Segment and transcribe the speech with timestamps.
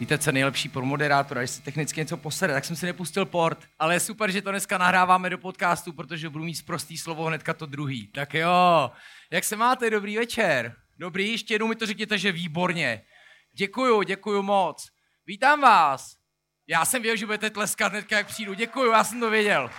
[0.00, 3.26] Víte, co je nejlepší pro moderátora, když si technicky něco posede, tak jsem si nepustil
[3.26, 3.58] port.
[3.78, 7.54] Ale je super, že to dneska nahráváme do podcastu, protože budu mít prostý slovo hnedka
[7.54, 8.06] to druhý.
[8.06, 8.90] Tak jo,
[9.30, 9.90] jak se máte?
[9.90, 10.76] Dobrý večer.
[10.98, 13.02] Dobrý, ještě jednou mi to řekněte, že výborně.
[13.52, 14.88] Děkuju, děkuju moc.
[15.26, 16.16] Vítám vás.
[16.66, 18.54] Já jsem věděl, že budete tleskat hnedka, jak přijdu.
[18.54, 19.70] Děkuju, já jsem to věděl.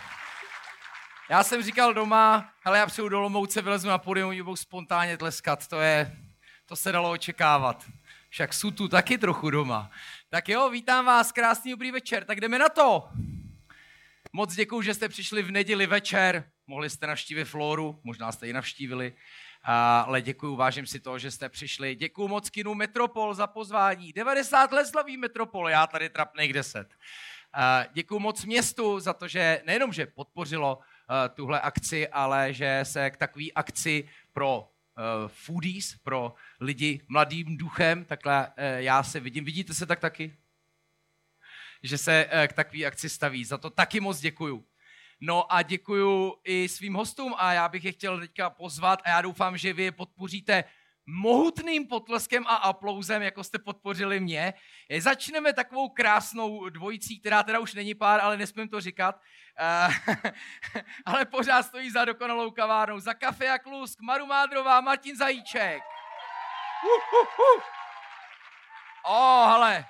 [1.30, 5.68] Já jsem říkal doma, ale já přijdu do Lomouce, vylezu na podium, budou spontánně tleskat.
[5.68, 6.18] To je,
[6.66, 7.86] to se dalo očekávat.
[8.36, 9.92] Však jsou tu taky trochu doma.
[10.30, 12.26] Tak jo, vítám vás, krásný dobrý večer.
[12.26, 13.09] Tak jdeme na to.
[14.34, 16.44] Moc děkuji, že jste přišli v neděli večer.
[16.68, 19.14] Mohli jste navštívit Floru, možná jste ji navštívili.
[20.06, 21.95] Ale děkuji, vážím si to, že jste přišli.
[21.95, 24.14] Děkuji moc kinu Metropol za pozvání.
[24.14, 26.88] 90 let slaví Metropol, já tady trapných 10.
[27.94, 30.80] Děkuji moc městu za to, že nejenom, že podpořilo
[31.34, 34.70] tuhle akci, ale že se k takové akci pro
[35.27, 39.45] foodies, pro lidi mladým duchem, takhle uh, já se vidím.
[39.45, 40.38] Vidíte se tak taky?
[41.84, 43.45] Že se uh, k takové akci staví.
[43.45, 44.66] Za to taky moc děkuju.
[45.20, 49.22] No a děkuju i svým hostům a já bych je chtěl teďka pozvat a já
[49.22, 50.64] doufám, že vy je podpoříte
[51.08, 54.53] mohutným potleskem a aplauzem, jako jste podpořili mě.
[55.00, 59.22] Začneme takovou krásnou dvojicí, která teda už není pár, ale nesmím to říkat.
[59.88, 59.94] Uh,
[61.06, 63.00] ale pořád stojí za dokonalou kavárnou.
[63.00, 65.81] Za kafe a klusk Maru Mádrová, Martin Zajíček.
[66.83, 67.61] Uh, uh, uh.
[69.08, 69.86] O, oh, hele.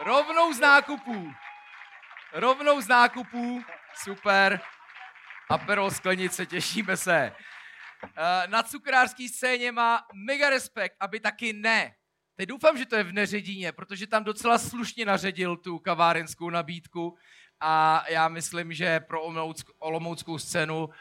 [0.00, 1.32] Rovnou z nákupů.
[2.32, 3.64] Rovnou z nákupů.
[3.94, 4.60] Super.
[5.48, 7.32] Aperol sklenice, těšíme se.
[8.06, 11.94] Uh, na cukrářské scéně má mega respekt, aby taky ne.
[12.36, 17.16] Teď doufám, že to je v Neředíně, protože tam docela slušně naředil tu kavárenskou nabídku
[17.60, 19.22] a já myslím, že pro
[19.78, 20.92] olomouckou scénu uh,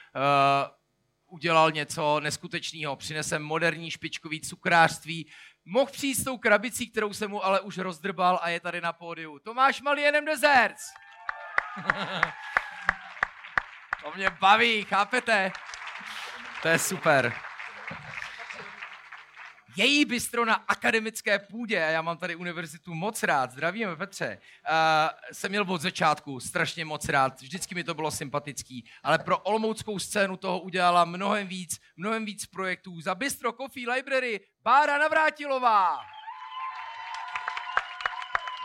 [1.27, 2.95] udělal něco neskutečného.
[2.95, 5.31] Přinesem moderní špičkový cukrářství.
[5.65, 8.93] Mohl přijít s tou krabicí, kterou jsem mu ale už rozdrbal a je tady na
[8.93, 9.39] pódiu.
[9.39, 10.83] Tomáš Malienem Desserts.
[14.03, 15.51] to mě baví, chápete?
[16.65, 17.33] To je super.
[19.75, 24.37] Její bistro na akademické půdě, a já mám tady univerzitu moc rád, zdravíme Petře,
[24.69, 24.73] uh,
[25.31, 29.99] jsem měl od začátku strašně moc rád, vždycky mi to bylo sympatický, ale pro olomouckou
[29.99, 33.01] scénu toho udělala mnohem víc, mnohem víc projektů.
[33.01, 35.99] Za Bistro Coffee Library Bára Navrátilová.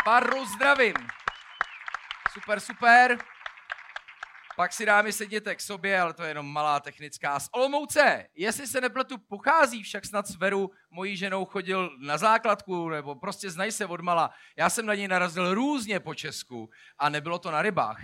[0.05, 0.94] Baru zdravím.
[2.33, 3.19] Super, super.
[4.56, 7.41] Pak si dámy sedněte k sobě, ale to je jenom malá technická.
[7.41, 12.89] Z Olomouce, jestli se nepletu, pochází však snad s Veru, mojí ženou chodil na základku,
[12.89, 14.31] nebo prostě znají se odmala.
[14.56, 18.00] Já jsem na něj narazil různě po Česku a nebylo to na rybách.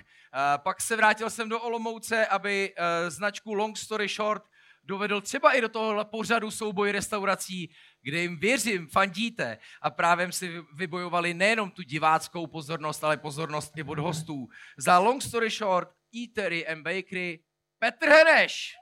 [0.56, 4.42] Pak se vrátil jsem do Olomouce, aby e, značku Long Story Short
[4.84, 7.70] dovedl třeba i do tohohle pořadu souboj restaurací,
[8.02, 13.82] kde jim věřím, fandíte a právě si vybojovali nejenom tu diváckou pozornost, ale pozornost i
[13.82, 14.48] od hostů.
[14.78, 17.40] Za Long Story Short Eatery and Bakery
[17.78, 18.74] Petr Heneš.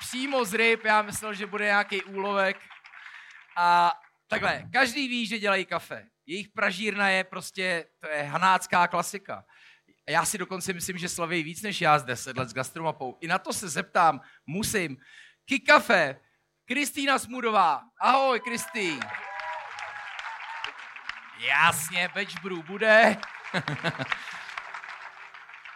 [0.00, 2.56] Přímo z ryb, já myslel, že bude nějaký úlovek.
[3.56, 3.92] A
[4.28, 6.06] takhle, každý ví, že dělají kafe.
[6.26, 9.44] Jejich pražírna je prostě, to je hanácká klasika.
[10.08, 13.18] Já si dokonce myslím, že slaví víc než já z 10 let s gastromapou.
[13.20, 14.96] I na to se zeptám, musím.
[15.44, 16.20] Kikafe,
[16.64, 17.82] Kristýna Smudová.
[18.00, 19.00] Ahoj, Kristý.
[21.38, 23.16] Jasně, Bečbru bude.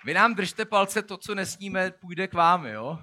[0.04, 2.98] Vy nám držte palce, to, co nesníme, půjde k vám, jo?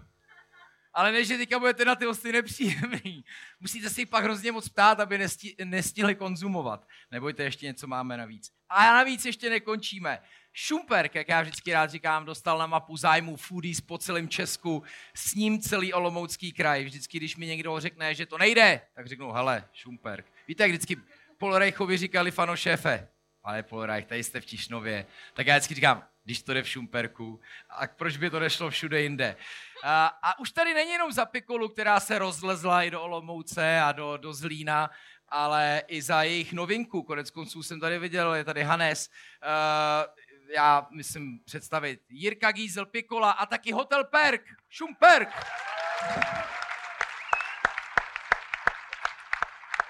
[0.93, 3.25] Ale než že teďka budete na ty hosty nepříjemný.
[3.59, 6.87] Musíte si pak hrozně moc ptát, aby nesti, nestihli konzumovat.
[7.11, 8.51] Nebojte, ještě něco máme navíc.
[8.69, 10.21] A navíc ještě nekončíme.
[10.53, 14.83] Šumperk, jak já vždycky rád říkám, dostal na mapu zájmu foodies po celém Česku,
[15.13, 16.83] s ním celý Olomoucký kraj.
[16.83, 20.25] Vždycky, když mi někdo řekne, že to nejde, tak řeknu, hele, Šumperk.
[20.47, 20.97] Víte, jak vždycky
[21.39, 23.07] Polorejchovi říkali fano šéfe,
[23.43, 25.05] ale Polorejch, tady jste v Tišnově.
[25.33, 29.01] Tak já vždycky říkám, když to jde v Šumperku, a proč by to nešlo všude
[29.01, 29.35] jinde?
[29.83, 33.91] A, a už tady není jenom za Pikolu, která se rozlezla i do Olomouce a
[33.91, 34.89] do, do Zlína,
[35.29, 37.03] ale i za jejich novinku.
[37.03, 39.09] Konec konců jsem tady viděl, je tady Hanes.
[39.09, 45.29] Uh, já myslím představit Jirka Giesel Pikola a taky Hotel Perk, Šumperk.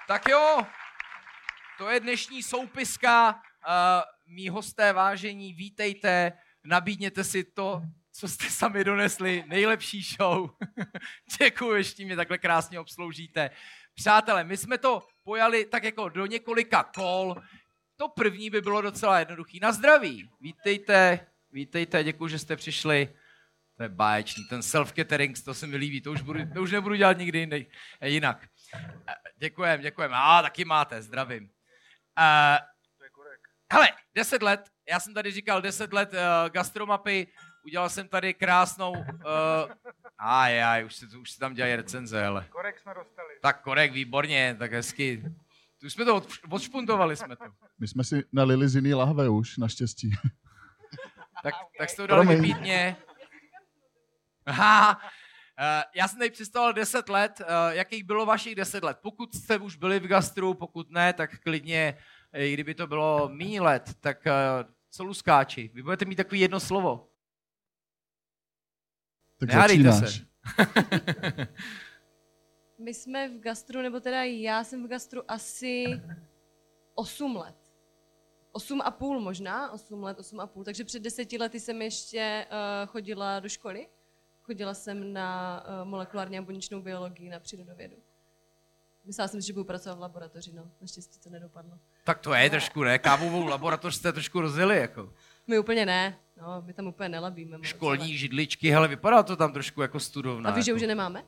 [0.07, 0.66] Tak jo,
[1.80, 3.34] to je dnešní soupiska.
[3.34, 6.34] Uh, mí hosté vážení, vítejte,
[6.64, 7.81] nabídněte si to,
[8.12, 10.50] co jste sami donesli, nejlepší show.
[11.40, 13.50] Děkuji, ještě mě takhle krásně obsloužíte.
[13.96, 17.36] Přátelé, my jsme to pojali tak jako do několika kol.
[17.96, 19.60] To první by bylo docela jednoduchý.
[19.60, 20.30] Na zdraví.
[20.42, 23.14] Vítejte, vítejte, děkuji, že jste přišli.
[23.78, 24.44] To je báječný.
[24.50, 27.68] Ten self-catering, to se mi líbí, to už, budu, to už nebudu dělat nikdy
[28.06, 28.48] jinak.
[29.38, 30.12] Děkujem, děkujem.
[30.14, 31.50] A taky máte, zdravím.
[32.18, 32.58] Uh,
[33.74, 37.28] hele, deset let, já jsem tady říkal deset let uh, gastromapy,
[37.66, 38.92] udělal jsem tady krásnou...
[38.92, 39.72] Uh,
[40.18, 42.46] aj, aj, už se, už se tam dělají recenze, hele.
[42.50, 43.34] Korek jsme dostali.
[43.42, 45.24] Tak korek, výborně, tak hezky.
[45.82, 47.46] Tu jsme to od, odšpuntovali jsme to.
[47.80, 50.12] My jsme si nalili z jiný lahve už, naštěstí.
[51.44, 52.42] Tak, tak jste to dali Promiň.
[52.42, 52.98] vypít mě.
[54.46, 55.02] Aha,
[55.96, 57.42] já jsem tady představoval 10 let.
[57.42, 58.98] Uh, jakých bylo vašich 10 let?
[59.02, 61.98] Pokud jste už byli v gastru, pokud ne, tak klidně,
[62.32, 65.72] eh, i kdyby to bylo méně let, tak uh, co luskáči?
[65.74, 67.10] Vy budete mít takový jedno slovo.
[69.40, 70.16] Tak Nehádejte začínáš.
[70.16, 71.48] se.
[72.80, 75.86] My jsme v gastru, nebo teda já jsem v gastru asi
[76.96, 77.56] 8 let.
[78.52, 80.64] 8 a půl možná, 8 let, 8 a půl.
[80.64, 83.88] Takže před deseti lety jsem ještě uh, chodila do školy.
[84.50, 87.96] Chodila jsem na uh, molekulární a buněčnou biologii na přírodovědu.
[89.06, 90.72] Myslela jsem si, že budu pracovat v laboratoři, no.
[90.81, 91.72] Naštěstí to nedopadlo.
[92.04, 93.00] Tak to je trošku, ne?
[93.00, 95.13] Kávovou laboratoř jste trošku rozjeli, jako.
[95.48, 97.57] My úplně ne, no, my tam úplně nelabíme.
[97.62, 100.50] Školní židličky, hele, vypadá to tam trošku jako ale- studovna.
[100.50, 100.75] A víš, že jako.
[100.75, 101.24] už je nemáme?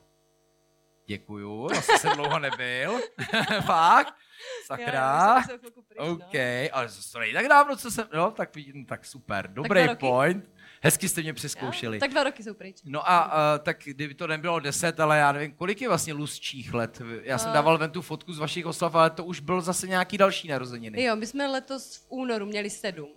[1.06, 3.00] Děkuju, zase jsem dlouho nebyl.
[3.66, 4.14] Fakt?
[4.14, 5.40] Já, Sakra.
[5.42, 6.12] chvilku pryč, no.
[6.12, 6.34] OK,
[6.72, 10.42] ale to není tak dávno, co jsem, no, tak vidím, tak super, dobrý dva roky?
[10.84, 11.34] Hezky jste mě Jo?
[11.34, 11.98] přeskoušeli.
[11.98, 12.76] Tak dva roky jsou pryč.
[12.84, 16.74] No a uh, tak kdyby to nebylo 10, ale já nevím, kolik je vlastně lustčích
[16.74, 17.02] let.
[17.22, 20.18] Já jsem dával ven tu fotku z vašich oslav, ale to už byl zase nějaký
[20.18, 21.02] další narozeniny.
[21.02, 23.08] Jo, my jsme letos v únoru měli sedm.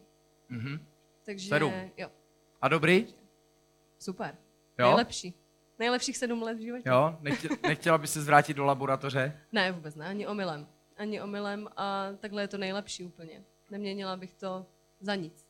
[0.49, 0.85] Mhm.
[1.25, 1.73] Takže Sedm.
[1.97, 2.07] jo,
[2.61, 3.07] A dobrý?
[3.99, 4.35] super.
[4.79, 4.87] Jo?
[4.87, 5.33] Nejlepší.
[5.79, 6.89] Nejlepších sedm let v životě.
[6.89, 7.17] Jo?
[7.21, 9.41] Nechtěla, nechtěla by se zvrátit do laboratoře?
[9.51, 10.67] Ne, vůbec ne, ani omylem.
[10.97, 13.43] Ani omylem a takhle je to nejlepší úplně.
[13.71, 14.65] Neměnila bych to
[15.01, 15.44] za nic.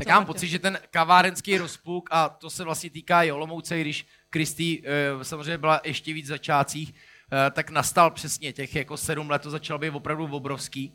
[0.00, 3.80] Tak já mám pocit, že ten kavárenský rozpuk, a to se vlastně týká i Olomouce,
[3.80, 6.94] když Kristý eh, samozřejmě byla ještě víc v začátcích,
[7.32, 10.94] eh, tak nastal přesně těch jako sedm let, to začalo být opravdu obrovský.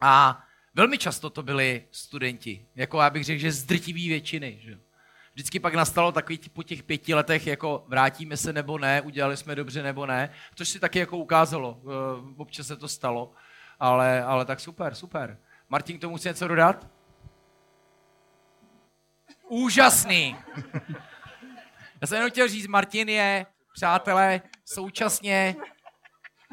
[0.00, 0.44] A
[0.74, 4.58] velmi často to byli studenti, jako já bych řekl, že z drtivý většiny.
[4.60, 4.78] Že?
[5.34, 9.54] Vždycky pak nastalo takový po těch pěti letech, jako vrátíme se nebo ne, udělali jsme
[9.54, 13.32] dobře nebo ne, což si taky jako ukázalo, eh, občas se to stalo,
[13.80, 15.38] ale, ale tak super, super.
[15.68, 16.95] Martin, k tomu chce něco dodat?
[19.48, 20.36] Úžasný.
[22.00, 25.56] Já jsem jenom chtěl říct, Martin je, přátelé, současně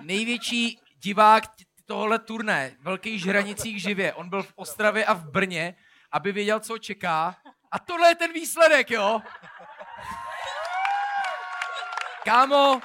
[0.04, 4.14] největší divák t- tohohle turné, velký žranicích živě.
[4.14, 5.76] On byl v Ostravě a v Brně,
[6.12, 7.36] aby věděl, co čeká.
[7.72, 9.22] A tohle je ten výsledek, jo?
[12.26, 12.82] Kámo,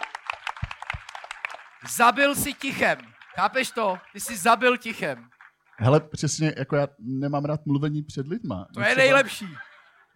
[1.97, 2.99] zabil si tichem.
[3.35, 3.99] Chápeš to?
[4.13, 5.29] Ty jsi zabil tichem.
[5.77, 8.67] Hele, přesně, jako já nemám rád mluvení před lidma.
[8.75, 9.49] To je třeba- nejlepší.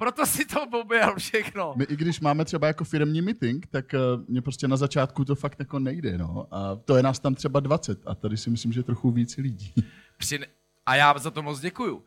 [0.03, 1.75] Proto si to objel všechno.
[1.77, 5.35] My i když máme třeba jako firmní meeting, tak uh, mě prostě na začátku to
[5.35, 6.47] fakt jako nejde, no.
[6.51, 9.75] A to je nás tam třeba 20 a tady si myslím, že trochu víc lidí.
[10.19, 10.47] Přine-
[10.87, 11.97] a já za to moc děkuju.
[11.97, 12.03] Uh,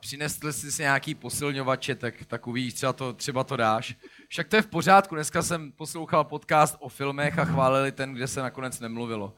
[0.00, 3.96] přinesli jsi si nějaký posilňovače, tak, tak uvidíš, třeba to, třeba to dáš.
[4.28, 8.26] Však to je v pořádku, dneska jsem poslouchal podcast o filmech a chválili ten, kde
[8.26, 9.34] se nakonec nemluvilo.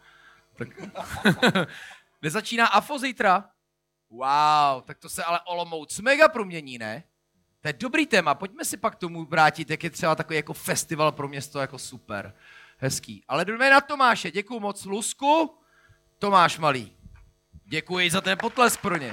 [0.57, 0.69] Tak...
[2.23, 3.45] Nezačíná AFO zítra?
[4.11, 7.05] Wow, tak to se ale Olomouc mega promění, ne?
[7.63, 10.53] To je dobrý téma, pojďme si pak k tomu vrátit, jak je třeba takový jako
[10.53, 12.35] festival pro město jako super.
[12.79, 13.25] Hezký.
[13.29, 15.55] Ale jdeme na Tomáše, děkuju moc Lusku.
[16.19, 16.93] Tomáš Malý.
[17.65, 19.13] Děkuji za ten potlesk pro ně.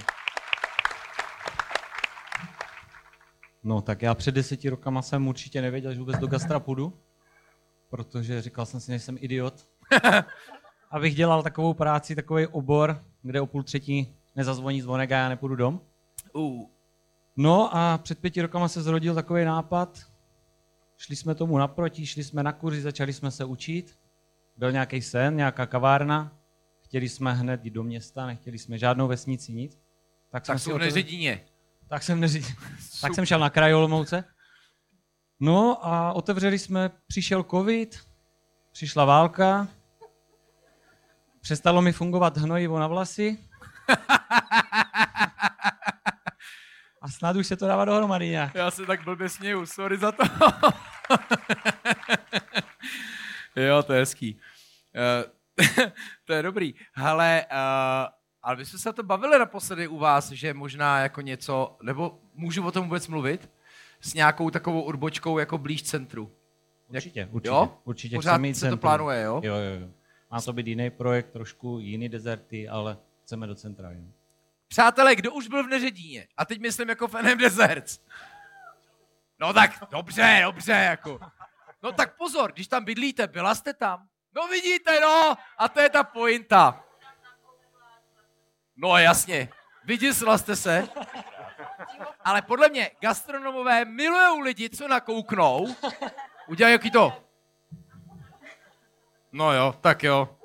[3.63, 6.93] No tak já před deseti rokama jsem určitě nevěděl, že vůbec do gastra půjdu,
[7.89, 9.67] protože říkal jsem si, že jsem idiot.
[10.91, 15.55] Abych dělal takovou práci, takový obor, kde o půl třetí nezazvoní zvonek a já nepůjdu
[15.55, 15.81] dom.
[16.33, 16.65] Uh,
[17.41, 19.99] No a před pěti rokama se zrodil takový nápad.
[20.97, 23.99] Šli jsme tomu naproti, šli jsme na kurzy, začali jsme se učit.
[24.57, 26.31] Byl nějaký sen, nějaká kavárna.
[26.81, 29.79] Chtěli jsme hned jít do města, nechtěli jsme žádnou vesnici, nic.
[30.29, 31.45] tak jsme jsou v Neředině.
[31.87, 32.41] tak jsem, neři...
[33.01, 34.23] tak jsem šel na kraj Olomouce.
[35.39, 37.99] No a otevřeli jsme, přišel covid,
[38.71, 39.67] přišla válka,
[41.41, 43.37] přestalo mi fungovat hnojivo na vlasy.
[47.01, 48.55] A snad už se to dává dohromady nějak.
[48.55, 50.23] Já se tak blbě směju, sorry za to.
[53.61, 54.39] jo, to je hezký.
[54.95, 55.65] Uh,
[56.25, 56.73] to je dobrý.
[56.93, 57.57] Hele, uh,
[58.43, 62.65] ale my jsme se to bavili naposledy u vás, že možná jako něco, nebo můžu
[62.65, 63.49] o tom vůbec mluvit?
[64.01, 66.31] S nějakou takovou urbočkou jako blíž centru.
[66.87, 67.49] Určitě, určitě.
[67.49, 67.77] Jo?
[67.83, 68.79] určitě Pořád se to centrum.
[68.79, 69.41] plánuje, jo?
[69.43, 69.87] Jo, jo, jo.
[70.31, 73.91] Má to být jiný projekt, trošku jiný dezerty, ale chceme do centra.
[73.91, 74.01] Jo.
[74.69, 76.27] Přátelé, kdo už byl v Neředíně?
[76.37, 77.99] A teď myslím jako NM Deserts.
[79.39, 81.19] No tak dobře, dobře, jako.
[81.83, 84.07] No tak pozor, když tam bydlíte, byla jste tam?
[84.35, 86.83] No vidíte, no, a to je ta pointa.
[88.75, 89.49] No jasně,
[89.83, 90.87] vyděsila jste se.
[92.23, 95.75] Ale podle mě gastronomové milují lidi, co nakouknou,
[96.47, 97.23] udělají jaký to.
[99.31, 100.37] No jo, tak jo.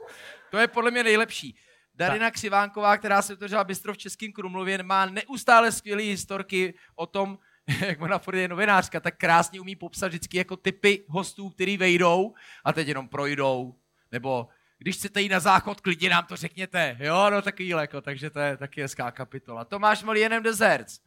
[0.51, 1.59] To je podle mě nejlepší.
[1.95, 7.39] Darina Křivánková, která se otevřela bistro v Českém Krumlově, má neustále skvělé historky o tom,
[7.87, 12.35] jak ona furt je novinářka, tak krásně umí popsat vždycky jako typy hostů, který vejdou
[12.65, 13.75] a teď jenom projdou.
[14.13, 14.49] Nebo
[14.79, 16.97] když chcete jít na záchod, klidně nám to řekněte.
[17.01, 19.65] Jo, no takový jako, takže to je taky hezká kapitola.
[19.65, 21.01] Tomáš Malý jenom Desserts.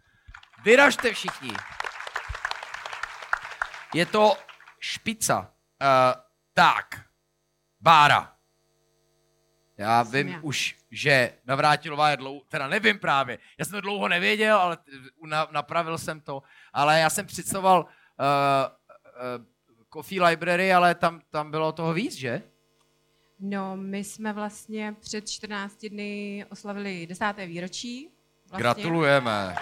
[0.63, 1.51] Vyražte všichni.
[3.94, 4.38] Je to
[4.79, 5.39] špica.
[5.39, 6.22] Uh,
[6.53, 7.06] tak,
[7.82, 8.34] Bára.
[9.77, 10.39] Já vím já.
[10.41, 14.77] už, že Navrátilová je dlouho, teda nevím právě, já jsem to dlouho nevěděl, ale
[15.25, 17.86] na, napravil jsem to, ale já jsem představoval uh,
[19.39, 19.46] uh,
[19.94, 22.41] Coffee Library, ale tam, tam bylo toho víc, že?
[23.39, 28.10] No, my jsme vlastně před 14 dny oslavili desáté výročí.
[28.50, 28.63] Vlastně.
[28.63, 29.56] Gratulujeme.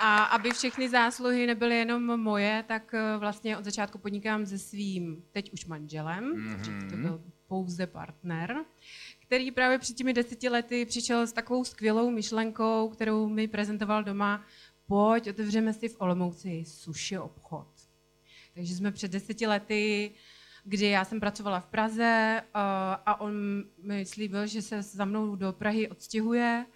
[0.00, 5.22] A aby všechny zásluhy nebyly jenom moje, tak eh, vlastně od začátku podnikám se svým
[5.32, 6.90] teď už manželem, mm-hmm.
[6.90, 8.56] to byl pouze partner,
[9.22, 14.44] který právě před těmi deseti lety přišel s takovou skvělou myšlenkou, kterou mi prezentoval doma,
[14.86, 17.68] pojď, otevřeme si v Olomouci sushi obchod.
[18.54, 20.12] Takže jsme před deseti lety,
[20.64, 22.60] kdy já jsem pracovala v Praze uh,
[23.06, 26.66] a on mi slíbil, že se za mnou do Prahy odstěhuje,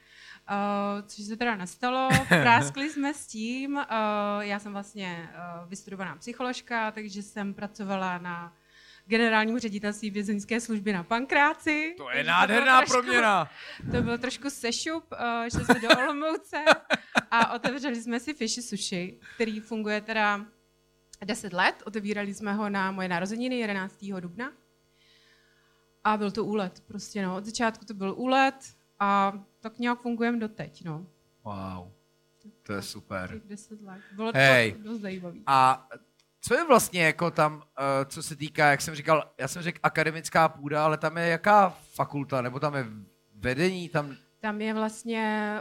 [0.51, 3.77] Uh, což se teda nestalo, práskli jsme s tím.
[3.77, 3.83] Uh,
[4.41, 8.57] já jsem vlastně uh, vystudovaná psycholožka, takže jsem pracovala na
[9.13, 11.95] generálním ředitelství vězeňské služby na Pankráci.
[11.97, 13.51] To je nádherná bylo trošku- proměna.
[13.91, 16.65] To byl trošku sešup, uh, šli jsme do Olomouce
[17.31, 20.47] a otevřeli jsme si Fishy Sushi, který funguje teda
[21.25, 21.83] 10 let.
[21.87, 24.05] Otevírali jsme ho na moje narozeniny 11.
[24.21, 24.53] dubna.
[26.05, 27.37] A byl to úlet, prostě no.
[27.37, 28.55] Od začátku to byl úlet
[29.01, 31.07] a tak nějak fungujeme doteď, no.
[31.45, 31.89] Wow,
[32.63, 33.31] to je super.
[33.33, 34.01] Těch 10 let.
[34.13, 34.73] Bylo Hej.
[34.73, 35.43] to dost zajímavý.
[35.47, 35.89] A
[36.45, 39.79] co je vlastně jako tam, eh, co se týká, jak jsem říkal, já jsem řekl
[39.83, 42.87] akademická půda, ale tam je jaká fakulta, nebo tam je
[43.35, 45.55] vedení, tam Tam je vlastně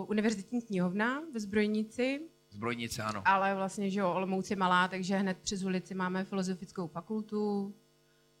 [0.00, 3.22] uh, univerzitní knihovna ve Zbrojnici, zbrojnice, ano.
[3.24, 7.74] ale vlastně, že jo, Olomouc je malá, takže hned přes ulici máme filozofickou fakultu,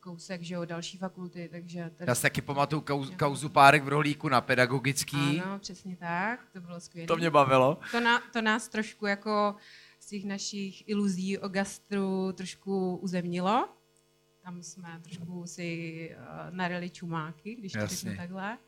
[0.00, 1.90] kousek, že jo, další fakulty, takže...
[1.96, 2.10] Tady...
[2.10, 5.42] Já si taky pamatuju kauz, kauzu párek v rohlíku na pedagogický.
[5.44, 7.06] Ano, přesně tak, to bylo skvělé.
[7.06, 7.78] To mě bavilo.
[7.90, 9.56] To, na, to nás trošku jako
[10.08, 13.68] těch našich iluzí o gastru trošku uzemnilo.
[14.44, 18.58] Tam jsme trošku si uh, narili čumáky, když to řeknu takhle.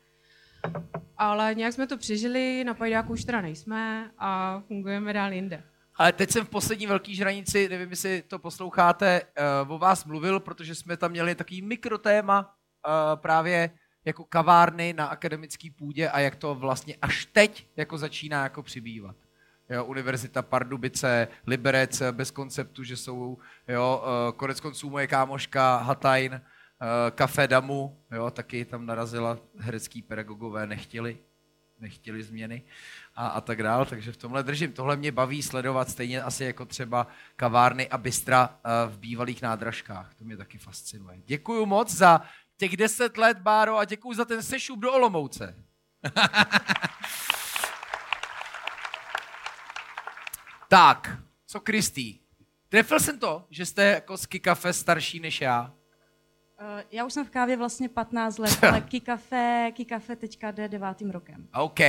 [1.17, 5.63] Ale nějak jsme to přežili, na Pajdáku už teda nejsme a fungujeme dál jinde.
[5.95, 9.21] Ale teď jsem v poslední velký žranici, nevím, jestli to posloucháte,
[9.65, 13.69] uh, o vás mluvil, protože jsme tam měli takový mikrotéma uh, právě
[14.05, 19.15] jako kavárny na akademické půdě a jak to vlastně až teď jako začíná jako přibývat.
[19.71, 23.37] Jo, Univerzita Pardubice, Liberec bez konceptu, že jsou,
[23.67, 26.39] jo, uh, konec konců moje kámoška Hatajn, uh,
[27.11, 31.17] Café Damu, jo, taky tam narazila herecký pedagogové, nechtěli,
[31.79, 32.63] nechtěli změny
[33.15, 34.71] a, a tak dál, takže v tomhle držím.
[34.71, 40.13] Tohle mě baví sledovat stejně asi jako třeba kavárny a bystra eh, v bývalých nádražkách.
[40.13, 41.17] To mě taky fascinuje.
[41.25, 42.21] Děkuju moc za
[42.57, 45.55] těch deset let, Báro, a děkuju za ten sešup do Olomouce.
[50.71, 52.19] tak, co Kristý?
[52.69, 55.73] Trefil jsem to, že jste jako z Kikafe starší než já.
[56.59, 61.09] Eh, Já už jsem v kávě vlastně 15 let, ale Kikafe, Kikafe teďka jde devátým
[61.11, 61.47] rokem.
[61.53, 61.79] OK,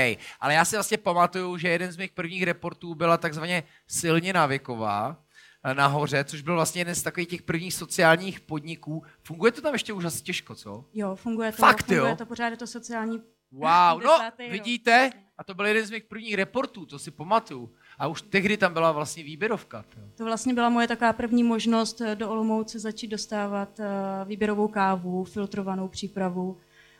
[0.40, 5.16] ale já si vlastně pamatuju, že jeden z mých prvních reportů byla takzvaně silně návyková
[5.64, 9.02] eh, nahoře, což byl vlastně jeden z takových těch prvních sociálních podniků.
[9.22, 10.84] Funguje to tam ještě už asi těžko, co?
[10.94, 12.16] Jo, funguje to, Fakt, funguje jo?
[12.16, 13.22] to pořád, je to sociální
[13.52, 15.10] Wow, no, vidíte?
[15.42, 17.70] A to byl jeden z mých prvních reportů, to si pamatuju.
[17.98, 19.84] A už tehdy tam byla vlastně výběrovka.
[20.14, 23.84] To vlastně byla moje taková první možnost eh, do Olomouce začít dostávat eh,
[24.24, 26.56] výběrovou kávu, filtrovanou přípravu.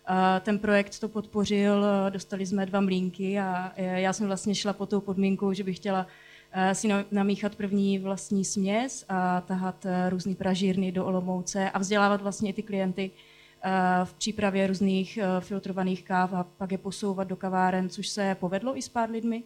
[0.09, 4.87] Eh, Ten projekt to podpořil, dostali jsme dva mlínky a já jsem vlastně šla po
[4.87, 6.07] tou podmínkou, že bych chtěla
[6.73, 12.51] si na- namíchat první vlastní směs a tahat různé pražírny do Olomouce a vzdělávat vlastně
[12.51, 13.11] i ty klienty
[14.05, 18.79] v přípravě různých eh, filtrovaných káv a pak je posouvat do kaváren, což se povedlo
[18.79, 19.43] i s pár lidmi,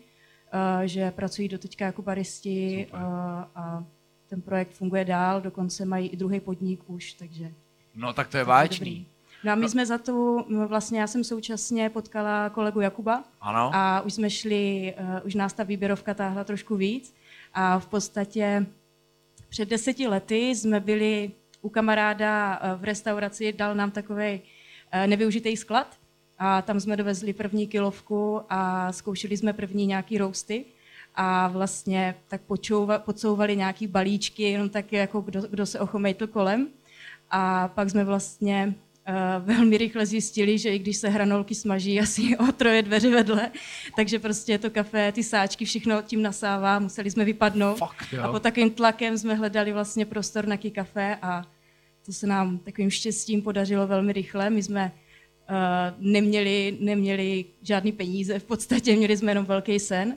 [0.83, 3.01] eh, že pracují do teďka jako baristi Super.
[3.01, 3.85] eh, a
[4.29, 7.53] ten projekt funguje dál, dokonce mají i druhý podnik už, takže
[7.95, 9.07] No tak to je vážný.
[9.45, 13.71] No a my jsme za to, m, vlastně já jsem současně potkala kolegu Jakuba Ano.
[13.75, 14.95] a už jsme šli,
[15.25, 17.15] už nás ta výběrovka táhla trošku víc
[17.55, 18.67] A v podstatě
[19.49, 21.31] před deseti lety jsme byli
[21.67, 24.41] u kamaráda v restauraci, dal nám takový
[25.07, 25.97] nevyužitý sklad
[26.39, 30.65] a tam jsme dovezli první kilovku a zkoušeli jsme první nějaký rousty
[31.15, 36.69] a vlastně tak počouva, podsouvali nějaký balíčky, jenom tak jako kdo, kdo se ochomejtl kolem.
[37.31, 38.75] A pak jsme vlastně
[39.09, 43.51] uh, velmi rychle zjistili, že i když se hranolky smaží asi o troje dveře vedle,
[43.97, 47.79] takže prostě to kafe, ty sáčky, všechno tím nasává, museli jsme vypadnout.
[48.13, 48.23] Jo.
[48.23, 51.45] a pod takovým tlakem jsme hledali vlastně prostor na kafe a
[52.07, 54.51] to se nám takovým štěstím podařilo velmi rychle.
[54.51, 54.93] My jsme
[55.51, 55.57] uh,
[55.99, 60.17] neměli, neměli žádný peníze, v podstatě měli jsme jenom velký sen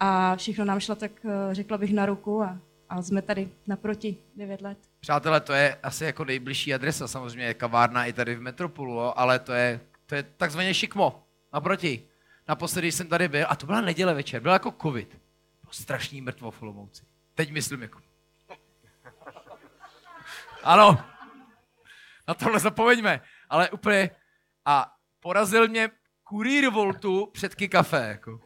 [0.00, 4.16] a všechno nám šlo tak, uh, řekla bych, na ruku a, a jsme tady naproti
[4.36, 4.78] 9 let.
[5.00, 9.52] Přátelé, to je asi jako nejbližší adresa, samozřejmě kavárna i tady v Metropolu, ale to
[9.52, 11.22] je, to je takzvaně šikmo,
[11.52, 12.02] naproti.
[12.48, 15.08] Naposledy jsem tady byl, a to byla neděle večer, byl jako covid.
[15.62, 17.02] Bylo strašný mrtvo v Olomouci.
[17.34, 17.98] Teď myslím jako.
[20.62, 21.04] Ano,
[22.28, 24.10] na tohle zapomeňme, ale úplně,
[24.64, 25.90] a porazil mě
[26.24, 28.40] kurýr Voltu před kafe, jako.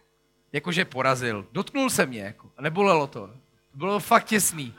[0.52, 1.48] Jakože porazil.
[1.52, 2.52] Dotknul se mě, jako.
[2.56, 3.30] A nebolelo to.
[3.74, 4.74] Bylo fakt těsný.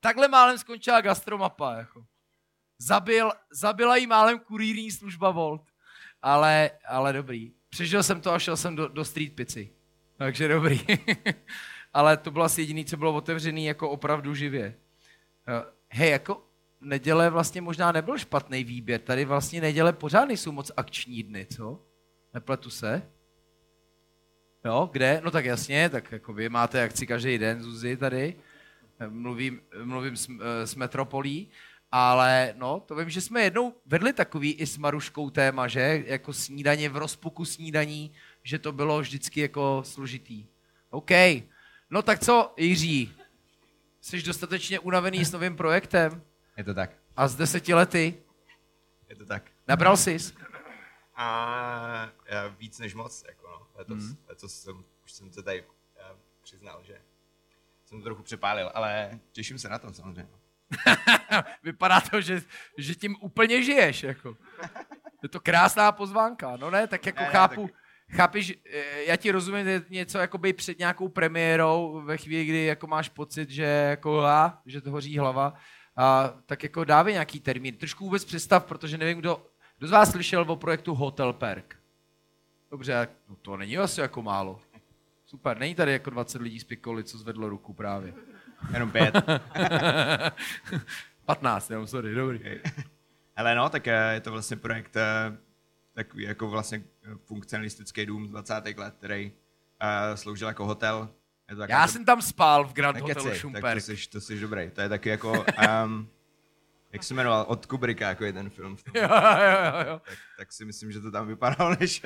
[0.00, 2.04] Takhle málem skončila gastromapa, jako.
[2.78, 5.62] Zabil, zabila jí málem kurýrní služba Volt.
[6.22, 7.52] Ale, ale dobrý.
[7.68, 9.72] Přežil jsem to a šel jsem do, do street pici.
[10.16, 10.80] Takže dobrý.
[11.94, 14.74] ale to bylo asi jediné, co bylo otevřené jako opravdu živě.
[15.88, 16.47] Hej, jako
[16.80, 19.00] neděle vlastně možná nebyl špatný výběr.
[19.00, 21.82] Tady vlastně neděle pořád nejsou moc akční dny, co?
[22.34, 23.02] Nepletu se?
[24.64, 25.20] Jo, kde?
[25.24, 28.36] No tak jasně, tak jako vy máte akci každý den, Zuzi, tady.
[29.08, 30.28] Mluvím, mluvím s,
[30.64, 31.48] s Metropolí,
[31.92, 36.02] ale no, to vím, že jsme jednou vedli takový i s Maruškou téma, že?
[36.06, 40.46] Jako snídaně v rozpuku snídaní, že to bylo vždycky jako složitý.
[40.90, 41.10] OK.
[41.90, 43.12] No tak co, Jiří?
[44.00, 46.22] Jsi dostatečně unavený s novým projektem?
[46.58, 46.90] Je to tak.
[47.16, 48.14] A z deseti lety?
[49.08, 49.42] Je to tak.
[49.68, 50.16] Nabral jsi?
[51.14, 53.66] A já víc než moc, jako no.
[53.74, 54.16] Letos, mm.
[54.28, 55.64] letos jsem, už jsem se tady
[55.98, 57.00] já, přiznal, že
[57.84, 60.28] jsem to trochu přepálil, ale těším se na to samozřejmě.
[61.62, 62.42] Vypadá to, že,
[62.78, 64.36] že tím úplně žiješ, jako.
[65.22, 68.16] Je to krásná pozvánka, no ne, tak jako ne, chápu, tak...
[68.16, 68.54] chápeš,
[69.06, 73.08] já ti rozumím, že něco jako by před nějakou premiérou, ve chvíli, kdy jako máš
[73.08, 75.54] pocit, že jako a, že to hoří hlava,
[75.98, 77.76] a, tak jako dávej nějaký termín.
[77.76, 79.46] Trošku vůbec představ, protože nevím, kdo,
[79.78, 81.76] kdo z vás slyšel o projektu Hotel Perk.
[82.70, 84.60] Dobře, no to není asi jako málo.
[85.26, 88.14] Super, není tady jako 20 lidí z Pikoli, co zvedlo ruku právě.
[88.72, 89.14] Jenom pět.
[91.24, 92.40] 15, jenom sorry, dobrý.
[93.36, 95.36] Ale no, tak eh, je to vlastně projekt eh,
[95.94, 96.84] takový jako vlastně
[97.24, 98.54] funkcionalistický dům z 20.
[98.76, 99.32] let, který
[100.14, 101.08] sloužil jako hotel.
[101.50, 101.92] Je to Já to...
[101.92, 103.64] jsem tam spal v Grand Hotelu Hotelu Šumperk.
[103.64, 104.70] Tak to jsi, to jsi dobrý.
[104.70, 105.32] To je taky jako,
[105.84, 106.08] um,
[106.92, 108.76] jak se jmenoval, od Kubricka, jako je ten film.
[108.94, 110.00] Jo, jo, jo.
[110.04, 112.02] Tak, tak, si myslím, že to tam vypadalo, než,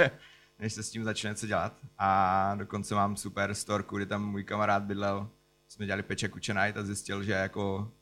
[0.58, 1.76] než se s tím začne něco dělat.
[1.98, 5.28] A dokonce mám super storku, kdy tam můj kamarád bydlel,
[5.68, 7.92] jsme dělali peče kučenajt a zjistil, že jako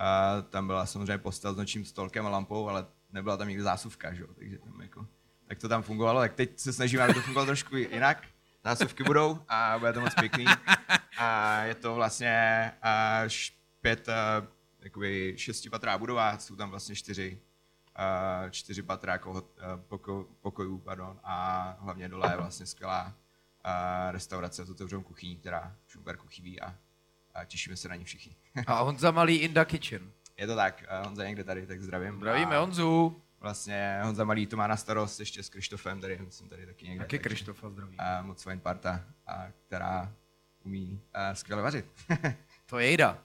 [0.00, 4.14] a tam byla samozřejmě postel s nočním stolkem a lampou, ale nebyla tam nikdy zásuvka,
[4.14, 4.24] že?
[4.38, 5.06] takže tam jako,
[5.48, 6.20] tak to tam fungovalo.
[6.20, 8.26] Tak teď se snažíme, aby to fungovalo trošku jinak.
[8.64, 10.44] Zásuvky budou a bude to moc pěkný.
[11.18, 14.08] A je to vlastně až pět,
[14.80, 17.40] jakoby šestipatrá budova, jsou tam vlastně čtyři,
[18.50, 19.48] čtyři patra jako
[19.88, 23.14] poko, pokojů, pardon, a hlavně dole je vlastně skvělá
[24.10, 26.74] restaurace s otevřenou kuchyní, která v Šumperku chybí a
[27.34, 28.36] a těšíme se na ní všichni.
[28.66, 30.12] a Honza Malý in the kitchen.
[30.36, 32.16] Je to tak, Honza někde tady, tak zdravím.
[32.16, 33.22] Zdravíme a Honzu.
[33.40, 37.04] Vlastně Honza Malý to má na starost ještě s Krištofem, tady jsem tady taky někde.
[37.04, 37.98] Taky Krištofa zdraví.
[37.98, 40.12] A moc fajn parta, a, která
[40.64, 41.86] umí a, skvěle vařit.
[42.66, 43.18] to je jejda.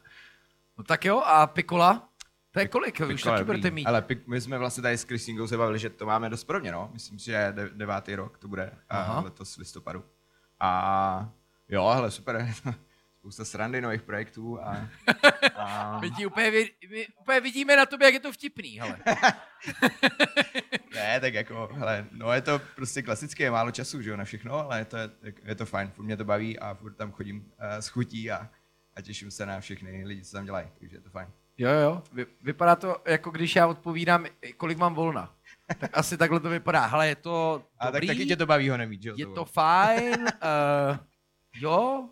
[0.78, 2.10] No tak jo, a Pikola?
[2.52, 3.00] To je kolik?
[3.00, 3.86] Vy už taky budete mít.
[3.86, 6.90] Ale my jsme vlastně tady s Kristingou se bavili, že to máme dost podobně, no.
[6.94, 9.22] Myslím si, že de- devátý rok to bude Aha.
[9.22, 10.04] letos v listopadu.
[10.60, 11.30] A
[11.70, 12.54] jo, ale super
[13.26, 14.90] spousta srandy nových projektů a...
[15.56, 16.00] a...
[16.00, 16.52] my ti úplně,
[16.90, 18.98] my úplně vidíme na tobě, jak je to vtipný, hele.
[20.96, 24.24] ne, tak jako, hele, no je to prostě klasické, je málo času, že jo, na
[24.24, 24.98] všechno, ale je to,
[25.46, 27.46] je to fajn, furt mě to baví a furt tam chodím uh,
[27.80, 28.50] s chutí a,
[28.96, 31.28] a těším se na všechny lidi, co tam dělají, takže je to fajn.
[31.58, 34.26] Jo, jo, Vy, vypadá to, jako když já odpovídám,
[34.58, 35.36] kolik mám volna.
[35.80, 36.86] Tak asi takhle to vypadá.
[36.86, 39.16] Hele, je to dobrý, A tak taky tě to baví ho nemít, že jo?
[39.18, 40.98] Je to fajn, uh,
[41.56, 42.10] jo,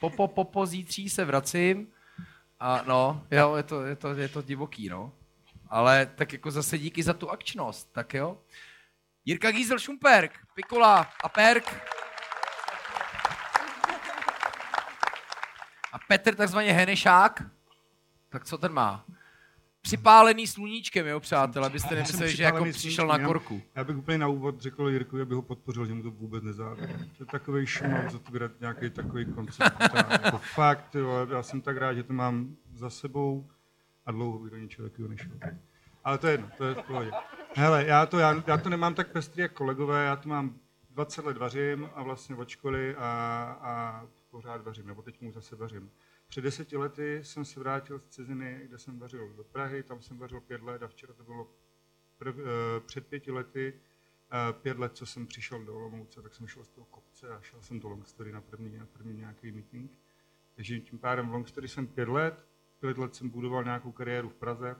[0.00, 1.92] po, po, po, po zítří se vracím
[2.60, 5.12] a no, jo, je to, je to, je to divoký, no.
[5.68, 8.38] Ale tak jako zase díky za tu akčnost, tak jo.
[9.24, 11.74] Jirka Giesel Šumperk, Pikola a Perk.
[15.92, 17.42] A Petr takzvaně Henešák,
[18.28, 19.04] tak co ten má?
[19.88, 23.62] Připálený sluníčkem, jo, přátelé, abyste Já nemysleli, že jako přišel na korku.
[23.74, 26.92] Já bych úplně na úvod řekl Jirkovi, aby ho podpořil, že mu to vůbec nezávidí.
[27.18, 29.76] To je takový šumav zatvírat nějaký takový koncept.
[30.24, 33.46] Jako fakt, jo, já jsem tak rád, že to mám za sebou
[34.06, 35.32] a dlouho bych do ničeho takového nešel.
[36.04, 37.10] Ale to je jedno, to je v pohodě.
[37.54, 40.54] Hele, já to, já, já to nemám tak pestrý jak kolegové, já to mám
[40.90, 43.08] 20 let vařím a vlastně od školy a,
[43.60, 45.90] a pořád vařím, nebo teď mu zase vařím.
[46.28, 50.18] Před deseti lety jsem se vrátil z ciziny, kde jsem vařil do Prahy, tam jsem
[50.18, 51.50] vařil pět let a včera to bylo
[52.18, 53.74] prv, eh, před pěti lety,
[54.32, 57.40] eh, pět let, co jsem přišel do Olomouce, tak jsem šel z toho kopce a
[57.40, 59.90] šel jsem do Longstory na první, na první nějaký meeting.
[60.54, 62.46] Takže tím pádem v Longstory jsem pět let,
[62.80, 64.76] pět let jsem budoval nějakou kariéru v Praze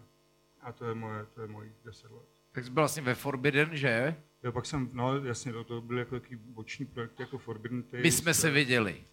[0.61, 2.29] a to je moje, to je můj deset let.
[2.53, 4.17] Tak jsi byl vlastně ve Forbidden, že?
[4.43, 8.01] Jo, pak jsem, no jasně, to, to byly jako takový boční projekt jako Forbidden Taste.
[8.01, 9.05] My jsme se viděli.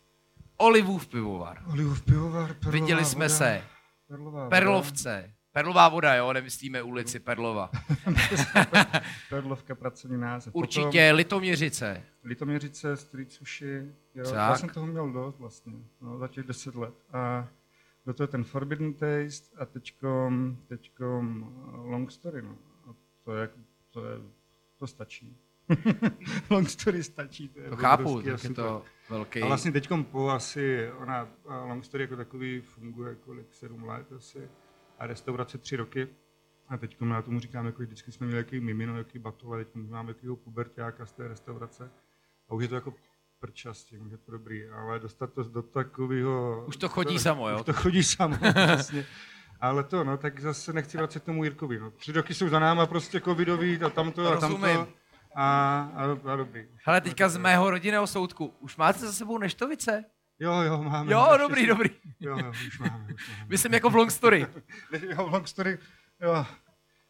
[0.57, 1.63] Olivův pivovar.
[1.71, 3.63] Olivův pivovar, perlová Viděli jsme voda, se.
[4.07, 4.49] Perlová voda.
[4.49, 5.31] Perlovce.
[5.51, 7.69] Perlová voda, jo, nemyslíme ulici Perlova.
[9.29, 10.55] Perlovka, pracovní název.
[10.55, 11.93] Určitě Litoměřice.
[11.93, 13.91] Potom Litoměřice, Street Sushi.
[14.15, 14.33] Jo, Tak.
[14.33, 16.93] já jsem toho měl dost vlastně, no, za těch deset let.
[17.13, 17.47] A
[18.05, 22.41] do toho ten Forbidden Taste a teďkom, teďkom uh, Long Story.
[22.41, 22.57] No.
[22.89, 23.49] A to, je,
[23.91, 24.17] to, je,
[24.79, 25.37] to stačí.
[26.49, 27.49] long Story stačí.
[27.49, 29.41] To, je To chápu, tak je to velký.
[29.41, 34.49] A vlastně teď po asi, ona, Long Story jako takový funguje kolik, sedm let asi,
[34.99, 36.07] a restaurace tři roky.
[36.69, 40.09] A teď já tomu říkám, jako vždycky jsme měli jaký mimino, jaký batole, teď máme
[40.09, 41.91] jakýho pubertáka z té restaurace.
[42.49, 42.93] A už je to jako
[43.39, 46.65] prčas tím, je to dobrý, ale dostat to do takového...
[46.67, 47.55] Už to chodí samo, jo?
[47.59, 48.37] Už to chodí samo,
[48.67, 49.05] vlastně.
[49.59, 51.79] Ale to, no, tak zase nechci vracet k tomu Jirkovi.
[51.79, 51.91] No.
[51.91, 54.87] Tři roky jsou za náma prostě covidový a tamto a tamto.
[55.35, 55.45] A,
[55.95, 56.65] a, a dobrý.
[56.85, 58.53] Hele, teďka z mého rodinného soudku.
[58.59, 60.03] Už máte za sebou neštovice?
[60.39, 61.11] Jo, jo, máme.
[61.13, 61.39] Jo, naštěstí.
[61.41, 61.89] dobrý, dobrý.
[62.19, 63.47] Jo, jo, už máme, už máme.
[63.47, 64.47] Myslím jako v Long Story.
[65.09, 65.77] Jo, Long Story,
[66.21, 66.45] jo.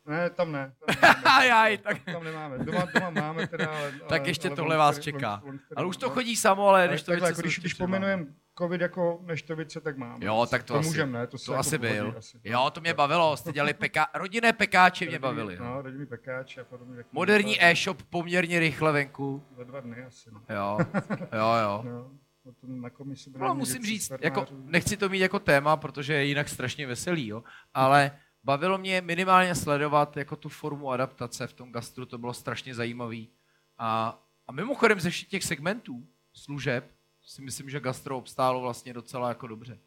[0.08, 0.74] Ne, tam ne.
[0.86, 1.22] Tam, nemáme.
[1.40, 2.58] Ajaj, tak- tam nemáme.
[2.58, 5.36] Doma, doma máme teda, ale, Tak ale, ještě ale tohle Long vás čeká.
[5.36, 7.62] Long- Long Story Ale už to chodí samo, ale Ale neštovice takhle, jako když, ještě
[7.62, 8.26] když pomenujeme
[8.58, 10.26] covid jako neštovice, tak máme.
[10.26, 11.28] Jo, tak to, to asi, můžeme, ne?
[11.28, 12.16] To, to jako asi byl.
[12.18, 12.40] Asi.
[12.44, 15.58] Jo, to mě bavilo, jste dělali peka, rodinné pekáče mě Rodinný- bavili.
[15.60, 16.96] No, rodinný pekáč a podobně.
[16.96, 19.44] tak Moderní e-shop poměrně rychle venku.
[19.58, 20.42] Za dva dny asi, no.
[20.56, 20.78] Jo,
[21.20, 21.84] jo, jo.
[21.86, 22.12] No,
[22.44, 26.50] potom na komisi No, musím říct, jako, nechci to mít jako téma, protože je jinak
[26.50, 28.12] strašně veselý, jo, ale
[28.44, 33.30] bavilo mě minimálně sledovat jako tu formu adaptace v tom gastru, to bylo strašně zajímavý.
[33.78, 36.92] A, a mimochodem ze všech těch segmentů služeb
[37.26, 39.78] si myslím, že gastro obstálo vlastně docela jako dobře.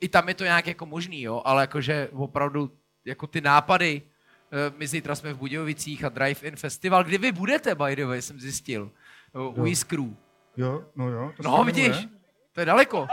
[0.00, 2.72] I tam je to nějak jako možný, jo, ale jakože opravdu
[3.04, 7.74] jako ty nápady, eh, my zítra jsme v Budějovicích a Drive-In Festival, kdy vy budete,
[7.74, 8.90] by the way, jsem zjistil,
[9.34, 9.66] u Jo.
[9.66, 10.16] Iskru.
[10.56, 11.32] Jo, no jo.
[11.36, 12.08] To No vidíš,
[12.52, 13.06] to je daleko.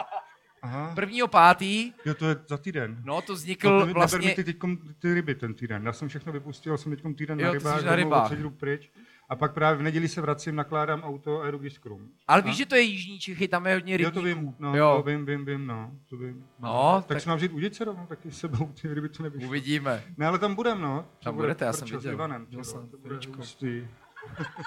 [0.61, 0.91] Aha.
[0.95, 3.01] Prvního pátý, Jo, to je za týden.
[3.03, 5.85] no to No, vznikl neber mi vlastně, ty, teďkom, ty ryby ten týden.
[5.85, 8.31] Já jsem všechno vypustil, jsem teďkom týden Jo, na rybách, na rybách.
[8.57, 8.91] pryč.
[9.29, 12.09] A pak právě v neděli se vracím, nakládám auto a jedu k Jiskrum.
[12.27, 14.15] ale víš, že to je Jižní Čechy, tam je hodně Jo, rybníků.
[14.19, 14.93] to vím, no, jo.
[14.97, 16.47] to vím, vím, vím, no, to vím.
[16.59, 19.47] No, tak, tak si mám vzít udice rovnou, taky s sebou, ty ryby to nevyšlo.
[19.47, 20.03] uvidíme.
[20.17, 21.01] Ne, ale tam budem, no.
[21.19, 22.13] To Tam bude budete, já jsem prčas s viděl.
[22.13, 23.87] Ivanem, Viděl jsem to bude hustý.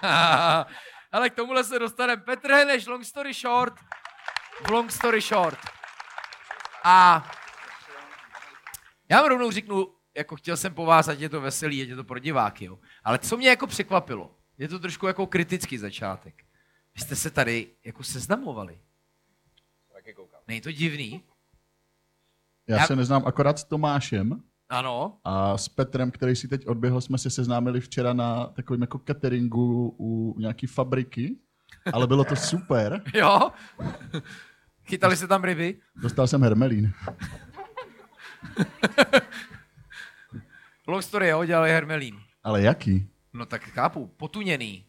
[1.13, 2.23] ale k tomuhle se dostaneme.
[2.23, 3.75] Petr Heneš, long story short.
[4.71, 5.59] Long story short.
[6.85, 7.27] A
[9.11, 11.97] já vám rovnou řeknu, jako chtěl jsem po vás, ať je to veselý, ať je
[11.97, 12.79] to pro diváky, jo.
[13.05, 16.45] Ale co mě jako překvapilo, je to trošku jako kritický začátek.
[16.95, 18.79] Vy jste se tady jako seznamovali.
[20.49, 21.23] Není to divný?
[22.67, 25.19] Já Já- se neznám akorát s Tomášem Ano.
[25.25, 29.97] a s Petrem, který si teď odběhl, jsme se seznámili včera na takovém jako cateringu
[29.99, 31.37] u nějaký fabriky,
[31.93, 33.03] ale bylo to super.
[33.15, 33.51] Jo?
[34.85, 35.81] Chytali se tam ryby?
[35.97, 36.93] Dostal jsem hermelín.
[40.87, 42.21] Long story, jo, dělali hermelín.
[42.45, 43.09] Ale jaký?
[43.33, 44.87] No tak chápu, potuněný.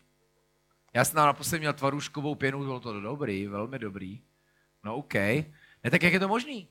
[0.93, 4.21] Já jsem naposledy měl tvaruškovou pěnu, bylo to dobrý, velmi dobrý.
[4.83, 5.13] No OK.
[5.13, 6.67] Ne, tak jak je to možný?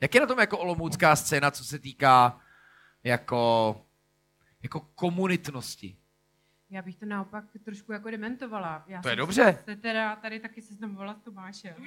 [0.00, 2.40] Jak je na tom jako olomoucká scéna, co se týká
[3.04, 3.76] jako,
[4.62, 5.96] jako komunitnosti?
[6.70, 8.84] Já bych to naopak trošku jako dementovala.
[8.86, 9.58] Já To je dobře.
[9.64, 11.74] Se teda tady taky seznamovala s Tomášem.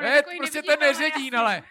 [0.00, 1.62] Ne, takový prostě ten neředín, jasně.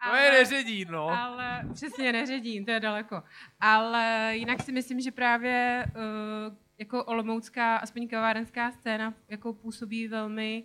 [0.00, 0.18] Ale.
[0.18, 1.08] To je neředín, no.
[1.08, 3.22] Ale přesně neředín, to je daleko.
[3.60, 10.64] Ale jinak si myslím, že právě uh, jako olomoucká, aspoň kavárenská scéna jako působí velmi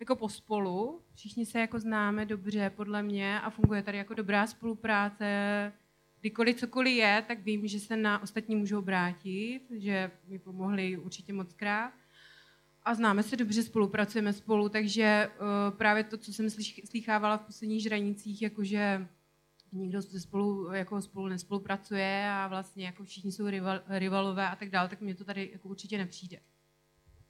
[0.00, 1.02] jako pospolu.
[1.14, 5.72] Všichni se jako známe dobře, podle mě, a funguje tady jako dobrá spolupráce.
[6.20, 11.32] Kdykoliv cokoliv je, tak vím, že se na ostatní můžou obrátit, že mi pomohli určitě
[11.32, 11.92] moc krát.
[12.84, 16.50] A známe se dobře, spolupracujeme spolu, takže uh, právě to, co jsem
[16.90, 19.08] slychávala v posledních žranicích, jakože
[19.72, 24.88] nikdo spolu, jako spolu nespolupracuje a vlastně jako všichni jsou rival, rivalové a tak dále,
[24.88, 26.38] tak mně to tady jako určitě nepřijde.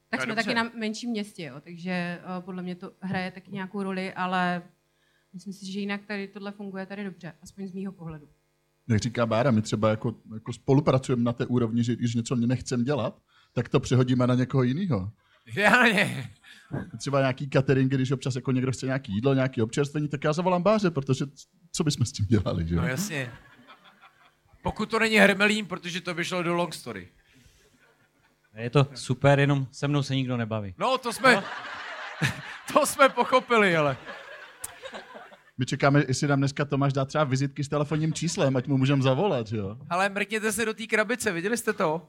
[0.08, 0.44] Tak No, jsme dobře.
[0.44, 4.62] taky na menším městě, jo, takže uh, podle mě to hraje taky nějakou roli, ale
[5.32, 8.28] myslím si, že jinak tady tohle funguje tady dobře, aspoň z mýho pohledu.
[8.88, 12.84] Jak říká Bára, my třeba jako, jako spolupracujeme na té úrovni, že když něco nechcem
[12.84, 15.10] dělat, tak to přehodíme na někoho jiného.
[15.46, 16.30] Ideálně.
[16.98, 20.62] Třeba nějaký catering, když občas jako někdo chce nějaký jídlo, nějaký občerstvení, tak já zavolám
[20.62, 21.24] Báře, protože
[21.72, 22.80] co bychom s tím dělali, že jo?
[22.80, 23.32] No jasně.
[24.62, 27.08] Pokud to není Hermelín, protože to vyšlo do long story.
[28.56, 30.74] Je to super, jenom se mnou se nikdo nebaví.
[30.78, 31.42] No, to jsme,
[32.72, 33.96] to jsme pochopili, ale.
[35.58, 39.02] My čekáme, jestli nám dneska Tomáš dá třeba vizitky s telefonním číslem, ať mu můžeme
[39.02, 39.78] zavolat, že jo?
[39.90, 42.08] Ale mrkněte se do té krabice, viděli jste to?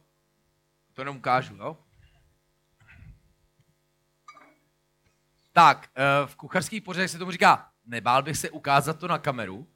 [0.93, 1.77] To jenom ukážu, jo?
[5.53, 9.67] Tak, eh, v kucharských pořadech se tomu říká, nebál bych se ukázat to na kameru,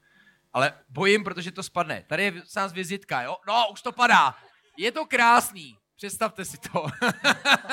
[0.54, 2.04] ale bojím, protože to spadne.
[2.08, 3.38] Tady je nás vizitka, jo?
[3.48, 4.36] No, už to padá.
[4.78, 5.78] Je to krásný.
[5.96, 6.88] Představte si to.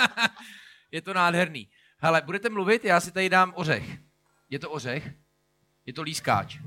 [0.92, 1.68] je to nádherný.
[1.98, 3.98] Hele, budete mluvit, já si tady dám ořech.
[4.50, 5.10] Je to ořech?
[5.86, 6.58] Je to lískáč.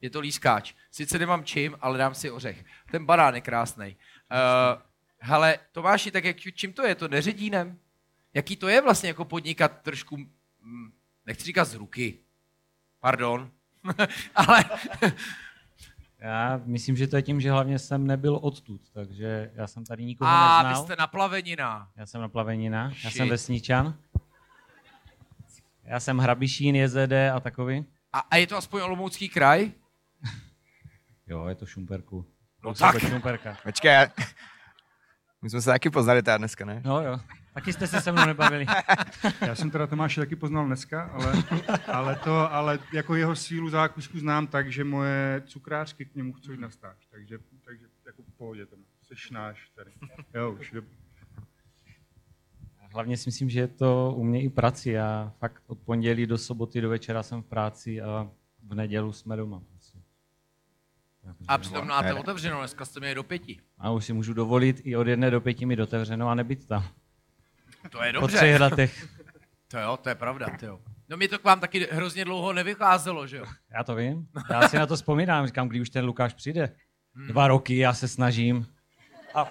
[0.00, 0.74] Je to lískáč.
[0.90, 2.64] Sice nemám čím, ale dám si ořech.
[2.90, 3.96] Ten banán je krásný.
[3.96, 4.82] Uh,
[5.18, 6.94] hele, Tomáši, tak jak, čím to je?
[6.94, 7.78] To neředínem?
[8.34, 10.16] Jaký to je vlastně jako podnikat trošku,
[11.26, 12.18] nechci říkat z ruky.
[13.00, 13.50] Pardon.
[14.34, 14.64] ale
[16.20, 20.04] Já myslím, že to je tím, že hlavně jsem nebyl odtud, takže já jsem tady
[20.04, 20.84] nikoho a vy neznal.
[20.84, 21.90] jste na plavenina.
[21.96, 23.12] Já jsem na Plavenina, já Shit.
[23.12, 23.94] jsem vesničan.
[25.84, 27.84] Já jsem Hrabišín, JZD a takový.
[28.12, 29.72] A, a je to aspoň Olomoucký kraj?
[31.26, 32.26] Jo, je to Šumperku.
[32.64, 33.10] No Kousek tak.
[33.10, 33.56] Šumperka.
[33.62, 34.06] Počkej,
[35.42, 36.82] my jsme se taky poznali teda dneska, ne?
[36.84, 37.20] No jo,
[37.54, 38.66] taky jste se se mnou nebavili.
[39.46, 41.32] Já jsem teda Tomáše taky poznal dneska, ale,
[41.86, 46.52] ale, to, ale jako jeho sílu zákusku znám tak, že moje cukrářky k němu chcou
[46.52, 47.06] jít na stáž.
[47.10, 48.76] Takže, takže jako v pohodě to
[49.08, 49.90] Seš náš tady.
[50.34, 50.82] Jo, už je,
[52.92, 54.88] Hlavně si myslím, že je to u mě i prací.
[54.88, 58.30] Já fakt od pondělí do soboty do večera jsem v práci a
[58.62, 59.62] v nedělu jsme doma.
[59.70, 59.98] Prostě.
[61.48, 63.60] A přitom máte otevřeno, dneska jste měli do pěti.
[63.78, 66.84] A už si můžu dovolit i od jedné do pěti mi otevřeno a nebyt tam.
[67.90, 68.36] To je Po dobře.
[68.36, 69.08] třech letech.
[69.68, 70.80] To jo, to je pravda, to jo.
[71.08, 73.44] No mi to k vám taky hrozně dlouho nevycházelo, že jo?
[73.74, 74.26] Já to vím.
[74.50, 75.46] Já si na to vzpomínám.
[75.46, 76.74] Říkám, kdy už ten Lukáš přijde.
[77.26, 78.66] Dva roky, já se snažím.
[79.34, 79.48] A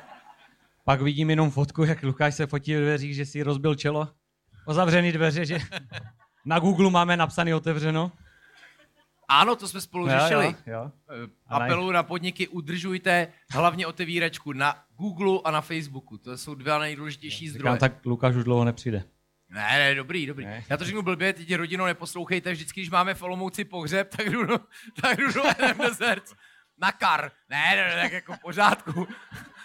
[0.83, 4.07] pak vidím jenom fotku, jak Lukáš se fotí ve dveřích, že si rozbil čelo.
[4.67, 5.57] Uzavřený dveře, že
[6.45, 8.11] na Google máme napsaný otevřeno.
[9.27, 10.45] Ano, to jsme spolu Jo, řešili.
[10.45, 10.91] jo, jo.
[11.25, 16.17] Eh, Apelu na podniky udržujte hlavně otevíračku na Google a na Facebooku.
[16.17, 17.73] To jsou dva nejdůležitější zdroje.
[17.73, 19.03] Říkám, tak Lukáš už dlouho nepřijde.
[19.49, 20.45] Ne, ne, dobrý, dobrý.
[20.45, 20.63] Ne.
[20.69, 24.45] Já to řeknu blbě, teď rodino neposlouchejte, vždycky, když máme v Olomouci pohřeb, tak jdu
[24.45, 24.59] do,
[25.01, 26.33] tak jdu do Eden Deserts.
[26.81, 27.31] Na kar.
[27.49, 29.05] Ne, ne, ne, tak jako v pořádku.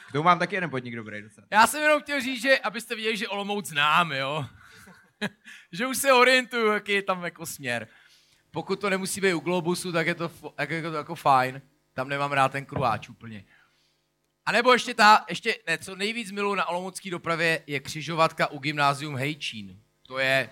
[0.08, 1.46] K tomu mám taky jeden podnik dobrý docela.
[1.52, 4.46] Já jsem jenom chtěl říct, že abyste viděli, že Olomouc znám, jo.
[5.72, 7.88] že už se orientuju, jaký je tam jako směr.
[8.52, 11.62] Pokud to nemusí být u Globusu, tak je to, tak je to jako fajn.
[11.94, 13.44] Tam nemám rád ten kruáč úplně.
[14.46, 18.58] A nebo ještě ta, ještě, ne, co nejvíc miluji na olomoucké dopravě je křižovatka u
[18.58, 19.80] gymnázium Hejčín.
[20.06, 20.50] To je,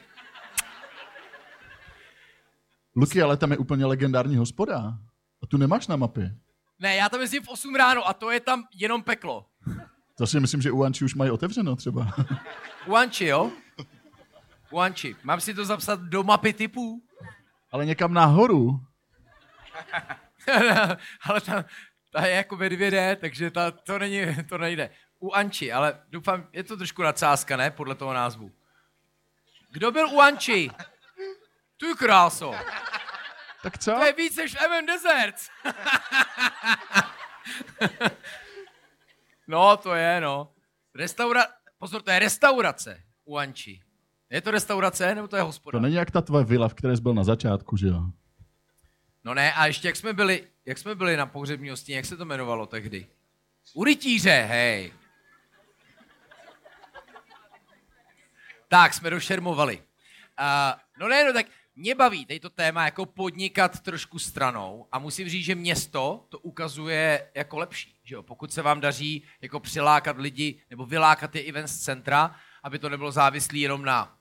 [2.97, 4.99] Luky, ale tam je úplně legendární hospoda.
[5.43, 6.37] A tu nemáš na mapě.
[6.79, 9.47] ne, já tam jezdím v 8 ráno a to je tam jenom peklo.
[10.15, 12.15] To si myslím, že u Anči už mají otevřeno třeba.
[12.87, 13.51] U Anči, jo?
[14.71, 15.17] U Anči.
[15.23, 17.03] Mám si to zapsat do mapy typů?
[17.71, 18.81] Ale někam nahoru.
[21.23, 21.65] ale ta,
[22.13, 24.91] ta je jako ve 2D, takže ta, to, není, to nejde.
[25.19, 27.71] U Anči, ale doufám, je to trošku nadsázka, ne?
[27.71, 28.53] Podle toho názvu.
[29.71, 30.71] Kdo byl u Anči?
[31.77, 32.55] Ty kráso.
[33.63, 33.93] Tak co?
[33.93, 35.49] To je víc než MM Deserts.
[39.49, 40.55] no, to je, no.
[40.95, 41.47] Restaura...
[41.79, 43.83] Pozor, to je restaurace u Anči.
[44.31, 45.79] Je to restaurace, nebo to je hospoda?
[45.79, 48.03] To není jak ta tvoje vila, v které jsi byl na začátku, že jo?
[49.25, 52.17] No ne, a ještě jak jsme byli, jak jsme byli na pohřební hostině, jak se
[52.17, 53.07] to jmenovalo tehdy?
[53.75, 54.93] U rytíře, hej.
[58.69, 59.77] Tak, jsme došermovali.
[59.77, 64.99] Uh, no ne, no tak mě baví tady to téma jako podnikat trošku stranou a
[64.99, 67.97] musím říct, že město to ukazuje jako lepší.
[68.05, 68.23] Že jo?
[68.23, 72.89] Pokud se vám daří jako přilákat lidi nebo vylákat je event z centra, aby to
[72.89, 74.20] nebylo závislé jenom na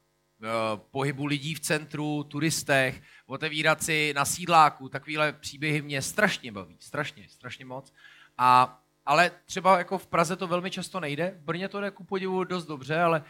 [0.92, 7.26] pohybu lidí v centru, turistech, otevírat si na sídláku, takovýhle příběhy mě strašně baví, strašně,
[7.30, 7.94] strašně moc.
[8.38, 12.04] A, ale třeba jako v Praze to velmi často nejde, v Brně to jde ku
[12.04, 13.24] podivu dost dobře, ale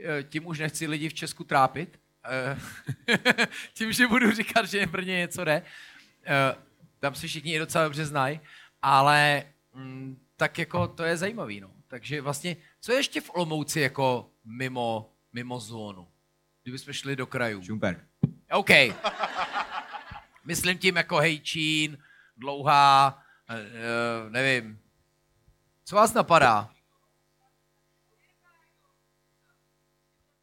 [0.00, 2.00] eh, tím už nechci lidi v Česku trápit.
[2.24, 2.58] Eh,
[3.74, 5.62] tím, že budu říkat, že v Brně něco jde.
[6.24, 6.54] Eh,
[7.00, 8.40] tam se všichni docela dobře znají,
[8.82, 9.44] ale
[9.74, 11.70] mm, tak jako to je zajímavý, no.
[11.88, 16.08] Takže vlastně, co je ještě v Olomouci jako mimo, mimo zónu?
[16.62, 17.62] Kdybychom šli do krajů.
[17.62, 17.98] Šumperk.
[18.52, 18.70] OK.
[20.44, 21.98] Myslím tím jako Hejčín,
[22.36, 24.78] Dlouhá, uh, nevím.
[25.84, 26.70] Co vás napadá?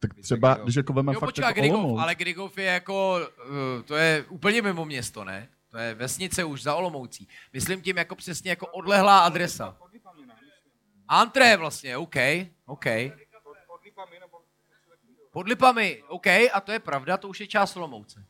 [0.00, 3.20] Tak třeba, když jako veme Jo, fakt počkej, jako Grigov, Olomouc, ale Grigov je jako,
[3.48, 5.48] uh, to je úplně mimo město, ne?
[5.70, 7.28] To je vesnice už za Olomoucí.
[7.52, 9.76] Myslím tím jako přesně jako odlehlá adresa.
[11.08, 12.16] Antré vlastně, OK,
[12.66, 12.84] OK.
[13.66, 13.80] Pod
[15.46, 18.26] Lipami, OK, a to je pravda, to už je část Olomouce.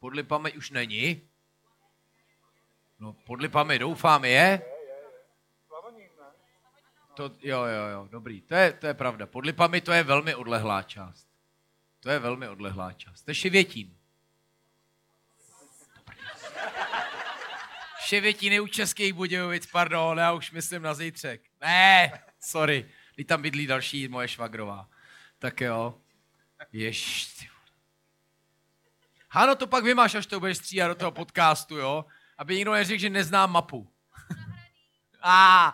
[0.00, 1.28] Pod Lipami už není.
[3.00, 4.62] No, pod Lipami doufám je.
[7.14, 9.26] To, jo, jo, jo, dobrý, to je, to je pravda.
[9.26, 11.28] Pod Lipami to je velmi odlehlá část.
[12.00, 13.22] To je velmi odlehlá část.
[13.22, 13.96] To je Šivětín.
[18.00, 21.40] Ševětín je u Českých Budějovic, pardon, já už myslím na zítřek.
[21.60, 24.88] Ne, sorry, teď tam bydlí další moje švagrová.
[25.38, 26.01] Tak jo.
[26.72, 27.48] Jež, ty.
[29.34, 32.04] Hano, to pak vymáš, až to budeš stříhat do toho podcastu, jo?
[32.38, 33.92] Aby nikdo neřekl, že neznám mapu.
[35.22, 35.72] A ah,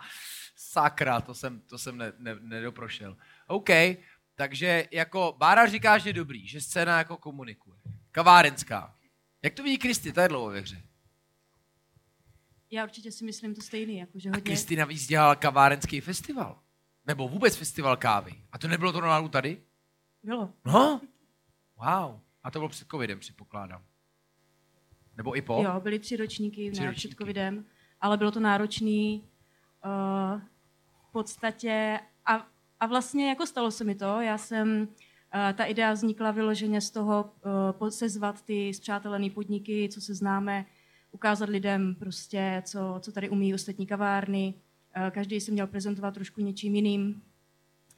[0.55, 3.17] sakra, to jsem, to jsem ne, ne, nedoprošel.
[3.47, 3.69] OK,
[4.35, 7.77] takže jako Bára říká, že je dobrý, že scéna jako komunikuje.
[8.11, 8.95] Kavárenská.
[9.41, 10.81] Jak to vidí Kristy, to je dlouho ve hře.
[12.71, 14.41] Já určitě si myslím to stejný, jako že A hodně...
[14.41, 16.59] Kristy navíc dělala kavárenský festival.
[17.05, 18.43] Nebo vůbec festival kávy.
[18.51, 19.61] A to nebylo to náhodou tady?
[20.23, 20.49] Bylo.
[20.65, 21.01] No.
[21.77, 22.19] Wow.
[22.43, 23.81] A to bylo před covidem, předpokládám.
[25.17, 25.61] Nebo i po?
[25.63, 27.07] Jo, byly tři ročníky, Tři ročníky.
[27.07, 27.65] před covidem,
[28.01, 29.23] ale bylo to náročný
[29.85, 30.41] uh,
[31.09, 32.47] v podstatě a,
[32.79, 36.91] a vlastně jako stalo se mi to, já jsem, uh, ta idea vznikla vyloženě z
[36.91, 37.31] toho
[37.79, 40.65] uh, sezvat ty zpřátelené podniky, co se známe,
[41.11, 44.53] ukázat lidem prostě, co, co tady umí ostatní kavárny,
[44.97, 47.21] uh, každý si měl prezentovat trošku něčím jiným.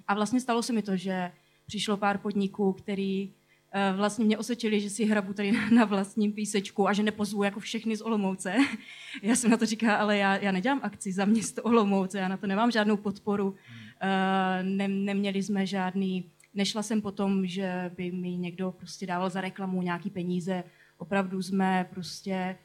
[0.07, 1.31] A vlastně stalo se mi to, že
[1.71, 3.33] přišlo pár podniků, který
[3.71, 7.59] eh, vlastně mě osvědčili, že si hrabu tady na vlastním písečku a že nepozvu jako
[7.59, 8.55] všechny z Olomouce.
[9.21, 12.37] Já jsem na to říkala, ale já, já nedělám akci za město Olomouce, já na
[12.37, 13.55] to nemám žádnou podporu.
[14.01, 19.41] Eh, Ne, neměli jsme žádný, nešla jsem potom, že by mi někdo prostě dával za
[19.41, 20.63] reklamu nějaký peníze.
[20.97, 22.57] Opravdu jsme prostě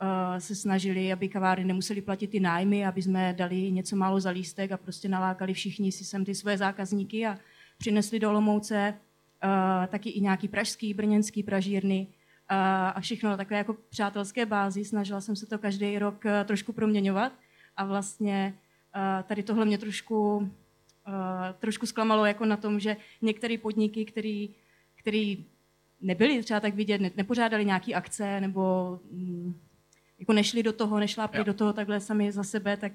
[0.00, 4.30] eh, se snažili, aby kavárny nemuseli platit ty nájmy, aby jsme dali něco málo za
[4.30, 7.38] lístek a prostě nalákali všichni si sem ty své zákazníky a
[7.78, 8.94] přinesli do Olomouce
[9.44, 12.56] uh, taky i nějaký pražský, brněnský pražírny uh,
[12.94, 14.84] a všechno na takové jako přátelské bázi.
[14.84, 17.32] Snažila jsem se to každý rok uh, trošku proměňovat
[17.76, 18.54] a vlastně
[18.96, 20.44] uh, tady tohle mě trošku, uh,
[21.58, 24.50] trošku zklamalo jako na tom, že některé podniky, který,
[24.94, 25.44] který
[26.00, 29.54] nebyly třeba tak vidět, ne, nepořádali nějaký akce nebo mm,
[30.18, 31.44] jako nešli do toho, nešlápli Jo.
[31.44, 32.92] do toho takhle sami za sebe, tak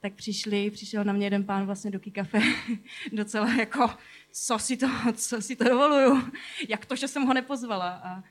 [0.00, 2.40] tak přišli, přišel na mě jeden pán vlastně do kafe,
[3.12, 3.90] docela jako,
[4.32, 6.32] co si to, co si to dovoluju,
[6.68, 7.90] jak to, že jsem ho nepozvala.
[8.04, 8.22] A uh,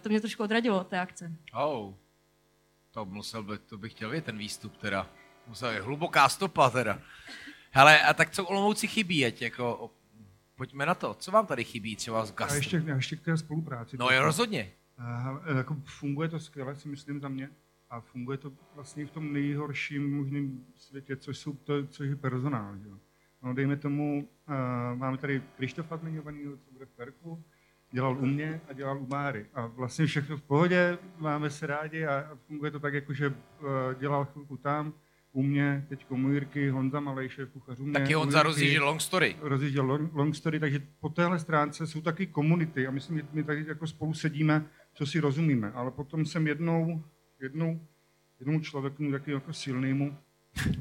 [0.00, 1.32] to mě trošku odradilo od té akce.
[1.52, 1.94] Oh.
[2.90, 5.10] To musel by, to bych chtěl vědět, ten výstup teda.
[5.46, 7.00] Musel je hluboká stopa teda.
[7.70, 9.90] Hele, a tak co Olomouci chybí, ať jako,
[10.56, 11.14] pojďme na to.
[11.14, 12.56] Co vám tady chybí třeba z A gastro?
[12.56, 13.96] ještě, a ještě k té spolupráci.
[13.96, 14.72] No jo, rozhodně.
[14.98, 17.50] A, jako funguje to skvěle, si myslím za mě.
[17.90, 22.76] A funguje to vlastně v tom nejhorším možném světě, což, jsou to, což je personál.
[22.76, 22.88] Že?
[23.42, 24.54] No, dejme tomu, uh,
[24.98, 27.44] máme tady Krištofa zmiňovanýho, co bude v Perku,
[27.92, 29.46] dělal u mě a dělal u Máry.
[29.54, 33.34] A vlastně všechno v pohodě, máme se rádi a, funguje to tak, jako že uh,
[33.98, 34.92] dělal chvilku tam,
[35.32, 37.92] u mě, teď u Jirky, Honza Malej, šéf kuchařů mě.
[37.92, 39.36] Taky Honza rozjížděl long story.
[39.40, 43.44] rozjížděl long, long story, takže po téhle stránce jsou taky komunity a myslím, že my
[43.44, 47.04] tady jako spolu sedíme, co si rozumíme, ale potom jsem jednou,
[47.40, 47.86] jednou
[48.40, 50.18] jednomu člověku, taky jako silnému,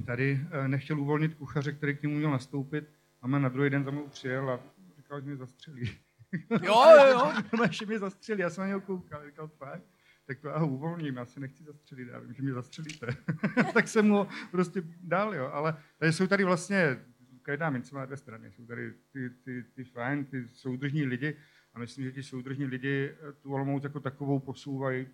[0.05, 2.89] tady eh, nechtěl uvolnit kuchaře, který k němu měl nastoupit
[3.21, 4.59] a na druhý den za mnou přijel a
[4.97, 5.91] říkal, že mě zastřelí.
[6.63, 7.67] Jo, jo, jo.
[7.71, 9.83] Že mě zastřelí, já jsem na něho koukal, říkal, fakt,
[10.25, 13.07] tak to já ho uvolním, já se nechci zastřelit, já vím, že mě zastřelíte.
[13.73, 16.99] tak jsem mu ho prostě dal, jo, ale tady jsou tady vlastně,
[17.41, 21.37] každá mince má dvě strany, jsou tady ty, ty, ty fajn, ty soudržní lidi
[21.73, 25.07] a myslím, že ti soudržní lidi eh, tu Olomouc jako takovou posouvají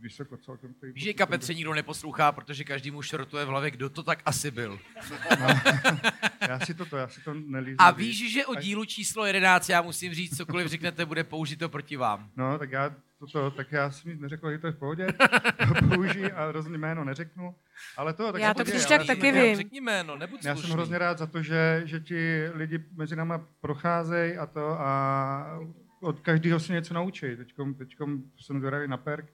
[0.00, 0.74] vysoko celkem.
[0.74, 4.22] Tady Víš, že kapetře nikdo neposlouchá, protože každý mu šrotuje v hlavě, kdo to tak
[4.26, 4.78] asi byl.
[6.48, 7.76] Já si to, to já si to nelízu.
[7.80, 11.96] A víš, že o dílu číslo 11 já musím říct, cokoliv řeknete, bude použito proti
[11.96, 12.30] vám.
[12.36, 15.06] No, tak já, to, to, tak já jsem nic neřekl, že to je v pohodě,
[15.94, 17.54] použij a rozhodně jméno neřeknu,
[17.96, 19.56] ale to, tak Já to příště já- tak taky vím.
[19.56, 20.72] Řekni jméno, nebuď Já jsem slušný.
[20.74, 25.58] hrozně rád za to, že, že ti lidi mezi náma procházejí a to a
[26.00, 27.36] od každého se něco naučí.
[27.36, 29.26] Teďkom, teďkom jsem zvědavý na perk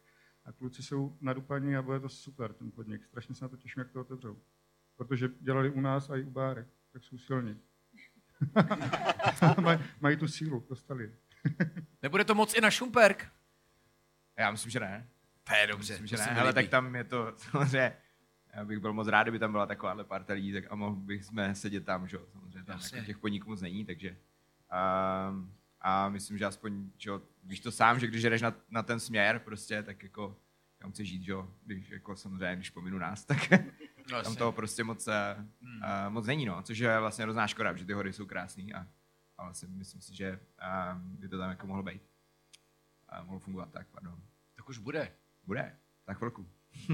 [0.44, 3.04] a kluci jsou nadupaní a bude to super, ten podnik.
[3.04, 4.38] Strašně se na to těším, jak to otevřou.
[4.96, 7.60] Protože dělali u nás a i u bárek, tak jsou silní.
[9.60, 11.12] Maj, mají tu sílu, dostali.
[12.02, 13.32] Nebude to moc i na Šumperk?
[14.36, 15.08] Já myslím, že ne.
[15.44, 15.92] To je dobře.
[15.92, 16.42] Myslím, že ne.
[16.42, 16.54] líbí.
[16.54, 17.96] tak tam je to samozřejmě,
[18.54, 21.24] já bych byl moc rád, kdyby tam byla takováhle parta lidí, tak a mohl bych
[21.24, 24.16] jsme sedět tam, že jo, samozřejmě tam jako těch podniků moc není, takže
[25.30, 28.82] um, a myslím, že aspoň, že jo, víš to sám, že když jdeš na, na
[28.82, 30.36] ten směr prostě, tak jako
[30.78, 33.38] tam chceš žít, že jo, když jako samozřejmě, když pominu nás, tak
[34.12, 35.14] No, tam toho prostě moc, uh,
[35.62, 38.86] uh, moc není, no, což je vlastně hrozná škoda, že ty hory jsou krásný a,
[39.38, 40.40] a vlastně myslím si, že
[40.92, 42.02] uh, by to tam jako mohlo být.
[43.12, 44.22] Uh, mohlo fungovat tak, pardon.
[44.56, 45.12] Tak už bude.
[45.44, 46.48] Bude, tak chvilku.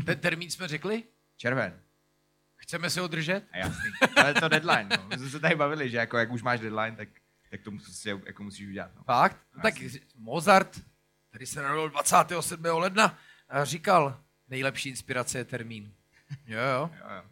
[0.05, 1.05] Ten termín jsme řekli?
[1.37, 1.81] Červen.
[2.57, 3.49] Chceme si ho držet?
[3.53, 3.91] A jasný.
[4.17, 5.07] Ale to deadline, no.
[5.09, 7.09] My jsme se tady bavili, že jako jak už máš deadline, tak,
[7.51, 8.91] tak to musíš, jako musíš udělat.
[8.97, 9.03] No.
[9.03, 9.37] Fakt?
[9.57, 10.01] No, tak Jasně.
[10.15, 10.81] Mozart,
[11.29, 12.65] který se narodil 27.
[12.65, 13.19] ledna,
[13.49, 15.93] a říkal, nejlepší inspirace je termín.
[16.47, 16.91] Jo, jo.
[16.99, 17.23] Jo, jo.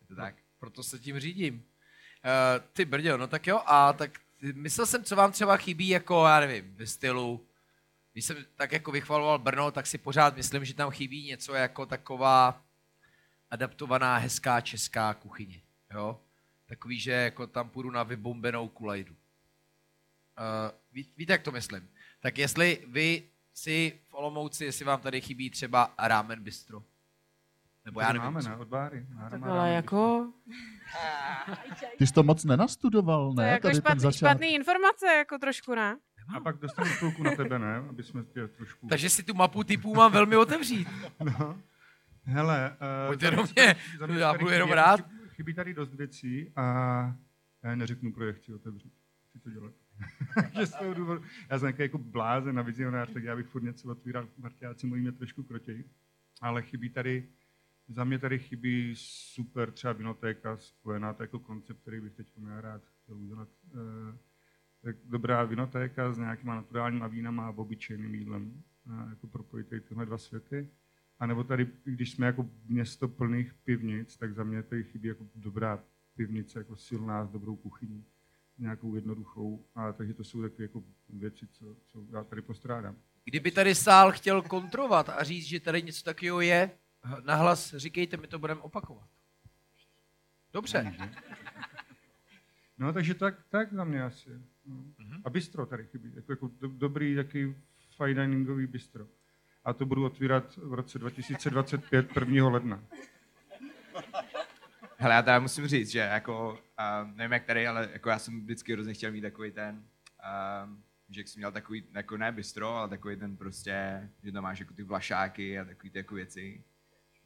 [0.00, 0.34] Je to tak.
[0.58, 1.54] Proto se tím řídím.
[1.54, 4.18] Uh, ty brďo, no tak jo, a tak
[4.54, 7.46] myslel jsem, co vám třeba chybí, jako, já nevím, ve stylu,
[8.12, 11.86] když jsem tak jako vychvaloval Brno, tak si pořád myslím, že tam chybí něco jako
[11.86, 12.62] taková
[13.50, 15.60] adaptovaná hezká česká kuchyně,
[15.94, 16.20] jo?
[16.66, 19.16] Takový, že jako tam půjdu na vybombenou kulajdu.
[20.38, 21.88] Uh, ví, víte, jak to myslím?
[22.20, 23.22] Tak jestli vy
[23.54, 26.82] si v Olomouci, jestli vám tady chybí třeba ramen bistro,
[27.84, 29.06] nebo já nevím, máme, ne, od Báry.
[29.30, 30.32] Tak ale jako,
[31.98, 33.52] Ty jsi to moc nenastudoval, to je ne?
[33.52, 34.18] jako Tady ten špatný, začátek.
[34.30, 35.98] špatný informace, jako trošku, ne?
[36.36, 37.76] A pak dostanu chvilku na tebe, ne?
[37.76, 38.86] Aby jsme tě trošku...
[38.88, 40.88] Takže si tu mapu typů mám velmi otevřít.
[41.24, 41.60] No.
[42.24, 43.42] Hele, uh, Pojďte do
[44.06, 45.00] mě, já budu jenom rád.
[45.00, 46.62] Chybí, chybí tady dost věcí a
[47.62, 48.92] já neřeknu, proč je chci otevřít.
[49.28, 49.72] Chci to dělat.
[50.58, 53.88] že z toho důvodu, já jsem jako blázen a vizionář, tak já bych furt něco
[53.88, 55.84] otvíral, marťáci mojí mě trošku krotěj.
[56.40, 57.28] Ale chybí tady,
[57.88, 62.60] za mě tady chybí super třeba vinotéka spojená, to jako koncept, který bych teď měl
[62.60, 63.48] rád chtěl udělat.
[63.66, 64.18] Eh,
[64.82, 68.62] tak dobrá vinotéka s nějakýma naturálníma vínama a obyčejným jídlem.
[68.90, 70.68] A jako propojit tady tyhle dva světy.
[71.18, 75.26] A nebo tady, když jsme jako město plných pivnic, tak za mě tady chybí jako
[75.34, 75.84] dobrá
[76.16, 78.04] pivnice, jako silná, s dobrou kuchyní,
[78.62, 79.64] nějakou jednoduchou.
[79.74, 82.96] A takže to jsou takové jako věci, co, co já tady postrádám.
[83.24, 86.70] Kdyby tady sál chtěl kontrovat a říct, že tady něco takového je,
[87.24, 89.08] nahlas říkejte, my to budeme opakovat.
[90.52, 90.94] Dobře.
[92.78, 94.30] No, takže tak, tak za mě asi.
[94.66, 94.84] No.
[95.24, 97.56] A bistro tady chybí, jako, jako do, dobrý taky
[97.96, 99.06] fine diningový bistro.
[99.64, 102.48] A to budu otvírat v roce 2025, 1.
[102.48, 102.84] ledna.
[105.02, 108.40] Hele, já teda musím říct, že jako, uh, nevím jak tady, ale jako já jsem
[108.40, 109.84] vždycky hrozně chtěl mít takový ten,
[110.64, 110.70] uh,
[111.10, 114.60] že jak jsi měl takový, jako ne bistro, ale takový ten prostě, že tam máš
[114.60, 116.64] jako ty vlašáky a takový ty jako věci.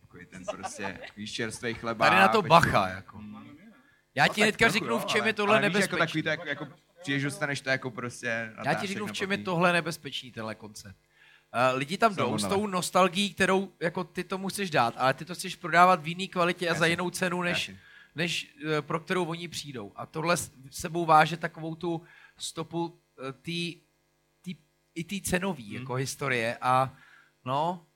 [0.01, 2.09] Takový ten prostě, víš, čerstvý chleba.
[2.09, 3.23] Tady na to bacha, jako.
[4.15, 5.97] Já No, ti tak hnedka řeknu, jo, v čem ale- je tohle ale víš, jako
[5.97, 6.23] nebezpečný.
[6.23, 9.39] takový to, jako, jako přijdeš, dostaneš to jako prostě Já ti řeknu, v čem je
[9.39, 10.97] tohle nebezpečný, tenhle koncept.
[11.75, 15.35] Lidi tam jdou s tou nostalgií, kterou jako ty to musíš dát, ale ty to
[15.35, 17.81] chceš prodávat v jiný kvalitě a za jinou cenu, než, Jasně.
[18.15, 19.93] než eh, pro kterou oni přijdou.
[19.97, 22.03] A tohle s sebou váže takovou tu
[22.39, 22.99] stopu
[23.29, 23.81] eh, tý,
[24.43, 24.57] tý,
[24.95, 25.75] i té cenové Hmm.
[25.75, 26.59] jako historie.
[26.61, 26.97] A
[27.45, 27.87] no,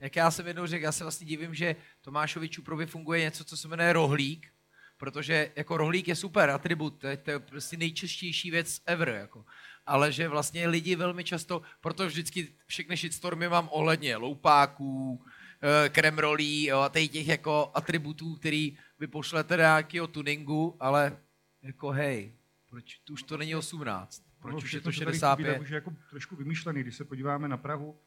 [0.00, 3.56] jak já jsem jednou řekl, já se vlastně divím, že Tomášovi Čuprovi funguje něco, co
[3.56, 4.52] se jmenuje rohlík,
[4.96, 9.44] protože jako rohlík je super atribut, to je, to je prostě nejčastější věc ever, jako.
[9.86, 15.24] Ale že vlastně lidi velmi často, proto vždycky všechny shitstormy mám ohledně loupáků,
[15.62, 21.16] eh, kremrolí jo, a těch jako atributů, který vy pošlete do nějakého tuningu, ale
[21.62, 22.32] jako hej,
[22.70, 25.52] proč tu už to není 18, proč No, už je to co tady chybí, 65?
[25.52, 28.00] Tak už je jako trošku vymyšlený, když se podíváme na Prahu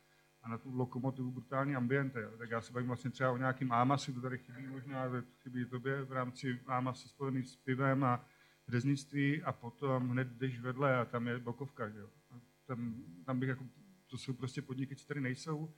[0.43, 2.29] a na tu lokomotivu brutální ambiente.
[2.37, 5.05] Tak já se bavím vlastně třeba o nějakým ámasu, to tady chybí možná,
[5.43, 8.25] chybí tobě v rámci ámasu spojený s pivem a
[8.67, 11.89] řeznictví a potom hned jdeš vedle a tam je bokovka.
[11.89, 12.09] Že jo.
[12.31, 12.35] A
[12.65, 12.95] tam,
[13.25, 13.63] tam bych jako,
[14.07, 15.73] to jsou prostě podniky, co tady nejsou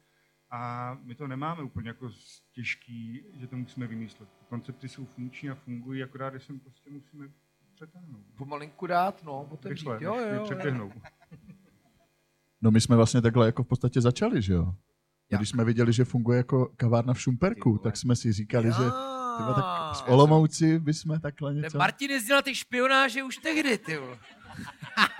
[0.49, 2.09] a my to nemáme úplně jako
[2.51, 4.29] těžký, že to musíme vymyslet.
[4.29, 7.29] Ty koncepty jsou funkční a fungují, akorát, že sem prostě musíme
[7.73, 8.21] přetáhnout.
[8.38, 9.89] Pomalinku dát, no, otevřít.
[9.89, 10.91] Rychle, Jo, jo.
[12.61, 14.75] No my jsme vlastně takhle jako v podstatě začali, že jo?
[15.31, 15.39] Jak?
[15.39, 18.83] Když jsme viděli, že funguje jako kavárna v Šumperku, tak jsme si říkali, že
[19.38, 21.77] tyba, tak z Olomouci bychom takhle Ten něco...
[21.77, 23.99] Martin jezdil na ty špionáže už tehdy, ty.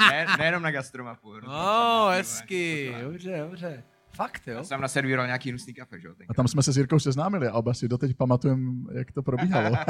[0.10, 1.34] Ne, nejenom na gastromapu.
[1.40, 3.84] No, hezky, dobře, dobře.
[4.16, 4.54] Fakt, jo?
[4.54, 6.14] Já jsem naservíroval nějaký hnusný kafe, že jo?
[6.30, 9.76] A tam jsme se s Jirkou seznámili a oba si doteď pamatujeme, jak to probíhalo.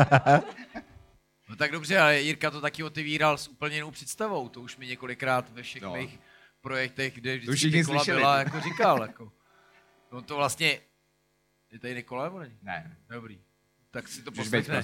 [1.50, 4.50] No tak dobře, ale Jirka to taky otevíral s úplně jinou představou.
[4.50, 5.94] To už mi několikrát ve všech No.
[5.94, 6.20] mých
[6.62, 8.20] projektech, kde vždycky Nikola slyšeli.
[8.20, 9.02] byla, jako říkal.
[9.02, 9.32] Jako.
[10.12, 10.80] No to vlastně...
[11.72, 12.58] Je tady Nikola nebo není?
[12.64, 13.40] Ne, Dobrý.
[13.96, 14.84] Tak si to poslechne.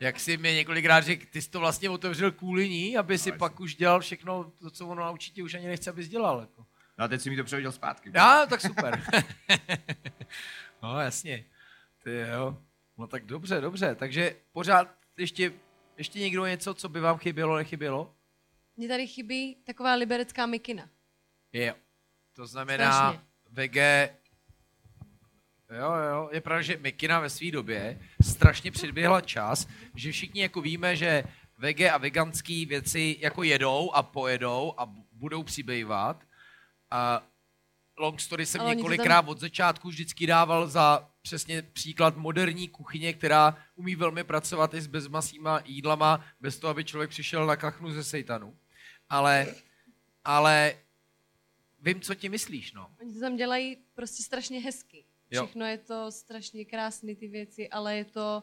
[0.00, 3.38] Jak si mi několikrát řekl, ty jsi to vlastně otevřel kvůli ní, aby si No,
[3.38, 6.40] pak už dělal všechno, to, co ono určitě už ani nechce, abys dělal.
[6.40, 6.66] Jako.
[6.98, 8.10] No a teď si mi to přehodil zpátky.
[8.14, 9.02] Já, tak super.
[10.82, 11.44] no jasně.
[12.04, 12.58] Ty jo.
[12.98, 13.94] No tak dobře, dobře.
[13.94, 15.52] Takže pořád ještě,
[15.96, 18.14] ještě někdo něco, co by vám chybělo, nechybělo?
[18.76, 20.88] Mně tady chybí taková liberecká mikina.
[21.52, 21.74] Jo.
[22.32, 23.26] To znamená Strašně.
[23.50, 23.76] VG...
[25.70, 30.60] Jo, jo, je pravda, že Mikina ve své době strašně předběhla čas, že všichni jako
[30.60, 31.24] víme, že
[31.58, 36.24] VG a veganské věci jako jedou a pojedou a bu- budou přibývat.
[36.90, 37.26] A
[37.98, 43.12] Long Story jsem Ale několikrát tam- od začátku vždycky dával za přesně příklad moderní kuchyně,
[43.12, 47.90] která umí velmi pracovat i s bezmasýma jídlama, bez toho, aby člověk přišel na kachnu
[47.90, 48.56] ze sejtanu.
[49.10, 49.54] Ale,
[50.24, 50.74] ale
[51.82, 52.90] vím, co ti myslíš, no.
[53.00, 55.04] Oni to tam dělají prostě strašně hezky.
[55.30, 55.44] Jo.
[55.46, 58.42] Všechno je to strašně krásný ty věci, ale je to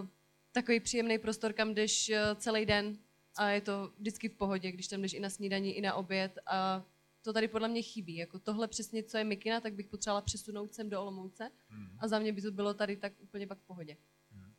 [0.00, 0.08] uh,
[0.52, 2.98] takový příjemný prostor, kam jdeš uh, celý den
[3.36, 6.38] a je to vždycky v pohodě, když tam jdeš i na snídaní, i na oběd
[6.46, 6.84] a
[7.22, 8.16] to tady podle mě chybí.
[8.16, 11.50] Jako tohle přesně, co je Mikina, tak bych potřebovala přesunout sem do Olomouce
[11.98, 13.96] a za mě by to bylo tady tak úplně pak v pohodě.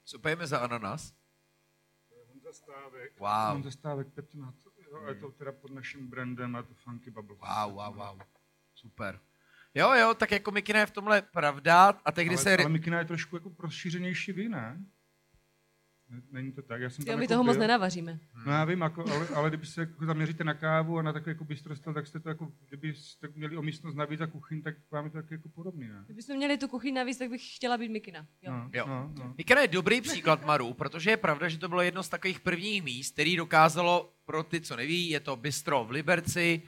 [0.04, 1.14] Co pijeme za ananas?
[2.28, 3.20] Honza Stávek.
[3.20, 3.52] Wow.
[3.52, 4.56] Honza Stávek Petnat.
[4.92, 7.36] Jo, a je to teda pod naším brandem a to Funky Bubble.
[7.36, 8.20] Wow, wow, wow.
[8.76, 9.20] Super.
[9.76, 12.58] Jo, jo, tak jako Mikina je v tomhle pravda a tehdy ale, se...
[12.58, 14.78] ale Mikina je trošku jako rozšířenější vy, ne?
[16.10, 16.82] Ne- Není to tak?
[16.82, 17.62] Já jsem Jo, tam my jako toho moc byl.
[17.62, 18.20] nenavaříme.
[18.46, 21.32] No já vím, jako, ale, ale kdyby se jako zaměříte na kávu a na takový
[21.32, 25.06] jako bystrostyl, tak jste to jako, kdybyste měli o místnost navíc a kuchyň, tak vám
[25.06, 26.02] je to taky jako podobný, ne?
[26.06, 28.28] Kdybychom měli tu kuchyň navíc, tak bych chtěla být Mikina.
[28.42, 28.52] Jo.
[28.52, 28.86] No, Jo.
[28.88, 29.34] No, no.
[29.38, 32.84] Mikina je dobrý příklad Maru, protože je pravda, že to bylo jedno z takových prvních
[32.84, 36.62] míst, který dokázalo, pro ty, co neví, je to bistro v Liberci,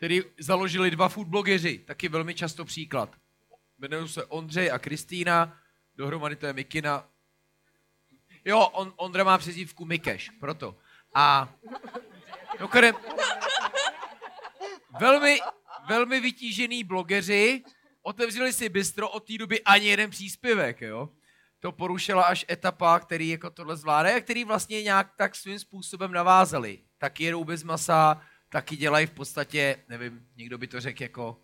[0.00, 3.16] který založili dva food blogeři, taky velmi často příklad.
[3.78, 5.58] Jmenují se Ondřej a Kristýna,
[5.96, 7.08] dohromady to je Mikina.
[8.44, 10.76] Jo, on, Ondra má přezdívku Mikeš, proto.
[11.14, 11.52] A
[12.58, 12.94] mimochodem,
[15.00, 15.38] velmi,
[15.88, 17.64] velmi vytížený blogeři
[18.02, 21.08] otevřeli si bistro od té doby ani jeden příspěvek, jo.
[21.58, 26.12] To porušila až etapa, který jako tohle zvládají a který vlastně nějak tak svým způsobem
[26.12, 26.78] navázali.
[26.98, 31.40] Taky jedou bez masa, taky dělají v podstatě, nevím, někdo by to řekl jako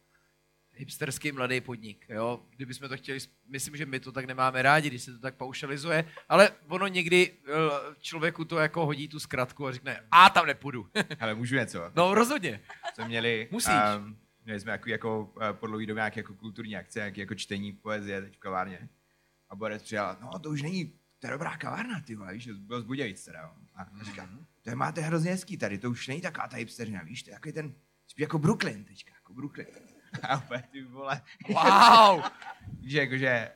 [0.77, 2.41] hipsterský mladý podnik, jo.
[2.57, 6.05] Kdybychom to chtěli, myslím, že my to tak nemáme rádi, když se to tak paušalizuje,
[6.29, 7.53] ale ono někdy eh,
[7.99, 10.89] člověku to jako hodí tu zkratku a řekne, a tam nepůjdu.
[11.21, 11.93] Ale můžu něco.
[11.97, 12.61] no rozhodně.
[12.95, 13.75] jsme měli, Musíš.
[13.99, 17.35] Um, měli jsme jako, jako uh, po dlouhý době nějaké jako kulturní akce, nějaké jako
[17.35, 18.89] čtení poezie teď v kavárně.
[19.49, 22.81] A Borec přijal, no to už není, to je dobrá kavárna, ty vole, víš, byl
[22.81, 23.55] z Budějic teda.
[23.75, 24.29] A říká,
[24.67, 27.35] to je máte hrozně hezký tady, to už není taková ta hipsterina, víš, to je
[27.35, 27.75] jako ten,
[28.09, 29.67] spíš jako Brooklyn teďka, jako Brooklyn.
[30.23, 32.23] A úplně ty vole, Wow.
[32.83, 33.51] že jakože,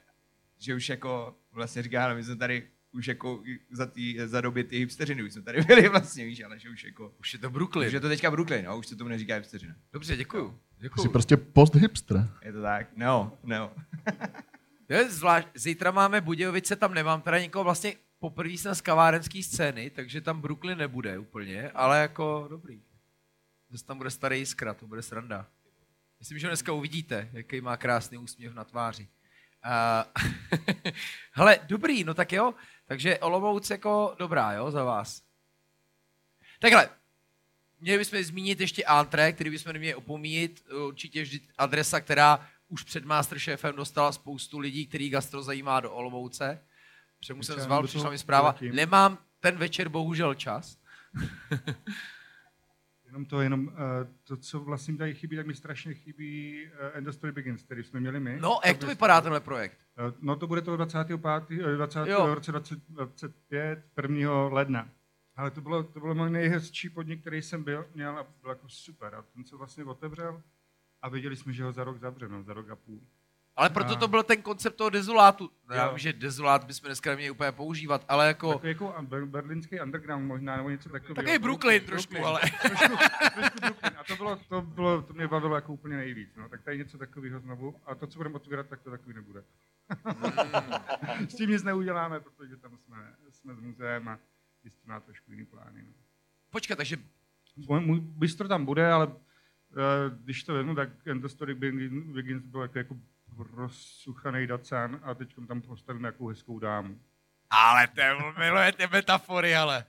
[0.58, 4.64] že už jako vlastně říká, ale my jsme tady už jako za, tý, za doby
[4.64, 7.50] ty hipsteřiny, už jsme tady byli vlastně, víš, ale že už jako, Už je to
[7.50, 7.86] Brooklyn.
[7.86, 9.74] už je to teďka Brooklyn, no, už se tomu neříká hipsteřina.
[9.92, 10.50] Dobře, děkuju.
[10.50, 11.10] Jsi děkuju.
[11.12, 12.28] prostě post-hipster.
[12.42, 12.86] Je to tak?
[12.96, 13.72] No, no.
[14.88, 19.90] Je zvlášť, zítra máme Budějovice, tam nemám teda nikoho vlastně poprvé jsem z kavárenské scény,
[19.90, 22.82] takže tam Brooklyn nebude úplně, ale jako dobrý.
[23.70, 25.46] Zase tam bude starý jiskra, to bude sranda.
[26.18, 29.08] Myslím, že ho dneska uvidíte, jaký má krásný úsměv na tváři.
[29.66, 30.92] Uh,
[31.32, 32.54] hele, dobrý, no tak jo,
[32.86, 35.22] takže Olomouc jako dobrá, jo, za vás.
[36.58, 36.88] Takhle,
[37.80, 43.04] měli bychom zmínit ještě Antre, který bychom neměli opomínit, určitě vždy adresa, která už před
[43.04, 46.64] Masterchefem dostala spoustu lidí, který gastro zajímá do Olomouce.
[47.20, 48.74] Přemu jsem zval, přišla mi zpráva, vletím.
[48.74, 50.78] nemám ten večer bohužel čas.
[53.10, 53.74] Jenom to, jenom uh,
[54.24, 57.82] to, co vlastně tady chybí, tak mi strašně chybí uh, End of Story Begins, který
[57.82, 58.38] jsme měli my.
[58.40, 59.78] No, jak to vypadá tenhle projekt?
[60.08, 61.20] Uh, no to bude toho 25.
[61.50, 62.06] eh, 20.
[62.06, 62.34] Jo.
[62.34, 64.48] roce 2025, 1.
[64.48, 64.88] ledna.
[65.36, 68.68] Ale to bylo, to bylo můj nejhezčí podnik, který jsem byl, měl a byl jako
[68.68, 69.14] super.
[69.14, 70.42] A ten se vlastně otevřel
[71.02, 73.00] a věděli jsme, že ho za rok zavřeme, za rok a půl.
[73.60, 75.50] Ale proto to byl ten koncept toho dezolátu.
[75.74, 78.52] Já vím, že dezolát bychom dneska neměli úplně používat, ale jako...
[78.52, 81.14] Takový jako ber- berlínský underground možná, nebo něco takového.
[81.14, 82.96] Takový Brooklyn trošku, ale- Trošku,
[83.34, 83.92] trošku Brooklyn.
[83.98, 86.28] A to bylo, to bylo, to mě bavilo jako úplně nejvíc.
[86.36, 86.48] No.
[86.48, 87.74] Tak tady něco takového znovu.
[87.86, 89.44] A to, co budeme otvírat, tak to takový nebude.
[91.28, 92.96] S tím nic neuděláme, protože tam jsme,
[93.30, 94.18] jsme s muzeem a
[94.64, 95.82] jistě má trošku jiný plány.
[95.86, 95.92] No.
[96.50, 96.96] Počkej, takže
[97.56, 99.12] Můj, můj bistro tam bude, ale uh,
[100.24, 102.96] když to vezmu, tak End of Story Begins Begins byl jako, jako
[103.54, 107.00] rozsuchaný dacán a teď tam postavíme nějakou hezkou dámu.
[107.50, 108.02] Ale to
[108.38, 109.84] milujete metafory, ale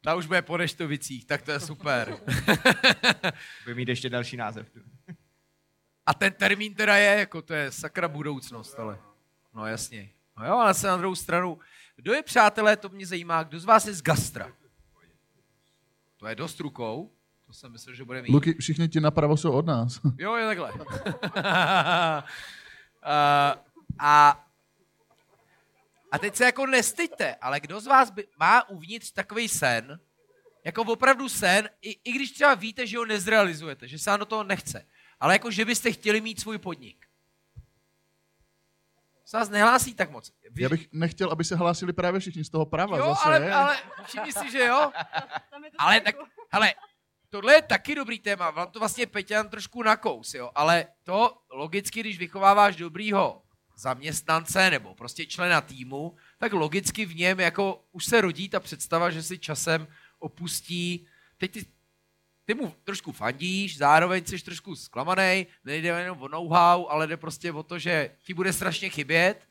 [0.00, 2.16] ta už bude po Neštovicích, tak to je super.
[3.64, 4.70] Bude mít ještě další název.
[4.70, 4.80] tu.
[6.06, 8.98] A ten termín teda je, jako to je sakra budoucnost, ale.
[9.54, 10.10] No jasně.
[10.38, 11.58] No jo, ale se na druhou stranu,
[11.96, 14.52] kdo je přátelé, to mě zajímá, kdo z vás je z gastra?
[16.16, 17.12] To je dost rukou,
[17.46, 18.32] to jsem myslel, že bude mít.
[18.32, 20.00] Luky, všichni ti napravo jsou od nás.
[20.18, 20.72] Jo, je takhle.
[23.02, 23.54] a,
[23.98, 24.44] a,
[26.12, 30.00] a teď se jako nestyďte, ale kdo z vás by, má uvnitř takový sen,
[30.64, 34.26] jako opravdu sen, i, i když třeba víte, že ho nezrealizujete, že se vám do
[34.26, 34.86] toho nechce,
[35.20, 37.06] ale jako, že byste chtěli mít svůj podnik.
[39.24, 40.32] Se vás nehlásí tak moc.
[40.50, 43.22] Vy, Já bych nechtěl, aby se hlásili právě všichni z toho prava jo, zase.
[43.24, 44.92] ale, ale všimni si, že jo.
[45.78, 46.14] Ale tak,
[46.50, 46.74] hele,
[47.30, 52.00] tohle je taky dobrý téma, vám to vlastně Peťan trošku nakous, jo, ale to logicky,
[52.00, 53.42] když vychováváš dobrýho
[53.76, 59.10] zaměstnance nebo prostě člena týmu, tak logicky v něm jako už se rodí ta představa,
[59.10, 61.06] že si časem opustí,
[61.38, 61.66] teď ty,
[62.44, 67.52] ty mu trošku fandíš, zároveň jsi trošku zklamaný, nejde jenom o know-how, ale jde prostě
[67.52, 69.48] o to, že ti bude strašně chybět,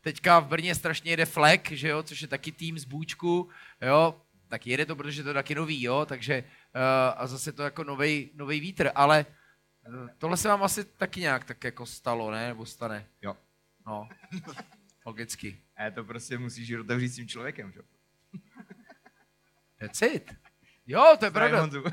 [0.00, 3.48] teďka v Brně strašně jede Flek, že jo, což je taky tým z Bůčku,
[3.82, 6.44] jo, tak jede to, protože to je taky nový, jo, takže
[7.16, 7.84] a zase to jako
[8.34, 9.26] novej vítr, ale
[9.88, 13.06] uh, tohle se vám asi taky nějak tak jako stalo, ne, nebo stane?
[13.22, 13.36] Jo.
[13.86, 14.08] No,
[15.06, 15.60] logicky.
[15.76, 17.80] A to prostě musíš otevřít s tím člověkem, že?
[19.80, 20.34] That's it.
[20.86, 21.60] Jo, to je Zdravím pravda.
[21.60, 21.84] Honzu.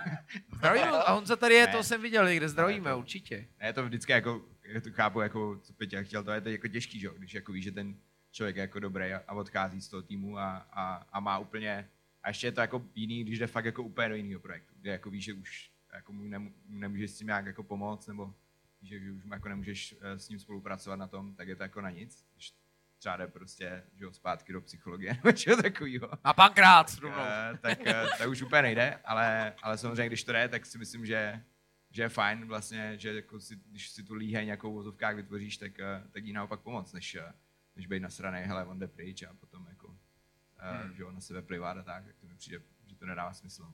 [0.56, 1.72] Zdravím, a Honza tady je, Ne.
[1.74, 3.48] to jsem viděl někde, zdravíme, Ne, to- určitě.
[3.62, 6.68] Ne, to vždycky jako, já to chápu, jako, co Peťa chtěl, to je to jako
[6.68, 7.10] těžký, že?
[7.18, 7.96] když jako víš, že ten
[8.32, 11.90] člověk je jako dobrý a, a odchází z toho týmu a, a, a, má úplně,
[12.24, 14.92] a ještě je to jako jiný, když jde fakt jako úplně do jiného projektu, kde
[14.92, 18.36] jako víš, že už jako mu nemů- nemůžeš s tím nějak jako pomoct, nebo
[18.82, 21.82] víš, že už jako nemůžeš eh, s ním spolupracovat na tom, tak je to jako
[21.82, 22.26] na nic.
[22.34, 22.54] Když
[23.00, 26.10] třeba jde prostě že jo, zpátky do psychologie nebo čeho takového.
[26.24, 27.18] A pankrát rovnou.
[27.20, 30.78] Eh, tak eh, to už úplně nejde, ale, ale samozřejmě, když to jde, tak si
[30.78, 31.44] myslím, že,
[31.92, 35.58] že je fajn vlastně, že jako si, když si tu líheň nějakou v vozovkách vytvoříš,
[35.58, 35.72] tak,
[36.12, 37.18] tak jí naopak pomoct, než,
[37.76, 39.83] než být nasranej, hele, on jde pryč a potom jako,
[40.72, 40.94] hmm.
[40.94, 43.74] že on na sebe plivat a tak, tak to mi přijde, že to nedává smysl.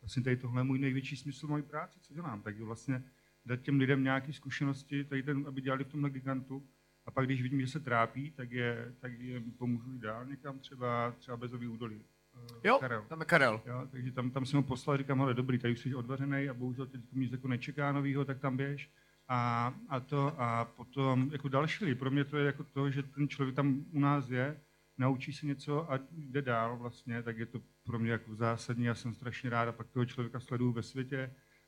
[0.00, 2.42] Vlastně tady tohle je můj největší smysl mojí práce, co dělám.
[2.42, 3.02] Tak vlastně
[3.46, 6.68] dát těm lidem nějaké zkušenosti, tady ten, aby dělali v tomhle gigantu.
[7.06, 10.58] A pak, když vidím, že se trápí, tak je, tak je pomůžu jít dál někam
[10.58, 12.04] třeba, třeba bezový údolí.
[12.34, 13.04] Eh, Jo, Karel.
[13.08, 13.60] tam je Karel.
[13.66, 16.54] Jo, takže tam, tam jsem ho poslal, říkám, hele, dobrý, tady už jsi odvařený a
[16.54, 18.90] bohužel teď nic jako nečeká novýho, tak tam běž.
[19.28, 23.02] A, a, to, a potom jako další lidi, pro mě to je jako to, že
[23.02, 24.60] ten člověk tam u nás je,
[24.98, 28.94] naučí se něco a jde dál vlastně, tak je to pro mě jako zásadní, já
[28.94, 31.18] jsem strašně rád a pak toho člověka sleduju ve světě,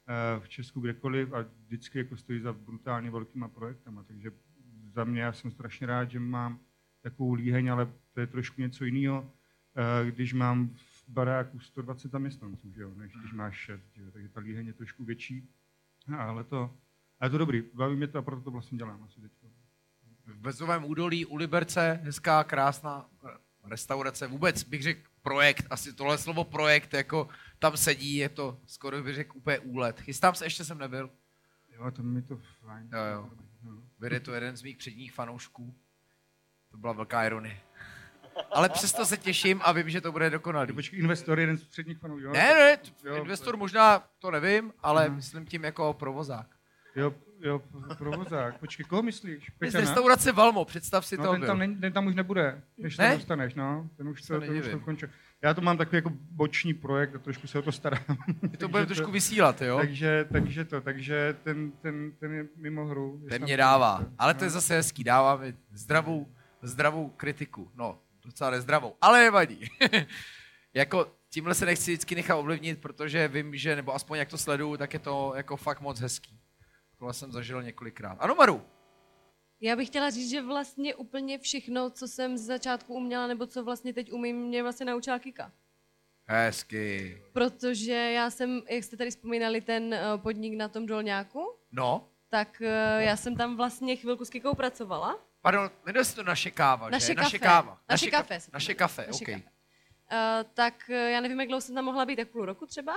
[0.06, 4.30] eh, v Česku kdekoliv a vždycky jako stojí za brutálně velkýma projektama, takže
[4.94, 6.60] za mě já jsem strašně rád, že mám
[7.00, 9.32] takovou líheň, ale to je trošku něco jiného,
[9.76, 14.10] eh, když mám v baráku 120 zaměstnanců, že jo, než když máš 6, že jo,
[14.10, 15.48] takže ta líheň je trošku větší,
[16.18, 16.76] ale to,
[17.20, 19.45] ale to dobrý, baví mě to a proto to vlastně dělám asi teď.
[20.26, 23.06] V Bezovém údolí u Liberce, hezká, krásná
[23.64, 29.02] restaurace, vůbec bych řekl projekt, asi tohle slovo projekt, jako tam sedí, je to skoro
[29.02, 30.00] bych řekl úplně úlet.
[30.00, 31.10] Chystám se, ještě jsem nebyl,
[31.74, 32.88] Jo, to mi to fajn.
[32.92, 33.30] Jo, jo.
[33.98, 35.74] Vede to jeden z mých předních fanoušků,
[36.70, 37.60] to byla velká ironie.
[38.50, 40.72] Ale přesto se těším a vím, že to bude dokonalý.
[40.72, 42.32] Počkej, investor, jeden z předních fanů, jo?
[42.32, 45.16] Ne, ne, Jo, investor možná, to nevím, ale Mhm.
[45.16, 46.46] myslím tím jako provozák.
[46.96, 47.62] Jo, jo,
[47.98, 48.58] provozák.
[48.58, 49.50] Počkej, koho myslíš?
[49.62, 51.46] Je z restaurace Valmo, představ si No, to ten, byl.
[51.46, 53.10] tam, není- ten tam už nebude, než Ne?
[53.10, 53.90] se dostaneš, no.
[53.96, 55.08] Ten už Se to, ten už to končil.
[55.42, 58.04] Já to mám takový jako boční projekt a trošku se o to starám.
[58.50, 59.76] Ty to bude trošku vysílat, jo?
[59.78, 63.20] Takže, takže to, takže ten, ten, ten je mimo hru.
[63.28, 64.04] Ten tam- mě dává.
[64.18, 64.54] Ale to je No.
[64.54, 66.28] zase hezký, dává mi zdravou,
[66.62, 67.70] zdravou kritiku.
[67.74, 69.60] No, docela nezdravou, ale nevadí.
[70.74, 74.76] jako tímhle se nechci vždycky nechat ovlivnit, protože vím, že, nebo aspoň jak to sleduju,
[74.76, 76.38] tak je to jako fakt moc hezký.
[76.98, 78.16] Tohle jsem zažil několikrát.
[78.20, 78.62] Ano, Maru,
[79.60, 83.64] Já bych chtěla říct, že vlastně úplně všechno, co jsem z začátku uměla, nebo co
[83.64, 85.52] vlastně teď umím, mě vlastně naučila Kika.
[86.24, 87.22] hezky.
[87.32, 92.62] Protože já jsem, jak jste tady vzpomínali, ten eh, podnik na tom dolňáku, No, tak
[92.62, 95.18] eh, já jsem tam vlastně chvilku s Kikou pracovala.
[95.42, 97.14] Pardon, jmenuje se to naše káva, Naše že?
[97.14, 97.48] Naše kafe.
[97.48, 97.80] káva.
[97.88, 99.30] Naše ka- kafe Naše kafe, Naše OK.
[99.30, 99.42] kafe.
[100.12, 102.94] Uh, tak já nevím, jak dlouho jsem tam mohla být, tak půl roku třeba?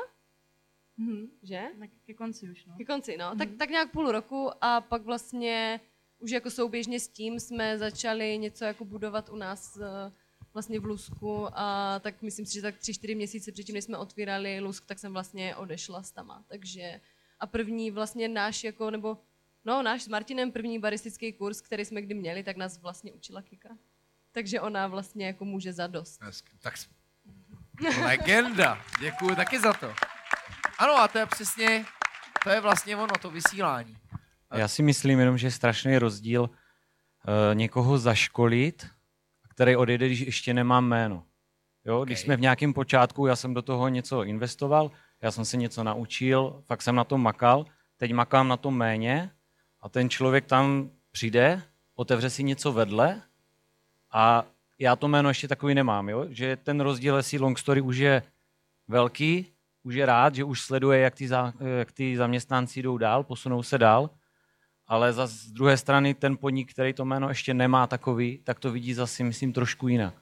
[0.99, 1.27] Mhm.
[1.43, 1.61] Že?
[1.79, 2.75] Tak ke konci už, no.
[2.77, 3.35] Ke konci, no.
[3.35, 5.79] Tak, tak nějak půl roku a pak vlastně
[6.19, 10.11] už jako souběžně s tím jsme začali něco jako budovat u nás eh,
[10.53, 13.97] vlastně v Lusku a tak myslím si, že tak tři, čtyři měsíce předtím, než jsme
[13.97, 16.43] otvírali Lusk, tak jsem vlastně odešla s tama.
[16.47, 17.01] Takže
[17.39, 19.17] a první vlastně náš jako, nebo
[19.65, 23.41] no náš s Martinem první baristický kurz, který jsme kdy měli, tak nás vlastně učila
[23.41, 23.77] Kika.
[24.31, 26.21] Takže ona vlastně jako může zadost.
[26.21, 26.51] Hezky.
[26.61, 26.73] Tak
[28.03, 28.85] legenda.
[29.01, 29.93] Děkuji taky za to.
[30.79, 31.85] Ano, a to je přesně,
[32.43, 33.97] to je vlastně ono, to vysílání.
[34.55, 36.49] Já si myslím jenom, že je strašný rozdíl uh,
[37.53, 38.87] někoho zaškolit,
[39.49, 41.23] který odejde, když ještě nemá jméno.
[41.85, 42.25] Jo, když Ok.
[42.25, 46.63] jsme v nějakém počátku, já jsem do toho něco investoval, já jsem se něco naučil,
[46.65, 47.65] fakt jsem na tom makal,
[47.97, 49.31] teď makám na tom méně
[49.81, 51.61] a ten člověk tam přijde,
[51.95, 53.21] otevře si něco vedle
[54.11, 54.45] a
[54.79, 56.25] já to jméno ještě takový nemám, jo?
[56.29, 58.23] že ten rozdíl, jestli long story už je
[58.87, 59.53] velký,
[59.89, 63.63] už je rád, že už sleduje, jak ty, za, jak ty zaměstnanci jdou dál, posunou
[63.63, 64.09] se dál,
[64.87, 68.71] ale za z druhé strany ten podnik, který to jméno ještě nemá takový, tak to
[68.71, 70.13] vidí zase, myslím, trošku jinak.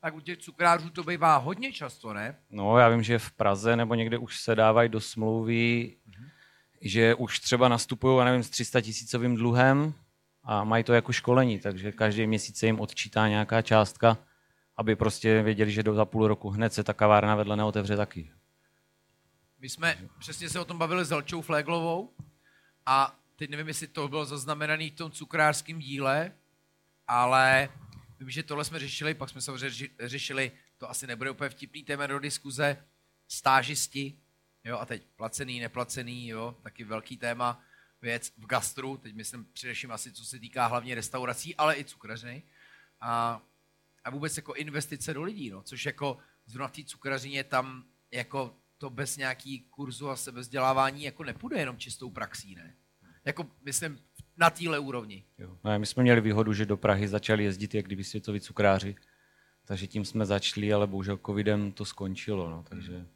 [0.00, 2.36] Tak u těch cukrářů to bývá hodně často, ne?
[2.50, 5.96] No, já vím, že v Praze nebo někde už se dávají do smlouvy,
[6.80, 9.94] že už třeba nastupují, já nevím, s 300 tisícovým dluhem
[10.42, 14.18] a mají to jako školení, takže každý měsíc se jim odčítá nějaká částka,
[14.76, 18.32] aby prostě věděli, že do za půl roku hned se ta kavárna vedle neotevře taky.
[19.58, 22.14] My jsme přesně se o tom bavili s Elčou Fléglovou
[22.86, 26.32] a teď nevím, jestli to bylo zaznamenané v tom cukrářském díle,
[27.08, 27.68] ale
[28.20, 32.06] vím, že tohle jsme řešili, pak jsme samozřejmě řešili, to asi nebude úplně vtipný téma
[32.06, 32.84] do diskuze,
[33.28, 34.18] stážisti,
[34.64, 37.60] jo, a teď placený, neplacený, jo, taky velký téma,
[38.02, 42.42] věc v gastru, teď myslím především asi, co se týká hlavně restaurací, ale i cukrařny.
[43.00, 43.40] A,
[44.04, 48.54] a vůbec jako investice do lidí, no, což jako zrovna v té cukrařině tam jako
[48.78, 52.74] to bez nějaký kurzu a sebezdělávání jako nepůjde jenom čistou praxí, ne?
[53.24, 53.98] Jako myslím
[54.36, 55.24] na téhle úrovni.
[55.38, 55.58] Jo.
[55.64, 58.96] No, my jsme měli výhodu, že do Prahy začali jezdit jak kdyby světoví cukráři,
[59.64, 63.06] takže tím jsme začali, ale bohužel covidem to skončilo, no, takže...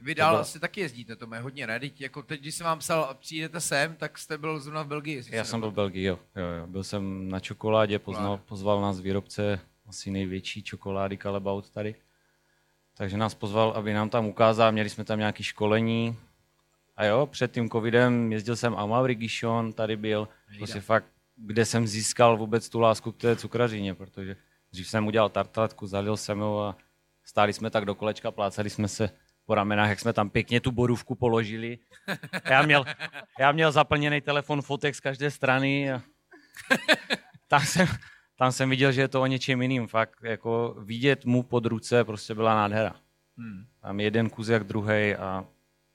[0.00, 1.80] Vy To dál bylo- asi taky jezdíte, to je hodně, ne?
[1.80, 5.22] Teď, jako teď, když jsem vám psal, přijdete sem, tak jste byl zrovna v Belgii.
[5.30, 5.74] Já se jsem byl v.
[5.74, 6.18] Belgii, jo.
[6.36, 6.66] jo, jo.
[6.66, 11.94] Byl jsem na čokoládě, poznal, pozval nás výrobce asi největší čokolády Calabout tady.
[12.94, 16.16] Takže nás pozval, aby nám tam ukázal, měli jsme tam nějaké školení.
[16.96, 20.28] A jo, před tím covidem jezdil jsem a Mauri Gishon tady byl.
[20.58, 21.06] Prostě fakt,
[21.36, 24.36] kde jsem získal vůbec tu lásku k té cukrařině, protože
[24.72, 26.76] dřív jsem udělal tartaletku, zalil jsem ho a
[27.24, 29.10] stáli jsme tak do kolečka, plácali jsme se
[29.46, 31.78] po ramenách, jak jsme tam pěkně tu borůvku položili.
[32.50, 32.84] Já měl,
[33.38, 36.02] já měl zaplněný telefon fotek z každé strany a
[37.48, 37.86] tam jsem,
[38.36, 39.86] tam jsem viděl, že je to o něčem jiným.
[39.86, 42.96] Fakt jako vidět mu pod ruce prostě byla nádhera.
[43.36, 43.66] Hmm.
[43.80, 45.46] Tam jeden kus jak druhý a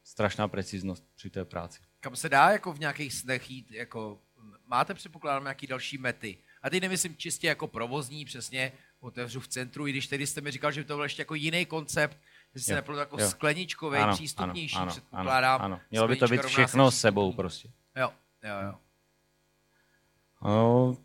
[0.04, 1.80] strašná preciznost při té práci.
[2.00, 4.20] Kam se dá jako v nějakých snech jít, jako
[4.68, 6.38] máte předpokládám nějaký další mety?
[6.62, 10.52] A teď nemyslím čistě jako provozní, přesně otevřu v centru, i když tedy jste mi
[10.52, 12.18] říkal, že to byl ještě jako jiný koncept,
[12.56, 13.30] že se neplo jako jo.
[13.30, 15.62] skleničkový, Ano, přístupnější, ano, ano, předpokládám.
[15.62, 15.82] ano, ano.
[15.92, 17.02] Mělo by to být se všechno s přístupný.
[17.02, 17.70] sebou prostě.
[17.96, 18.14] Jo,
[18.44, 18.74] jo, jo.
[20.44, 20.98] No,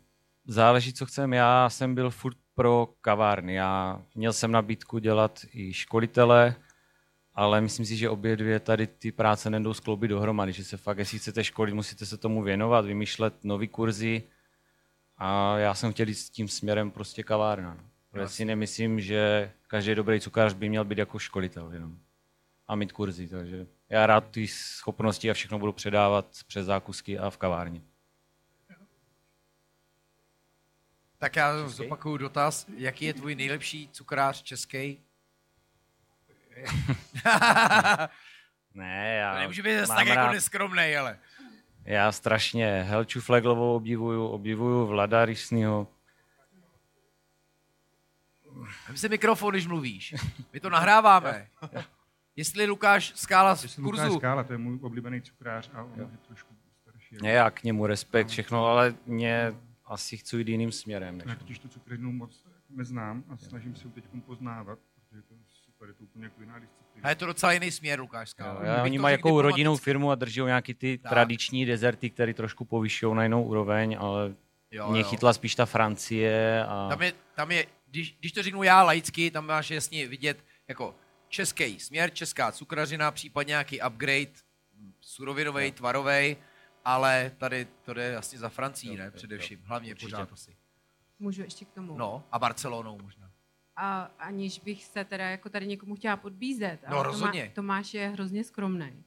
[0.47, 1.33] záleží, co chcem.
[1.33, 3.53] Já jsem byl furt pro kavárny.
[3.53, 6.55] Já měl jsem nabídku dělat i školitele,
[7.33, 10.97] ale myslím si, že obě dvě tady ty práce nejdou skloubit dohromady, že se fakt,
[10.97, 14.23] jestli chcete školit, musíte se tomu věnovat, vymýšlet nový kurzy
[15.17, 17.73] a já jsem chtěl jít s tím směrem prostě kavárna.
[17.73, 17.89] no.
[18.11, 21.97] Protože si nemyslím, že každý dobrý cukář by měl být jako školitel jenom
[22.67, 27.29] a mít kurzy, takže já rád ty schopnosti a všechno budu předávat přes zákusky a
[27.29, 27.81] v kavárně.
[31.17, 32.65] Tak já zopakuju dotaz.
[32.77, 34.99] Jaký je tvůj nejlepší cukrář český?
[38.73, 41.19] Ne, já To nemůže být zase tak jako rád- neskromnej, ale.
[41.85, 45.87] Já strašně Helču Fleglovou obdivuju, obdivuju Vlada Rysnýho.
[48.87, 50.15] Vem si mikrofon, když mluvíš.
[50.53, 51.47] My to nahráváme.
[52.35, 55.93] Jestli Lukáš Skála z Jestli Lukáš kurzu, Skála, to je můj oblíbený cukrář a on
[55.99, 57.15] je trošku starší.
[57.21, 59.53] Ne, já k němu respekt, všechno, ale mě
[59.87, 61.17] asi chci jít jiným směrem.
[61.17, 65.33] Než Já totiž tu cukrárnu moc neznám a snažím se ho teď poznávat, protože to
[65.33, 67.05] je super, je to úplně jako jiná disciplína.
[67.05, 68.35] a je to docela jiný směr, Lukáš
[68.83, 71.09] oni mají jakou rodinnou firmu a drží nějaký ty Tak.
[71.09, 74.35] tradiční dezerty, které trošku povyšují na jinou úroveň, ale
[74.71, 75.07] Jo, mě jo.
[75.07, 79.31] chytla spíš ta Francie a Tam je, tam je když, když to řeknu já laicky,
[79.31, 80.95] tam máš jasně vidět jako
[81.29, 84.31] český směr, česká cukrařina, případně nějaký upgrade,
[85.01, 86.37] surovinový, tvarový,
[86.87, 89.11] ale tady to jde asi za Francií, ne?
[89.11, 90.55] Především, hlavně pořád asi.
[91.19, 91.97] Můžu ještě k tomu.
[91.97, 93.31] No, a Barcelonou možná.
[93.75, 96.79] A aniž bych se teda jako tady někomu chtěla podbízet.
[96.89, 97.41] No, ale rozhodně.
[97.41, 99.03] Tomá, Tomáš je hrozně skromný.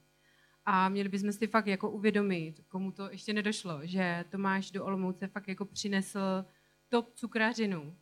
[0.65, 5.27] A měli bychom si fakt jako uvědomit, komu to ještě nedošlo, že Tomáš do Olomouce
[5.27, 6.45] fakt jako přinesl
[6.89, 7.97] top cukrařinu,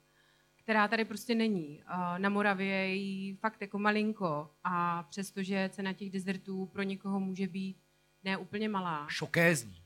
[0.56, 1.84] která tady prostě není.
[1.86, 7.20] A Na Moravě je jí fakt jako malinko a přestože cena těch dezertů pro někoho
[7.20, 7.78] může být
[8.24, 9.82] ne úplně malá, Šokézní.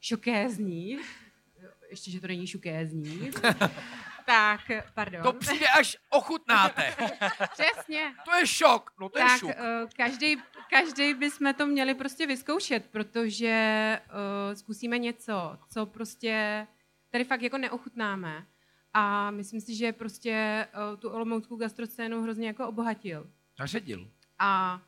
[0.00, 0.98] šokézní,
[1.90, 3.30] ještě, že to není šukézní,
[4.26, 4.60] tak,
[4.94, 5.22] pardon.
[5.22, 6.96] To přijde až ochutnáte.
[7.52, 8.14] Přesně.
[8.24, 8.90] To je šok.
[9.00, 9.50] No to je tak šok.
[9.50, 10.36] eh, každý,
[10.70, 16.66] každý bychom to měli prostě vyzkoušet, protože uh, zkusíme něco, co prostě
[17.10, 18.46] tady fakt jako neochutnáme.
[18.94, 23.30] A myslím si, že prostě uh, tu olomouckou gastroscénu hrozně jako obohatil.
[23.58, 24.10] Naředil.
[24.38, 24.80] A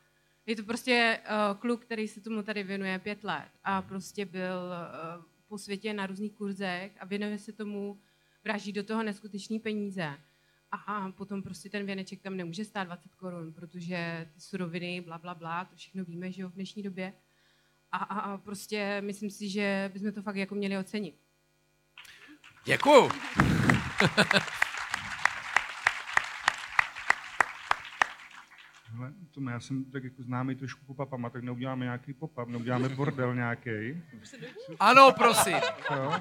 [0.45, 4.57] je to prostě uh, kluk, který se tomu tady věnuje pět let a prostě byl
[5.17, 7.99] uh, po světě na různých kurzech a věnuje se tomu,
[8.43, 10.17] vraží do toho neskutečný peníze.
[10.87, 15.35] A potom prostě ten věneček tam nemůže stát 20 korun, protože ty suroviny, bla, bla,
[15.35, 17.13] bla, to všechno víme, že jo, v dnešní době.
[17.91, 21.15] A, a, a prostě myslím si, že bychom to fakt jako měli ocenit.
[22.65, 23.11] Děkuju.
[29.01, 33.35] Hele, Tome, já jsem tak jako známý trošku popapama, tak neuděláme nějaký pop-up, neuděláme bordel
[33.35, 34.03] nějaký.
[34.79, 35.57] Ano, prosím.
[35.95, 36.13] Jo?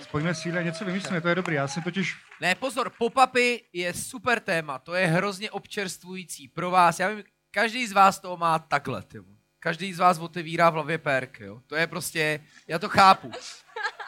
[0.00, 1.54] Spojíme síly a něco vymyslíme, to je dobrý.
[1.54, 6.98] Já jsem totiž Ne, pozor, pop-upy je super téma, to je hrozně občerstvující pro vás.
[6.98, 9.24] Já vím, každý z vás to má takhle, tyjo.
[9.60, 11.62] Každý z vás otevírá v hlavě perk, jo.
[11.66, 13.30] To je prostě, já to chápu,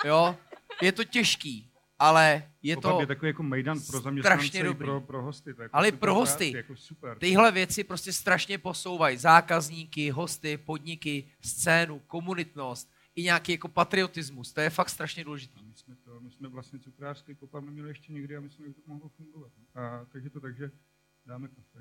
[0.04, 0.36] jo.
[0.82, 4.86] Je to těžký, ale je to je takový jako mejdan pro strašně dobrý.
[4.86, 5.54] pro, pro hosty.
[5.54, 6.52] To je jako Ale pro hosty.
[6.56, 7.18] Jako super.
[7.18, 14.52] Tyhle věci prostě strašně posouvají zákazníky, hosty, podniky, scénu, komunitnost i nějaký jako patriotismus.
[14.52, 15.60] To je fakt strašně důležité.
[15.62, 18.80] My jsme, to, my jsme vlastně cukrářský pop neměli ještě nikdy a myslím, že to
[18.86, 19.52] mohlo fungovat.
[19.74, 20.70] A, takže to takže
[21.26, 21.78] dáme kafe.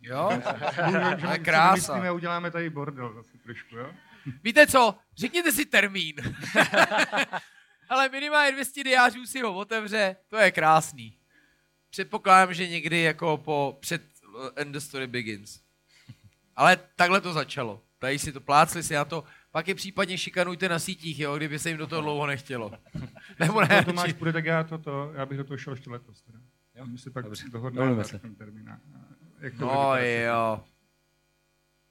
[0.00, 0.30] Jo?
[1.20, 1.72] To je krása.
[1.74, 3.92] vymyslíme a uděláme tady bordel zase trošku, jo?
[4.44, 4.94] Víte co?
[5.16, 6.14] Řekněte si termín.
[7.88, 11.14] Ale minimálně 200 diářů si ho otevře, to je krásný.
[11.90, 14.02] Předpokládám, že někdy jako po před
[14.46, 15.60] eh, End the Story Begins.
[16.56, 17.82] Ale takhle to začalo.
[17.98, 21.58] Tady si to plácli si na to, pak je případně šikanujte na sítích, jo, kdyby
[21.58, 22.72] se jim do toho dlouho nechtělo.
[23.40, 23.68] Nebo ne?
[23.68, 26.22] Pokud Tomáš půjde, tak já, to, to, já bych do toho šel ještě letos.
[26.22, 26.38] Teda.
[26.74, 26.86] Jo?
[26.86, 28.78] My si pak dohodneme na ten termín.
[29.40, 30.64] Jak to No bude jo.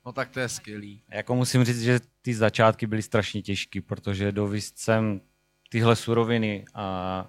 [0.06, 1.04] No tak to je skvělý.
[1.10, 5.22] Jako musím říct, že ty začátky byly strašně těžké, protože dovíst sem
[5.70, 7.28] tyhle suroviny a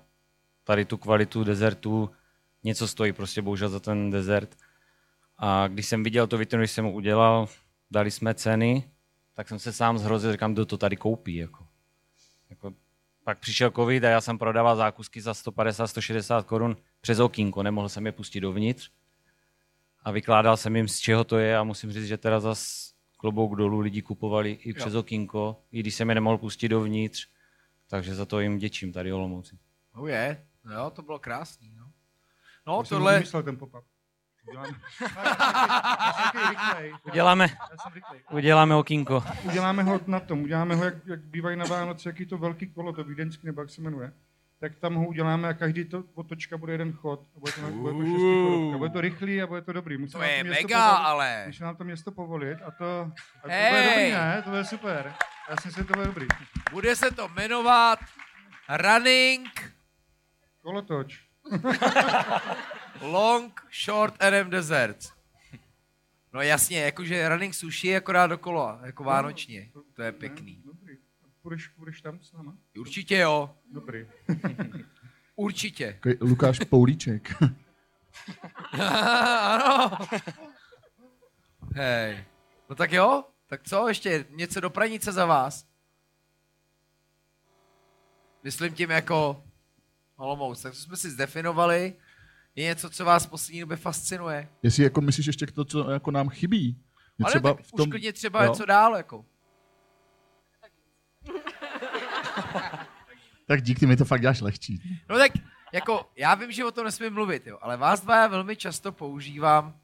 [0.65, 2.11] tady tu kvalitu dezertu
[2.65, 4.57] něco stojí prostě bohužel za ten dezert.
[5.39, 7.49] A když jsem viděl to vitrinu, když jsem ho udělal,
[7.91, 8.91] dali jsme ceny,
[9.35, 11.37] tak jsem se sám zhrozil, říkám, kdo to tady koupí.
[11.37, 11.67] Jako.
[12.51, 12.75] Jako,
[13.25, 18.07] pak přišel covid a já jsem prodával zákusky za 150-160 korun přes okýnko, nemohl jsem
[18.07, 18.91] je pustit dovnitř.
[20.03, 23.57] A vykládal jsem jim, z čeho to je a musím říct, že teda zas klobouk
[23.57, 27.29] dolů lidi kupovali i přes okýnko, i když jsem je nemohl pustit dovnitř.
[27.91, 29.59] Takže za to jim děčím tady Olomouci.
[29.95, 30.45] Oh je.
[30.75, 31.75] Jo, to bylo krásný.
[31.77, 31.85] No,
[32.67, 33.13] no Já jsem tohle...
[33.15, 33.85] vymyslel ten pop-up.
[34.49, 35.09] Uděláme, jsem.
[37.05, 38.21] Uděláme, jsem rychlej.
[38.31, 39.23] uděláme okýnko.
[39.45, 42.93] uděláme ho na tom, uděláme ho, jak, jak bývají na Vánoce, jaký to velký kolo,
[42.93, 44.13] to vídeňský, nebo jak se jmenuje.
[44.61, 47.21] Tak tam ho uděláme a každý to otočka bude jeden chod.
[47.37, 48.79] A bude to, na, bude to šestikorovka.
[48.79, 49.97] Bude to rychlý a bude to dobrý.
[49.99, 51.07] Musí To nám je město mega, povolit.
[51.07, 51.45] ale...
[51.47, 52.85] Musí nám to město povolit a to,
[53.39, 53.71] a to Hej!
[53.71, 54.43] bude dobrý, ne?
[54.45, 55.15] To bude super.
[55.49, 56.27] Já si myslím, že to bude dobrý.
[56.71, 57.99] Bude se to jmenovat
[58.69, 59.75] Running
[60.63, 61.29] Kolotoč.
[63.01, 65.13] Long Short RM Deserts.
[66.33, 69.71] No jasně, jakože running sushi je akorát dokola, jako vánočně.
[69.95, 70.57] To je pěkný.
[70.57, 70.97] Ne, dobrý.
[71.43, 72.57] Půjdeš, půjdeš tam s náma?
[72.79, 74.07] Určitě jo, Dobrý.
[75.37, 76.01] určitě.
[76.21, 77.35] Lukáš Poulíček.
[79.43, 79.91] ano.
[81.75, 82.25] Hej.
[82.71, 85.67] No tak jo, tak co, ještě něco do pranice za vás?
[88.43, 89.45] Myslím tím jako
[90.17, 91.95] Olomouc, tak to jsme si zdefinovali.
[92.55, 94.49] Je něco, co vás poslední době fascinuje.
[94.63, 96.85] Jestli jako myslíš ještě to, co jako nám chybí.
[97.19, 98.51] Je Ale třeba tak v tom, už klidně třeba jo.
[98.53, 99.25] něco dál, jako.
[103.47, 105.03] Tak díky, mi to fakt děláš lehčí.
[105.09, 105.33] No tak,
[105.73, 108.93] jako, já vím, že o tom nesmím mluvit, jo, ale vás dva já velmi často
[108.93, 109.81] používám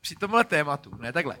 [0.00, 1.38] při tomhle tématu, ne takhle.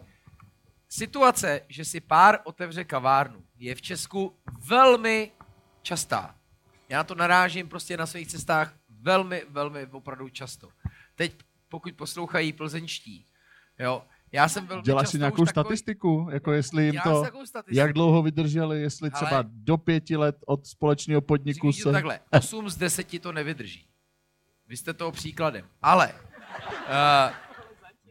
[0.98, 4.36] Situace, že si pár otevře kavárnu, je v Česku
[4.68, 5.32] velmi
[5.82, 6.34] častá.
[6.88, 10.68] Já to narážím prostě na svých cestách velmi, velmi opravdu často.
[11.14, 11.32] Teď,
[11.68, 13.26] pokud poslouchají plzeňští,
[13.78, 17.24] jo, Já jsem velmi Děláš si nějakou takový- statistiku, jako jestli jim to,
[17.72, 21.92] jak dlouho vydrželi, jestli třeba Ale- do pěti let od společného podniku se...
[21.92, 23.88] takhle, 8 z 10 to nevydrží.
[24.66, 25.68] Vy jste toho příkladem.
[25.82, 27.34] Ale uh,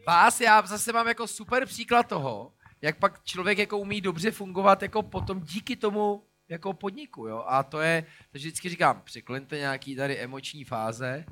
[0.06, 2.52] vás já zase mám jako super příklad toho,
[2.84, 7.44] jak pak člověk jako umí dobře fungovat jako potom díky tomu jako podniku, jo.
[7.46, 11.24] A to je, takže vždycky říkám, překleňte nějaký tady emoční fáze,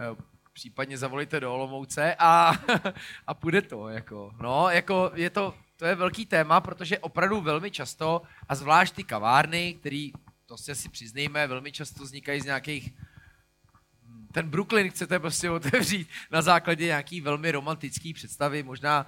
[0.00, 0.22] eh,
[0.52, 2.52] případně zavolejte do Olomouce a,
[3.26, 4.34] a půjde to, jako.
[4.40, 9.04] No, jako je to, to je velký téma, protože opravdu velmi často, a zvlášť ty
[9.04, 10.12] kavárny, který,
[10.46, 12.92] to si přiznejme, velmi často vznikají z nějakých
[14.32, 19.06] ten Brooklyn chcete prostě otevřít na základě nějaký velmi romantický představy, možná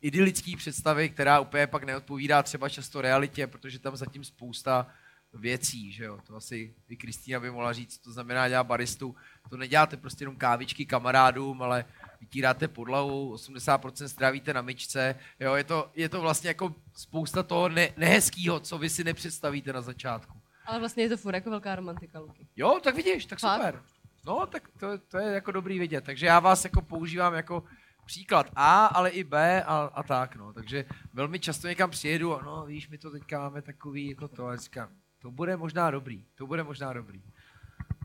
[0.00, 4.86] idylický představy, která úplně pak neodpovídá třeba často realitě, protože tam zatím spousta
[5.34, 6.18] věcí, že jo.
[6.26, 9.16] To asi i Kristýna by mohla říct, to znamená dělat baristu.
[9.50, 11.84] To neděláte prostě jenom kávičky kamarádům, ale
[12.20, 17.68] vytíráte podlahu, 80% strávíte na myčce, jo, je to, je to vlastně jako spousta toho
[17.68, 20.40] ne, nehezkýho, co vy si nepředstavíte na začátku.
[20.66, 22.46] Ale vlastně je to furt jako velká romantika, Luky.
[22.56, 23.56] Jo, tak vidíš, tak Fakt?
[23.60, 23.82] super.
[24.26, 26.04] No, tak to, to je jako dobrý vidět.
[26.04, 27.64] Takže já vás jako používám jako
[28.10, 30.52] příklad A, ale i B a, a tak, no.
[30.52, 34.46] Takže velmi často někam přijedu a no, víš, my to teďka máme takový jako to
[34.46, 34.88] a říkám,
[35.18, 37.22] to bude možná dobrý, to bude možná dobrý.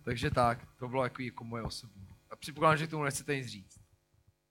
[0.03, 2.07] Takže tak, to bylo jako, jako moje osobní.
[2.31, 3.79] A předpokládám, že tomu nechcete nic říct.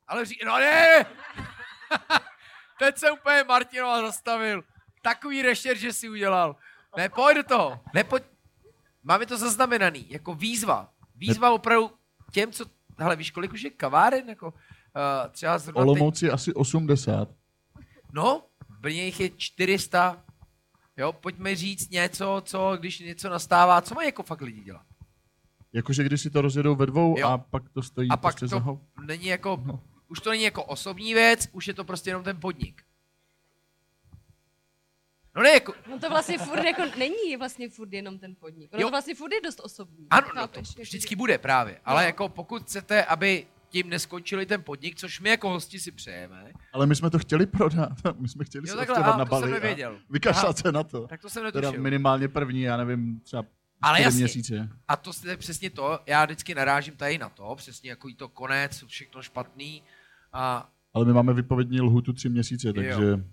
[0.08, 0.38] Ale ří...
[0.46, 1.06] no ne!
[2.78, 4.64] Teď se úplně Martinova zastavil.
[5.02, 6.56] Takový rešer, že si udělal.
[6.96, 7.80] Ne, pojď do toho.
[7.94, 8.24] Nepojď.
[9.02, 10.92] Máme to zaznamenaný, jako výzva.
[11.14, 11.90] Výzva opravdu
[12.30, 12.64] těm, co...
[12.98, 14.28] Hele, víš, kolik už je kaváren?
[14.28, 14.54] Jako,
[14.96, 17.28] uh, třeba zrovna teď, Olomouci asi 80.
[18.12, 20.24] No, v Brně jich je 400.
[20.96, 24.82] Jo, pojďme říct něco, co, když něco nastává, co mají jako fakt lidi dělat.
[25.72, 27.28] Jakože když si to rozjedou ve dvou Jo.
[27.28, 29.80] a pak to stojí A pak prostě to za není jako, No.
[30.08, 32.82] už to není jako osobní věc, už je to prostě jenom ten podnik.
[35.36, 38.72] No ne, jako, No to vlastně furt jako není vlastně furt jenom ten podnik.
[38.72, 38.86] Ono Jo.
[38.86, 40.06] to vlastně furt je dost osobní.
[40.10, 42.06] ano, no to vždycky bude právě, ale No.
[42.06, 46.86] jako pokud chcete, aby tím neskončili ten podnik, což my jako hosti si přejeme, Ale
[46.86, 47.92] my jsme to chtěli prodat.
[48.18, 49.42] My jsme chtěli Jo, takhle, odstěhovat a na to Bali.
[49.42, 50.00] jsem a nevěděl.
[50.10, 51.06] Vykašlat se na to.
[51.06, 51.82] tak to jsem Teda netušil.
[51.82, 53.44] minimálně první, já nevím, třeba
[53.82, 54.18] Ale jasně.
[54.18, 54.68] měsíce.
[54.88, 58.84] A to je přesně to, já vždycky narážím tady na to, přesně jako to konec,
[58.86, 59.82] všechno špatný.
[60.32, 63.24] A, Ale my máme vypovědní lhutu tři měsíce, takže...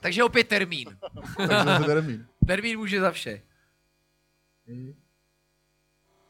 [0.00, 0.98] takže opět termín.
[1.36, 2.26] takže to termín.
[2.46, 3.42] Termín může za vše.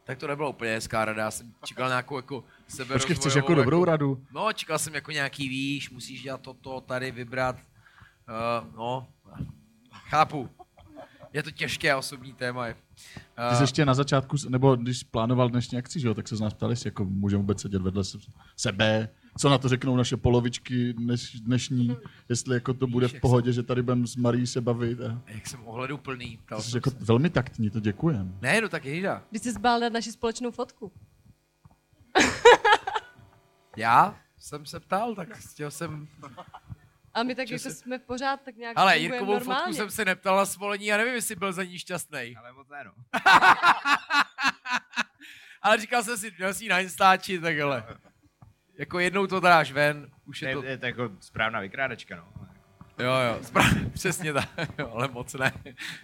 [0.09, 3.55] Tak to nebylo úplně hezká rada, já jsem čekal nějakou jako sebe Počkej, chceš jako
[3.55, 4.25] dobrou radu?
[4.33, 7.57] No, čekal jsem jako nějaký výš, musíš dělat toto, tady vybrat.
[7.57, 9.09] Uh, no,
[9.93, 10.49] chápu.
[11.33, 12.67] Je to těžké osobní téma.
[12.67, 12.75] Je.
[13.51, 16.41] Ty jsi ještě na začátku, nebo když plánoval dnešní akci, že jo, tak se z
[16.41, 18.19] nás ptali, jestli jako můžeme vůbec sedět vedle se-
[18.57, 19.09] sebe,
[19.39, 21.97] co na to řeknou naše polovičky dneš, dnešní,
[22.29, 25.01] jestli jako to bude v pohodě, že tady budeme s Marí se bavit.
[25.01, 25.23] A...
[25.27, 26.39] Jak jsem ohledu plný.
[26.59, 26.97] jsi jsem jako se.
[27.01, 28.39] velmi taktní, to děkujem.
[28.41, 29.23] Ne, no tak jejda.
[29.31, 30.93] Když jsi zbál dát naši společnou fotku.
[33.77, 36.09] Já jsem se ptal, tak chtěl jsem...
[37.15, 39.63] A my tak Že jako se- jsme pořád tak nějak Ale Jirkovou normálně.
[39.65, 42.37] fotku jsem se neptal na svolení a nevím, jestli byl za ní šťastný.
[42.39, 42.93] Ale moc ne, no.
[45.63, 47.85] Ale říkal jsem si, měl si ji na Instači, tak hele.
[48.79, 50.63] Jako jednou to dáš ven, už je Je to...
[50.63, 52.49] je to jako správná vykrádačka, no.
[52.99, 55.53] Jo, jo, správně, přesně tak, jo, ale moc ne.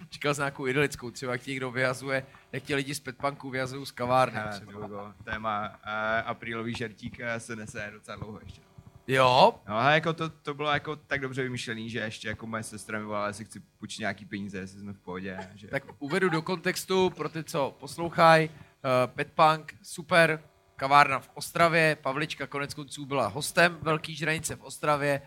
[0.09, 3.85] Čekal jsem nějakou idylickou, třeba jak ti někdo vyhazuje, jak ti lidi z petpunku vyhazují
[3.85, 4.39] z kavárny.
[4.39, 8.61] Hele, to bylo téma uh, aprílový žertík eh, se nese docela dlouho ještě.
[9.07, 12.63] Jo, No ale jako to, to bylo jako tak dobře vymyšlený, že ještě jako moje
[12.63, 15.37] sestra mi volala, jestli chci půjčit nějaký peníze, jestli jsme v pohodě.
[15.55, 15.67] Že...
[15.67, 18.49] tak uvedu do kontextu pro ty, co poslouchají.
[18.49, 18.55] Uh,
[19.05, 20.43] Petpunk, super,
[20.75, 25.21] kavárna v Ostravě, Pavlička konec konců byla hostem Velký žranice v Ostravě,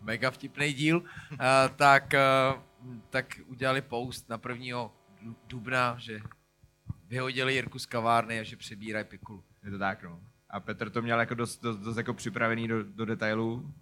[0.00, 1.38] mega vtipný díl, uh,
[1.76, 2.14] tak,
[2.54, 2.62] uh,
[3.10, 4.90] tak udělali post na 1.
[5.22, 6.20] du- dubna, že
[7.08, 9.44] vyhodili Jirku z kavárny a že přebírají pikulu.
[9.64, 10.20] Je to tak, no.
[10.50, 13.74] A Petr to měl jako dost, dost, dost jako připravený do, do detailů.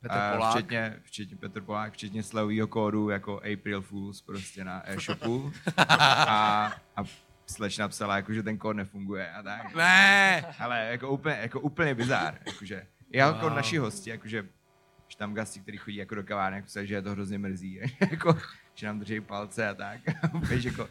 [0.00, 0.54] Petr A Polák.
[0.54, 5.52] Včetně, včetně Petr Polák, včetně slevového kódu jako April Fools prostě na e-shopu.
[5.76, 7.04] a, a
[7.50, 9.74] slečna psala, jako, že ten kód nefunguje a tak.
[9.74, 12.38] Ne, Ale jako úplně, jako úplně bizár.
[12.46, 13.42] Jakože, jako Wow.
[13.42, 13.56] wow.
[13.56, 14.48] naši hosti, jakože
[15.08, 17.80] že tam gasti, který chodí jako do kavárny, jako se, že je to hrozně mrzí,
[18.10, 18.38] jako,
[18.74, 20.00] že nám drží palce a tak.
[20.50, 20.88] Víš, jako,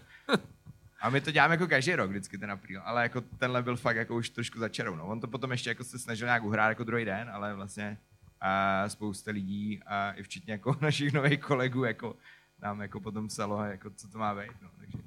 [1.02, 3.96] a my to děláme jako každý rok, vždycky ten apríl, ale jako tenhle byl fakt
[3.96, 4.96] jako už trošku za čarou.
[4.96, 5.06] No.
[5.06, 7.98] On to potom ještě jako se snažil nějak uhrát jako druhý den, ale vlastně
[8.42, 12.16] a spousta lidí a i včetně jako našich nových kolegů jako
[12.62, 14.62] nám jako potom psalo, jako co to má být.
[14.62, 14.70] No.
[14.78, 14.98] Takže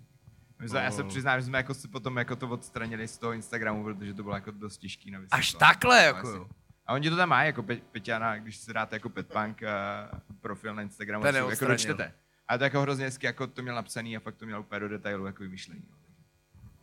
[0.63, 3.33] my jsme, já se přiznám, že jsme jako si potom jako to odstranili z toho
[3.33, 6.49] Instagramu, protože to bylo jako dost těžký na až takhle, No, jako.
[6.87, 10.75] A oni to tam mají, jako Pe- Peťana, když si dáte jako Petpunk uh, profil
[10.75, 12.13] na Instagramu, Ten si jako dočtete.
[12.49, 14.89] A to jako hrozně hezky, jako to měl napsaný a fakt to měl úplně do
[14.89, 15.83] detailu jako vymyšlení.
[15.91, 15.97] no.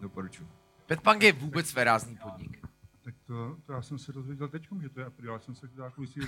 [0.01, 0.47] Doporučuji.
[0.85, 2.68] Petpunk je vůbec svérázný podnik.
[3.09, 5.33] Tak to, to já jsem se dozvěděl teď, že to je apríl.
[5.33, 6.19] Já jsem se chtěl kvůli si.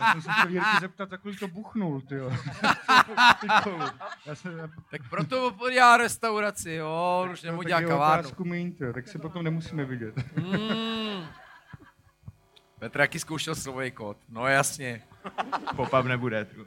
[0.00, 2.14] Já jsem se chtěl Jirky zeptat, za kolik to buchnul, ty
[4.26, 8.30] já jsem, Tak proto dělá restauraci, jo, on už tak dělat je kavárnu.
[8.94, 10.36] tak se potom nemusíme vidět.
[10.36, 11.26] Mm.
[12.78, 14.16] Petr jaký zkoušel slovový kód.
[14.28, 15.02] No jasně.
[15.76, 16.44] Pop-up nebude.
[16.44, 16.66] tu.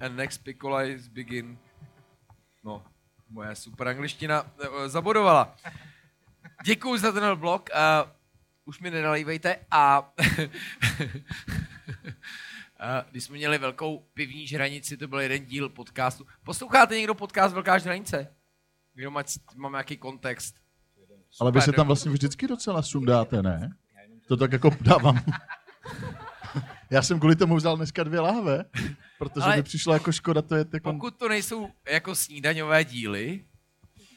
[0.00, 1.58] And next Piccola is begin.
[2.64, 2.84] No,
[3.30, 5.56] moje super angličtina eh, zabodovala.
[6.64, 7.70] Děkuji za ten blog.
[7.74, 8.10] Uh,
[8.64, 9.56] už mi nenalívejte.
[9.70, 10.12] A
[13.10, 16.26] když jsme měli velkou pivní žranici, to byl jeden díl podcastu.
[16.44, 18.34] Posloucháte někdo podcast Velká žranice?
[18.96, 20.54] Jenom ať mám nějaký kontext.
[21.40, 23.70] Ale vy se tam vlastně vždycky docela sundáte, ne?
[24.28, 25.24] To tak jako dávám.
[26.90, 28.64] Já jsem kvůli tomu vzal dneska dvě lahve,
[29.18, 30.92] protože Ale- mi přišlo jako škoda to je jako...
[30.92, 33.44] Pokud to nejsou jako snídaňové díly,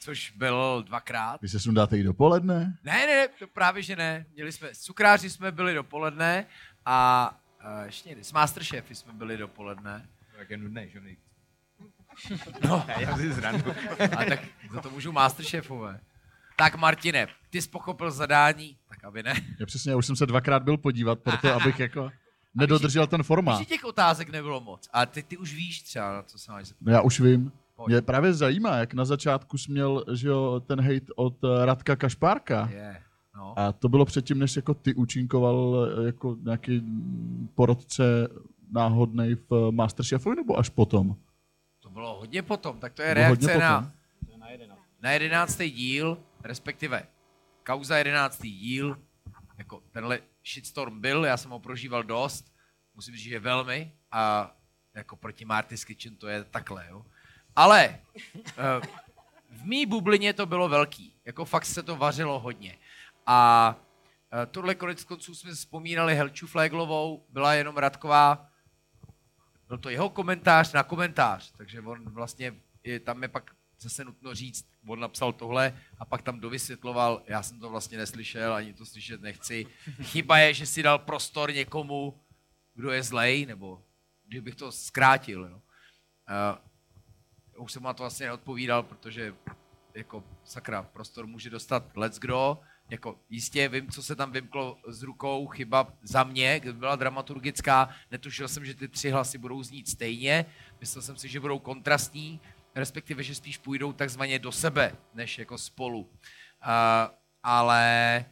[0.03, 2.77] což bylo dvakrát, Vy se sundáte i dopoledne?
[2.83, 4.25] Ne, ne, to právě že ne.
[4.33, 6.45] Měli jsme, s cukráři jsme byli dopoledne
[6.85, 7.29] a
[7.79, 10.09] uh, ještě někdy, s Masterchefy jsme byli dopoledne.
[10.37, 11.03] Tak je nudný, že jo?
[12.67, 13.71] No, Já si zrandu.
[14.17, 14.39] a tak
[14.71, 15.99] za to můžu Masterchefové.
[16.55, 19.33] Tak Martine, ty jsi pochopil zadání, tak aby ne.
[19.59, 22.11] Já přesně, já už jsem se dvakrát byl podívat, proto abych jako
[22.55, 23.59] nedodržel ten formát.
[23.59, 24.89] že těch otázek nebylo moc.
[24.93, 26.85] A ty, ty už víš třeba, na co se máš zeptat.
[26.85, 27.51] No já už vím.
[27.88, 31.95] Mě právě zajímá, jak na začátku jsi měl že jo, ten hate od eh, Radka
[31.95, 32.69] Kašpárka.
[32.71, 33.01] Je,
[33.36, 33.59] no.
[33.59, 36.84] A to bylo předtím, než jako ty účinkoval eh, jako nějaký
[37.55, 38.03] porodce
[38.71, 41.15] náhodnej v eh, Masterchefovi, nebo až potom?
[41.79, 43.91] To bylo hodně potom, tak to je To reakce na,
[45.01, 47.03] na jedenáctý díl, respektive
[47.63, 48.97] kauza jedenáctý díl,
[49.57, 50.19] jako tenhle
[50.53, 52.53] shitstorm byl, já jsem ho prožíval dost,
[52.95, 54.55] musím říct, že velmi, a
[54.95, 57.05] jako proti Marty's Kitchen to je takhle, jo.
[57.55, 57.99] Ale
[58.47, 58.81] eh,
[59.49, 62.77] v mý bublině to bylo velký, jako fakt se to vařilo hodně.
[63.25, 63.75] A
[64.33, 68.49] eh, tohle konec konců jsme vzpomínali Helču Fléglovou, byla jenom Radková,
[69.67, 72.55] byl to jeho komentář na komentář, takže on vlastně,
[73.03, 77.59] tam je pak zase nutno říct, on napsal tohle a pak tam dovysvětloval, já jsem
[77.59, 79.65] to vlastně neslyšel, ani to slyšet nechci.
[80.01, 82.19] Chyba je, že si dal prostor někomu,
[82.73, 83.83] kdo je zlej, nebo
[84.25, 85.45] kdybych to zkrátil.
[85.45, 85.61] Jo.
[87.62, 89.36] Už jsem na to vlastně neodpovídal, protože
[89.93, 92.59] jako sakra, prostor může dostat let's kdo,
[92.89, 97.89] jako jistě vím, co se tam vymklo z rukou, chyba za mě, kdyby byla dramaturgická,
[98.12, 100.45] netušil jsem, že ty tři hlasy budou znít stejně,
[100.80, 102.39] myslel jsem si, že budou kontrastní,
[102.76, 105.99] respektive, že spíš půjdou takzvaně do sebe, než jako spolu.
[105.99, 106.09] Uh,
[107.43, 108.26] ale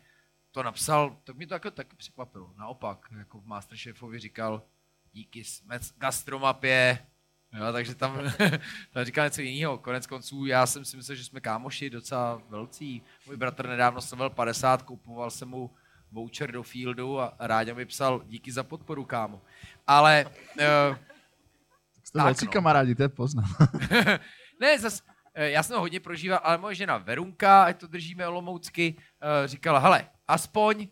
[0.52, 2.54] to napsal, tak mě to jako taky překvapilo.
[2.58, 4.64] Naopak, jako v Masterchefovi říkal,
[5.14, 5.44] díky
[5.98, 7.06] gastromapě,
[7.54, 8.20] jo, takže tam,
[8.93, 9.78] tam říkal něco jiného.
[9.78, 13.02] Konec konců, já jsem si myslel, že jsme kámoši docela velcí.
[13.26, 15.72] Můj bratr nedávno slavil 50, kupoval jsem mu
[16.12, 19.41] voucher do Fieldu a Ráďa mi psal, díky za podporu, kámo.
[19.88, 20.97] Ale uh,
[22.10, 22.52] Jste Tak velcí no.
[22.52, 23.45] kamarádi, to je poznám.
[24.62, 28.28] ne, zas, eh, já jsem ho hodně prožíval, ale moje žena Verunka, ať to držíme
[28.28, 30.89] olomoucky, eh, říkala, hele, aspoň eh,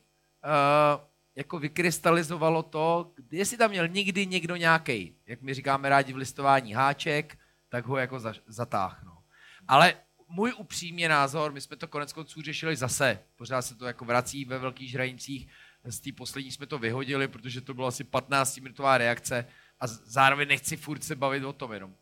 [1.38, 6.74] jako vykrystalizovalo to, jestli tam měl nikdy někdo nějaký, jak my říkáme rádi v listování
[6.74, 9.24] háček, tak ho jako za, zatáh, no.
[9.68, 9.96] Ale
[10.28, 14.46] můj upřímně názor, my jsme to konec konců řešili zase, pořád se to jako vrací
[14.46, 15.48] ve velkých žranicích,
[15.84, 19.48] z té poslední jsme to vyhodili, protože to byla asi 15-minutová reakce
[19.80, 21.96] a zároveň nechci furt se bavit o tom jenom.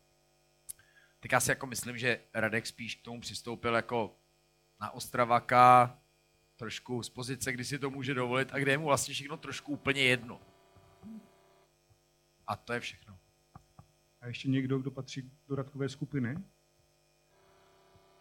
[1.20, 4.16] Tak já si jako myslím, že Radek spíš k tomu přistoupil jako
[4.80, 5.98] na Ostravaka,
[6.56, 9.72] trošku z pozice, kdy si to může dovolit a kde je mu vlastně všechno trošku
[9.72, 10.40] úplně jedno.
[12.46, 13.18] A to je všechno.
[14.20, 16.36] A ještě někdo, kdo patří do radkové skupiny?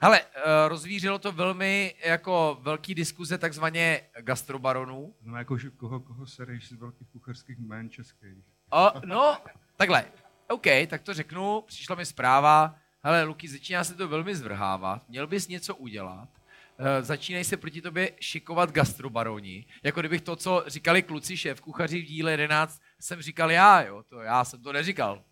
[0.01, 5.15] Hele, eh, rozvířilo to velmi jako velký diskuze takzvaně gastrobaronů.
[5.21, 8.43] Znamená jako, že koho, koho sereš z velkých kuchařských jmén českých.
[8.69, 9.37] O, no,
[9.75, 10.05] takhle.
[10.49, 11.61] OK, tak to řeknu.
[11.61, 12.75] Přišla mi zpráva.
[13.03, 15.09] Hele, Luky, začíná se to velmi zvrhávat.
[15.09, 16.29] Měl bys něco udělat.
[16.77, 19.65] Eh, začínají se proti tobě šikovat gastrobaroni.
[19.83, 24.03] Jako kdybych to, co říkali kluci šéf kuchaři v díle 11, jsem říkal já, jo.
[24.09, 25.23] To, já jsem to neříkal.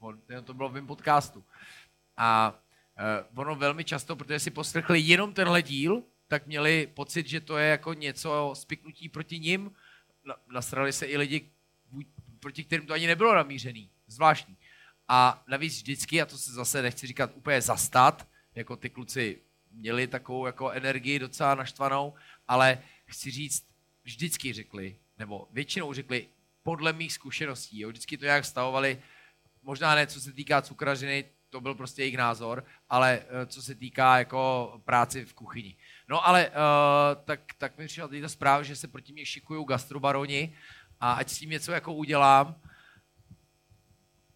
[0.44, 1.44] To bylo v mém podcastu.
[2.18, 2.60] A
[2.98, 7.58] eh, ono velmi často, protože si poslechli jenom tenhle díl, tak měli pocit, že to
[7.58, 9.58] je jako něco spiknutí proti.
[10.26, 11.50] Na- Nasrali se i lidi,
[12.40, 13.90] proti kterým to ani nebylo namířený.
[14.08, 14.58] Zvláštní.
[15.08, 19.42] A navíc vždycky, a to se zase nechci říkat úplně zastat, jako ty kluci
[19.74, 22.14] měli takovou jako energii docela naštvanou,
[22.48, 23.68] ale chci říct,
[24.04, 26.28] vždycky řekli, nebo většinou řekli,
[26.64, 29.02] podle mých zkušeností, jo, vždycky to nějak vztahovali,
[29.62, 33.76] možná ne co se týká cukrařiny, to byl prostě jejich názor, ale uh, co se
[33.76, 35.76] týká jako práci v kuchyni.
[36.08, 36.56] No ale uh,
[37.26, 40.56] tak, tak mi přišla ta zpráva, že se proti mě šikují gastrobaroni
[41.00, 42.56] a ať s tím něco jako udělám.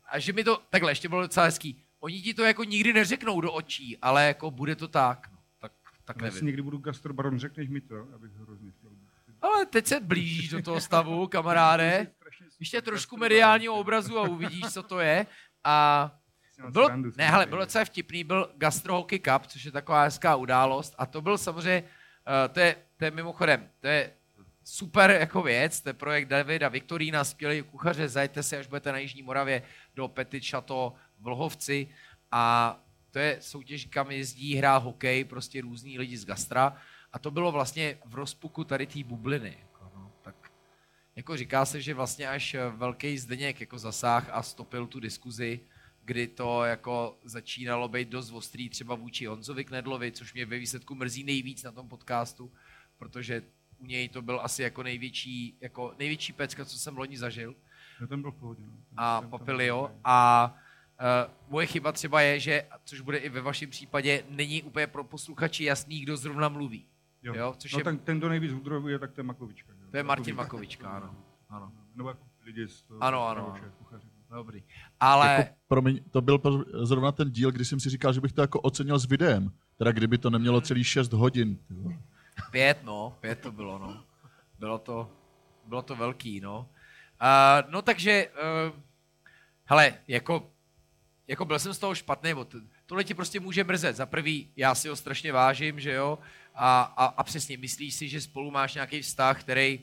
[0.05, 3.41] A že mi to, takhle, ještě bylo docela hezký, oni ti to jako nikdy neřeknou
[3.41, 5.27] do očí, ale jako bude to tak.
[5.31, 5.71] No, tak,
[6.05, 6.45] tak jestli nevím.
[6.45, 8.91] někdy budu gastrobaron, řekneš mi to, abych hrozně chtěl.
[9.41, 12.07] Ale teď se blížíš do toho stavu, kamaráde.
[12.59, 15.25] Ještě trošku mediálního obrazu a uvidíš, co to je.
[15.63, 16.11] A
[16.69, 20.35] bylo, srandu, ne, hele, bylo docela vtipný, byl Gastro Hockey Cup, což je taková hezká
[20.35, 24.13] událost a to byl samozřejmě, uh, to, je, to je mimochodem, to je
[24.63, 28.97] super jako věc, to je projekt Davida Viktorína, skvělý kuchaře, zajďte si, až budete na
[28.97, 29.63] Jižní Moravě,
[29.95, 31.87] do Petit Chateau v Lhovci
[32.31, 32.77] a
[33.11, 36.77] to je soutěž, kam jezdí, hrá hokej, prostě různí lidi z gastra
[37.13, 39.57] a to bylo vlastně v rozpuku tady té bubliny.
[39.61, 40.51] Jako, no, tak
[41.15, 45.59] jako říká se, že vlastně až velký Zdeněk jako zasáh a stopil tu diskuzi,
[46.03, 50.95] kdy to jako začínalo být dost ostrý třeba vůči Honzovi Knedlovi, což mě ve výsledku
[50.95, 52.51] mrzí nejvíc na tom podcastu,
[52.97, 53.43] protože
[53.77, 57.55] u něj to byl asi jako největší, jako největší pecka, co jsem loni zažil
[58.01, 58.63] No, ten byl v pohodě.
[58.65, 58.73] no.
[58.97, 60.55] A Papilio a
[61.49, 65.63] moje chyba třeba je, že, což bude i ve vašem případě, není úplně pro posluchači
[65.63, 66.85] jasný, kdo zrovna mluví.
[67.23, 67.33] Jo.
[67.33, 69.73] Jo, což no, je- ten, ten, kdo nejvíc udrovuje, tak to je Makovička.
[69.73, 69.91] že jo?
[69.91, 70.83] To je Martin Makovička.
[70.83, 71.15] Makovička, ano.
[71.49, 71.71] ano.
[71.95, 73.03] Nebo jako lidi z toho.
[73.03, 73.55] Ano, ano.
[74.29, 74.63] Dobrý.
[74.99, 78.41] Ale Jako, promiň, to byl zrovna ten díl, kdy jsem si říkal, že bych to
[78.41, 79.51] jako ocenil s videem.
[79.77, 81.59] Teda kdyby to nemělo celý 6 hodin.
[82.51, 84.03] Pět, no, pět to bylo, no.
[84.59, 85.11] Bylo to,
[85.65, 86.69] bylo to velký, no.
[87.21, 88.79] Uh, no takže, uh,
[89.65, 90.51] hele, jako,
[91.27, 93.95] jako byl jsem z toho špatný, to, tohle ti prostě může mrzet.
[93.95, 96.19] Za prvý, já si ho strašně vážím, že jo,
[96.55, 99.79] a, a, a přesně myslíš si, že spolu máš nějaký vztah, který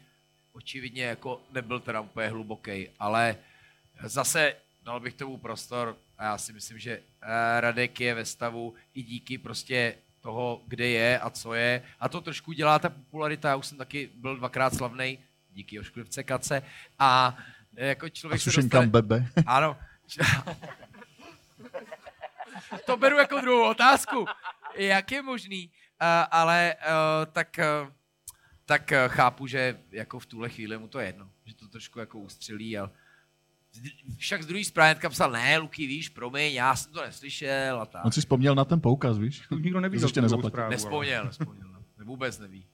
[0.52, 3.36] očividně jako nebyl teda úplně hluboký, ale
[4.04, 6.92] zase dal bych tomu prostor a já si myslím, že
[7.22, 11.82] eh, Radek je ve stavu i díky prostě toho, kde je a co je.
[12.00, 13.48] A to trošku dělá ta popularita.
[13.48, 15.18] Já už jsem taky byl dvakrát slavný
[15.52, 16.62] díky Ošklivce Kace.
[16.98, 17.38] A
[17.76, 19.02] eh, jako A člověk se sušenkám dostane...
[19.02, 19.42] bebe.
[19.46, 19.76] Ano.
[22.86, 24.24] to beru jako druhou otázku.
[24.74, 25.66] Jak je možný?
[25.66, 27.88] Uh, ale uh, tak, uh,
[28.64, 31.30] tak uh, chápu, že jako v tuhle chvíli mu to je jedno.
[31.44, 32.78] Že to trošku jako ustřelí.
[32.78, 32.90] A
[34.18, 38.04] však z druhé strany psal, ne, Luky, víš, promiň, já jsem to neslyšel a tak.
[38.04, 39.42] On si vzpomněl na ten poukaz, víš?
[39.50, 39.98] Nikdo neví.
[39.98, 40.50] To ještě nezaplatil.
[40.50, 41.68] zprávu, ale- Nespomněl, nespomněl.
[41.68, 42.04] No.
[42.04, 42.66] Vůbec neví.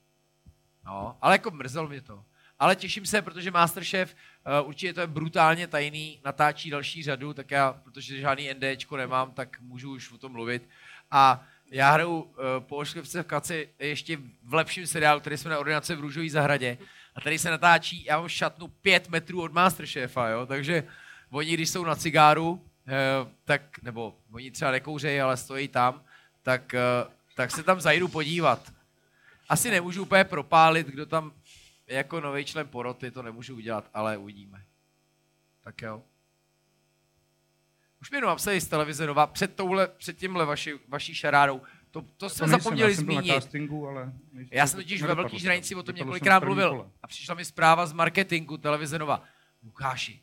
[0.84, 2.24] No, ale jako mrzel mě to.
[2.60, 4.16] Ale těším se, protože Masterchef
[4.62, 9.32] uh, určitě to je brutálně tajný, natáčí další řadu, tak já, protože žádný NDčko nemám,
[9.32, 10.68] tak můžu už o tom mluvit.
[11.10, 15.58] A já hraju uh, po Ošklivce v Kaci ještě v lepším seriálu, který jsme na
[15.58, 16.78] ordinace v Růžové zahradě.
[17.14, 20.46] A tady se natáčí, já mám šatnu pět metrů od Masterchefa, jo?
[20.46, 20.84] takže
[21.30, 22.92] oni, když jsou na cigáru, eh,
[23.44, 26.02] tak, nebo oni třeba nekouřejí, ale stojí tam,
[26.42, 26.80] tak, eh,
[27.34, 28.72] tak se tam zajdu podívat.
[29.48, 31.32] Asi nemůžu úplně propálit, kdo tam
[31.90, 34.64] jako nový člen poroty, to nemůžu udělat, ale uvidíme.
[35.64, 36.02] Tak jo.
[38.00, 41.60] Už mi jenom napsali z televize Nova, před, touhle, před tímhle vaši, vaší šarádou.
[41.90, 43.34] To, to To jsme nejsem, zapomněli já jsem zmínit.
[43.34, 44.12] castingu, ale
[44.50, 45.38] Já jsem totiž ve Velký to.
[45.38, 46.70] žranici o tom několikrát mluvil.
[46.70, 46.90] kole.
[47.02, 49.24] A přišla mi zpráva z marketingu televize Nova.
[49.62, 50.20] Lukáši,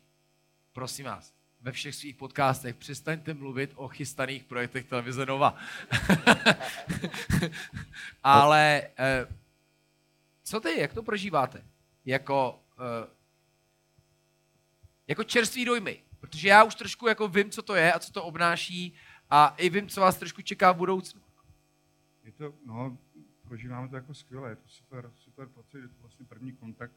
[0.72, 5.54] prosím vás, ve všech svých podcastech přestaňte mluvit o chystaných projektech televize Nova.
[8.22, 9.26] Ale eh,
[10.48, 11.64] co ty, jak to prožíváte?
[12.04, 13.10] Jako, eh,
[15.06, 16.02] jako čerstvý dojmy.
[16.20, 18.94] Protože já už trošku jako vím, co to je a co to obnáší
[19.30, 21.20] a i vím, co vás trošku čeká v budoucnu.
[22.24, 22.98] Je to, no,
[23.42, 26.92] prožíváme to jako skvěle, je to super, super pocit, je to vlastně první kontakt,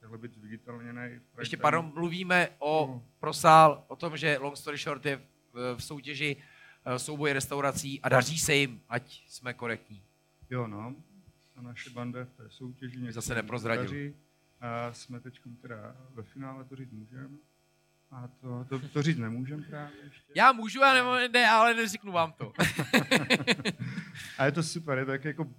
[0.00, 1.20] takhle být zviditelněný.
[1.38, 3.02] Ještě pardon, mluvíme o No.
[3.20, 5.16] prosál, o tom, že Long Story Short je
[5.52, 6.36] v, v soutěži
[6.84, 10.02] eh, souboj restaurací a daří se jim, ať jsme korektní.
[10.50, 10.94] Jo, no,
[11.58, 13.84] a naše banda v té soutěži někdo Zase neprozradil.
[13.84, 14.14] daří.
[14.60, 17.36] A jsme teď teda ve finále, to říct můžeme.
[18.10, 20.32] A to, to, to říct nemůžeme právě ještě.
[20.36, 22.52] Já můžu, já nebo ne, ale neřeknu vám to.
[24.38, 25.52] A je to super, je to tak jako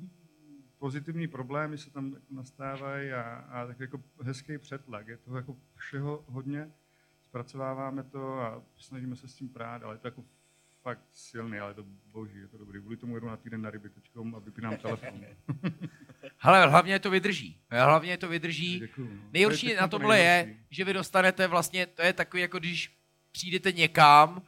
[0.77, 5.07] pozitivní problémy se tam nastávají a, a tak jako hezký přetlak.
[5.07, 6.71] Je to jako všeho hodně,
[7.21, 10.23] zpracováváme to a snažíme se s tím prát, ale je to jako
[10.83, 12.79] fakt silný, ale je to boží, je to dobrý.
[12.81, 15.25] Kvůli tomu jedu na týden na ryby.com a vypínám telefon.
[16.37, 17.61] Hele, hlavně to vydrží.
[17.69, 18.79] Hlavně to vydrží.
[18.79, 19.07] Děkuju.
[19.07, 19.21] no.
[19.21, 20.65] To Nejhorší je teď na to tomhle je, nejhorší.
[20.69, 22.97] že vy dostanete vlastně, to je takový, jako když
[23.31, 24.41] přijdete někam,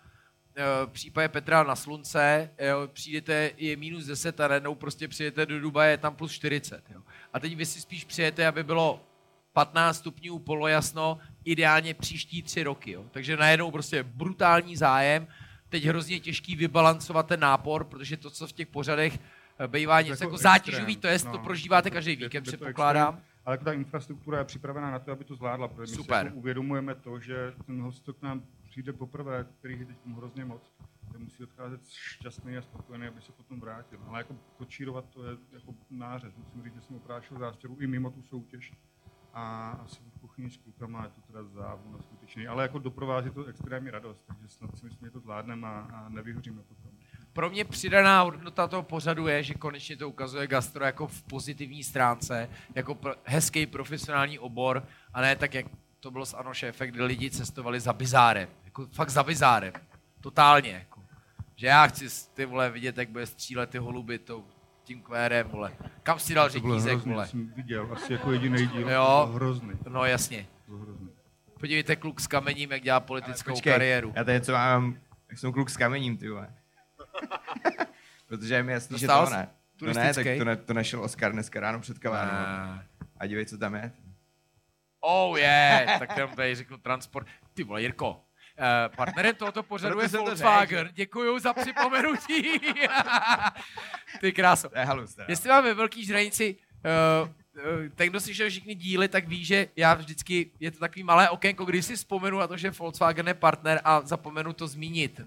[0.56, 5.46] eh, v případě Petra na slunce, jo, přijdete, je minus 10 a najednou prostě přijete
[5.46, 6.84] do Dubaje, je tam plus 40.
[6.90, 7.02] Jo.
[7.34, 9.08] A teď vy si spíš přijete, aby bylo
[9.54, 12.92] 15 stupňů polojasno, ideálně příští tři roky.
[12.92, 13.06] Jo.
[13.12, 15.28] Takže najednou prostě brutální zájem,
[15.72, 19.20] teď hrozně těžký vybalancovat ten nápor, protože to, co v těch pořadech
[19.60, 21.40] eh, bývá něco jako jako zátěžový, to je, to no.
[21.40, 23.14] prožíváte každý Je to- víkend, je to předpokládám.
[23.14, 26.20] extrém, Ale jako ta infrastruktura je připravená na to, aby to zvládla, protože my Super.
[26.20, 29.98] si jako uvědomujeme to, že ten host, co k nám přijde poprvé, který je teď
[30.16, 30.62] hrozně moc,
[31.12, 34.00] ten musí odcházet šťastný a spokojený, aby se potom vrátil.
[34.08, 36.34] Ale jako kočírovat to je jako nářez.
[36.38, 38.74] Musím říct, že jsem oprášil zástěru i mimo tu soutěž.
[39.34, 42.48] A asi v kuchyni s klukama je to teda závu skutečný.
[42.48, 46.10] Ale jako doprovází to extrémní radost, takže snad si myslím, že to zvládneme a, a
[46.10, 46.92] nevyhoříme potom.
[47.34, 51.84] Pro mě přidaná hodnota toho pořadu je, že konečně to ukazuje gastro jako v pozitivní
[51.84, 55.66] stránce, jako pro, hezký profesionální obor, a ne tak, jak
[56.00, 58.50] to bylo s Ano šéfe, kde lidi cestovali za bizárem.
[58.66, 59.74] Jako fakt za bizárem.
[60.22, 60.72] Totálně.
[60.72, 61.02] Jako.
[61.56, 64.46] Že já chci ty vole vidět, jak bude střílet ty holuby tou,
[64.92, 65.72] tím kvérem, vole.
[66.04, 67.28] Kam si dal řetízek, hrozný, vole.
[67.28, 68.90] jsem viděl, asi jako jediný díl.
[68.90, 69.24] Jo.
[69.26, 69.74] To hrozný.
[69.90, 70.48] No jasně.
[70.66, 71.10] To hrozný.
[71.60, 74.14] Podívejte kluk s kamením, jak dělá politickou Počkej, kariéru.
[74.16, 74.98] Já tady něco mám,
[75.30, 76.54] jak jsem kluk s kamením, ty vole.
[78.28, 79.50] Protože je mi jasný, že to ne.
[79.78, 82.34] To ne, tak to, ne, to našel Oscar dneska ráno před kavárnou.
[82.34, 82.84] Ah.
[83.18, 83.92] A dívej, co tam je.
[85.00, 87.28] Oh yeah, tak tam tady řeknu transport.
[87.54, 88.24] Ty vole, Jirko,
[88.96, 90.90] partnerem tohoto pořadu Proto je Volkswagen.
[90.94, 92.44] Děkuju za připomenutí.
[94.20, 94.70] Ty kráso.
[94.76, 95.18] Je halus.
[95.28, 96.56] Jestli máme velký žranici,
[97.26, 101.04] uh, uh, ten, kdo slyšel všechny díly, tak ví, že já vždycky, je to takový
[101.04, 105.22] malé okénko, kdy si vzpomenu na to, že Volkswagen je partner a zapomenu to zmínit.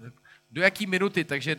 [0.51, 1.55] Do jaký minuty, takže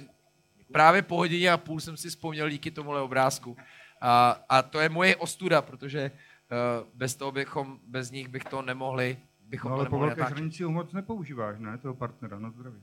[0.72, 3.56] právě po hodině a půl jsem si vzpomněl díky tomuhle obrázku.
[4.01, 8.62] A, a to je moje ostuda, protože uh, bez toho bychom, bez nich bych to
[8.62, 9.16] nemohli,
[9.47, 10.39] bychom No, to ale po nemohli velké natáčet.
[10.39, 11.78] hranici ho moc nepoužíváš, ne?
[11.78, 12.81] Toho partnera, no zdraví.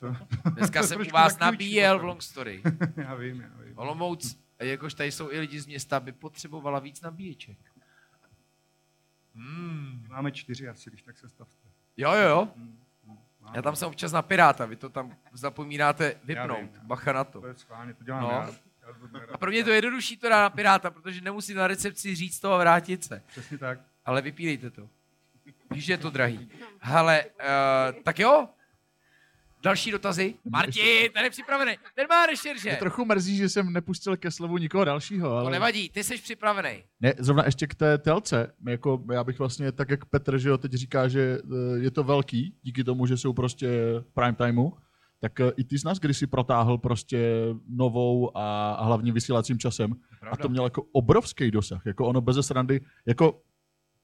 [0.00, 0.16] To,
[0.50, 2.62] Dneska to jsem u vás nabíjel v long story.
[2.96, 3.78] já vím, já vím.
[3.78, 7.58] Olomouc, a jakož tady jsou i lidi z města, by potřebovala víc nabíječek.
[9.34, 10.06] Hmm.
[10.08, 11.68] Máme čtyři asi, když tak se stavte.
[11.96, 12.48] Jo, jo, jo.
[12.56, 13.18] Hmm, hmm.
[13.54, 16.58] Já tam jsem občas na Piráta, vy to tam zapomínáte Já vypnout.
[16.60, 16.80] vím, já.
[16.82, 17.40] Bacha na to.
[17.40, 18.30] To je schválně, to dělám No.
[18.30, 18.46] já.
[18.46, 18.52] To.
[19.32, 22.40] A pro mě je to jednodušší to dát na Piráta, protože nemusím na recepci říct
[22.40, 23.22] to a vrátit se.
[23.26, 23.80] Přesně tak.
[24.04, 24.88] Ale vypínejte to.
[25.76, 26.48] Víš, že je to drahý.
[26.80, 28.48] Hele, uh, tak jo.
[29.62, 30.34] Další dotazy?
[30.50, 31.72] Martin, ten je připravený.
[31.94, 32.76] Ten má Mě rešerže.
[32.78, 35.50] trochu mrzí, že jsem nepustil ke slovu nikoho dalšího, To ale...
[35.50, 36.82] nevadí, ty jsi připravený.
[37.00, 38.52] Ne, zrovna ještě k té telce.
[38.68, 42.04] Jako, já bych vlastně, tak jak Petr, že jo, teď říká, že eh, je to
[42.04, 43.68] velký, díky tomu, že jsou prostě
[44.00, 44.70] v prime timeu,
[45.20, 47.32] tak eh, i ty z nás kdysi protáhl prostě
[47.68, 49.92] novou a, a hlavně vysílacím časem.
[50.30, 51.86] A to mělo jako obrovský dosah.
[51.86, 53.42] Jako ono bez srandy, jako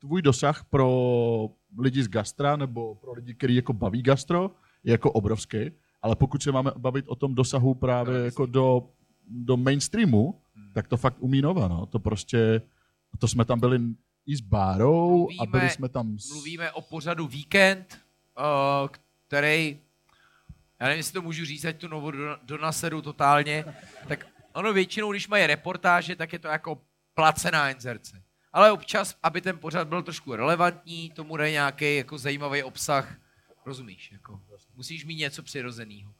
[0.02, 4.50] tvůj dosah pro lidi z gastra nebo pro lidi, který jako baví gastro,
[4.84, 5.58] je jako obrovský.
[6.02, 8.88] Ale pokud se máme bavit o tom dosahu právě jako do,
[9.28, 10.40] do mainstreamu,
[10.74, 11.86] tak to fakt umí Nova, no.
[11.86, 12.62] To prostě,
[13.18, 13.80] to jsme tam byli
[14.26, 16.30] i s Bárou a byli Mluvíme- jsme tam s...
[16.30, 18.00] Mluvíme o pořadu Víkend,
[18.38, 18.88] uh,
[19.28, 19.78] který,
[20.80, 23.64] já nevím, jestli to můžu říct, ať tu novou do, do nasedu totálně,
[24.08, 26.78] tak ono většinou, když mají reportáže, tak je to jako
[27.14, 28.21] placená inzerce.
[28.52, 33.16] Ale občas, aby ten pořad byl trošku relevantní, tomu dají nějaký jako zajímavý obsah,
[33.66, 34.40] rozumíš, jako
[34.76, 36.14] musíš mít něco přirozeného.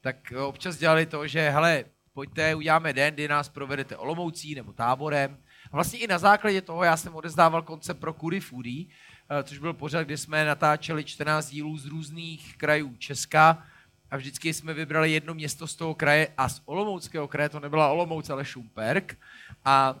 [0.00, 5.38] Tak občas dělali to, že hele, pojďte, uděláme den, kdy nás provedete Olomoucí nebo táborem.
[5.72, 8.86] A vlastně i na základě toho já jsem odezdával koncept pro Kury Foodie,
[9.30, 13.66] eh, což byl pořad, kde jsme natáčeli 14 dílů z různých krajů Česka
[14.10, 17.88] a vždycky jsme vybrali jedno město z toho kraje a z Olomouckého kraje to nebyla
[17.88, 19.18] Olomouc, ale Šumperk.
[19.64, 19.96] A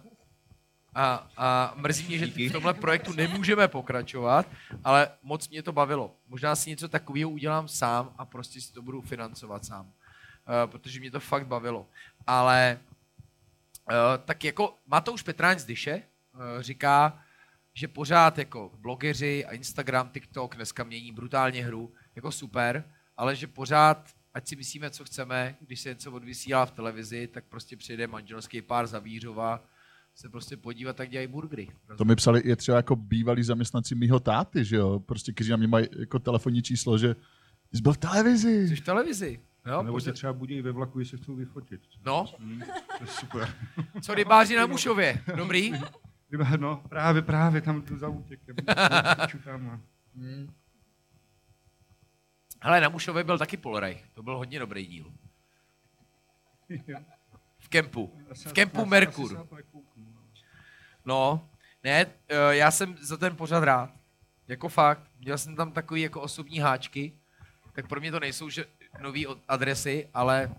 [0.96, 4.46] a, a mrzí mě, že v tomhle projektu nemůžeme pokračovat,
[4.84, 6.16] ale moc mě to bavilo.
[6.28, 9.86] Možná si něco takového udělám sám a prostě si to budu financovat sám.
[9.86, 11.86] Uh, protože mě to fakt bavilo.
[12.26, 12.78] Ale
[13.90, 13.94] uh,
[14.24, 16.02] tak jako Matouš Petráň z Dyše
[16.34, 17.22] uh, říká,
[17.74, 22.84] že pořád jako blogeři a Instagram, TikTok dneska mění brutálně hru, jako super,
[23.16, 27.44] ale že pořád, ať si myslíme, co chceme, když se něco odvysílá v televizi, tak
[27.44, 29.60] prostě přijde manželský pár za Vířova,
[30.16, 31.68] se prostě podívat, jak dělají burgery.
[31.98, 35.56] To mi psali i třeba jako bývalí zaměstnanci mýho táty, že jo, prostě, kteří na
[35.56, 37.16] mě mají jako telefonní číslo, že
[37.74, 38.68] jsi byl v televizi.
[38.68, 39.40] Jsi v televizi.
[39.66, 41.80] Jo, Nebo pořád- tě třeba budí ve vlaku, se chcou vyfotit.
[42.06, 42.60] No, Hmm,
[42.98, 43.54] to je super.
[44.02, 45.22] co rybáři na Mušově.
[45.36, 45.72] Dobrý?
[46.58, 48.56] No, právě, právě, tam tu za útěkem.
[49.44, 49.80] Tam, a-
[52.62, 54.04] Hele, na Mušově byl taky Polreich.
[54.14, 55.12] To byl hodně dobrý díl.
[57.58, 58.12] V kempu.
[58.48, 59.24] V kempu Merkur.
[59.24, 60.06] asi se na to nekouknu,
[61.06, 61.48] no.
[61.84, 63.90] Ne, eh, já jsem za ten pořad rád.
[64.48, 65.02] Jako fakt.
[65.18, 67.12] Měl jsem tam takový jako osobní háčky.
[67.72, 68.64] Tak pro mě to nejsou že
[69.00, 70.54] nový od- adresy, ale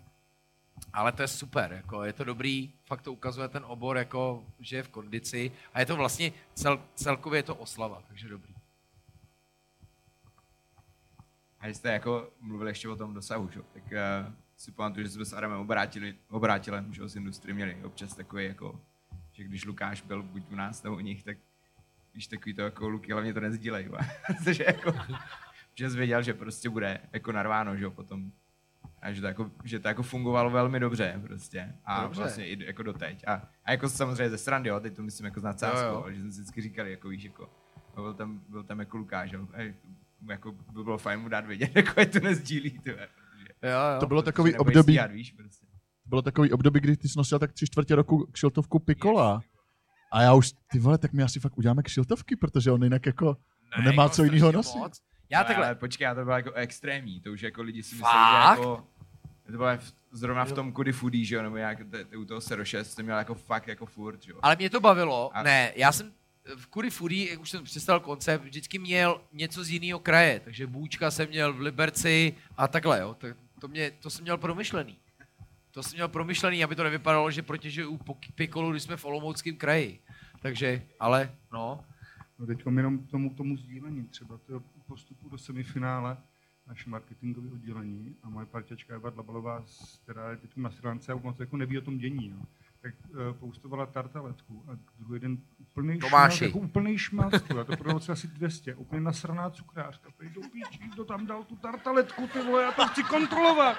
[0.93, 4.75] ale to je super, jako je to dobrý, fakt to ukazuje ten obor, jako, že
[4.75, 8.53] je v kondici a je to vlastně cel, celkově je to oslava, takže dobrý.
[11.59, 13.61] A jste jako mluvili ještě o tom dosahu, že?
[13.73, 18.15] tak uh, si pamatuju, že jsme s Adamem obrátili, obrátili, že z industrie měli občas
[18.15, 18.79] takový jako,
[19.37, 21.37] že když Lukáš byl buď u nás nebo u nich, tak
[22.13, 23.89] když takový to jako Luky, hlavně to nezdílej,
[24.27, 24.93] protože jako,
[25.75, 28.31] že jsi věděl, že prostě bude jako narváno, že jo, potom
[29.01, 31.75] a že to, jako, že to jako fungovalo velmi dobře prostě.
[31.85, 32.21] A dobře.
[32.21, 33.23] vlastně i jako doteď.
[33.27, 36.41] A, a jako samozřejmě ze srandy, jo, teď to myslím jako nadsázkou, že jsme si
[36.41, 37.49] vždycky říkali, jako víš, jako,
[37.95, 39.75] byl tam, byl tam jako Lukáš, jo, Ej,
[40.29, 43.07] jako by bylo fajn mu dát vědět, jako je to nezdílí, to je.
[43.63, 43.99] Jo, jo.
[43.99, 45.66] To bylo takový období, stíhat, víš, prostě.
[46.07, 49.41] Bylo takový období, kdy ty jsi nosil tak tři čtvrtě roku kšiltovku Pikola.
[50.11, 53.37] A já už, ty vole, tak my asi fakt uděláme kšiltovky, protože on jinak jako
[53.77, 54.77] ne, nemá jako co jiného nosit.
[54.77, 55.01] Moc.
[55.29, 55.65] Já takhle.
[55.65, 58.87] Ale počkej, já to bylo jako extrémní, to už jako lidi si mysleli, že jako...
[59.45, 59.67] To bylo
[60.11, 61.77] zrovna v tom Kudy Foodie, že jo, nebo jak
[62.17, 64.39] u toho Sero 6 to měl jako fakt jako furt, že jo.
[64.41, 65.43] Ale mě to bavilo, a...
[65.43, 66.13] ne, já jsem
[66.55, 70.67] v Kudy Foodie, jak už jsem představil koncept, vždycky měl něco z jiného kraje, takže
[70.67, 73.27] Bůčka jsem měl v Liberci a takhle, jo, to,
[73.59, 74.97] to, mě, to jsem měl promyšlený.
[75.77, 77.43] To jsem měl promyšlený, aby to nevypadalo, že
[77.87, 77.99] u
[78.35, 79.99] Pikolu, když jsme v Olomouckém kraji.
[80.41, 81.83] Takže, ale, no.
[82.39, 86.17] No teď jenom tomu, tomu sdílení, třeba toho postupu do semifinále,
[86.67, 89.65] naše marketingové oddělení a moje partiačka Eva Dlabalová,
[90.03, 92.45] která je teď na stránce a moc jako neví o tom dění, no.
[92.81, 97.99] tak uh, poustovala tartaletku a druhý den úplný šmát, jako úplný šmát, já to prodal
[98.11, 102.63] asi 200, úplně nasraná cukrářka, pej do píči, kdo tam dal tu tartaletku, ty vole,
[102.63, 103.77] já to chci kontrolovat.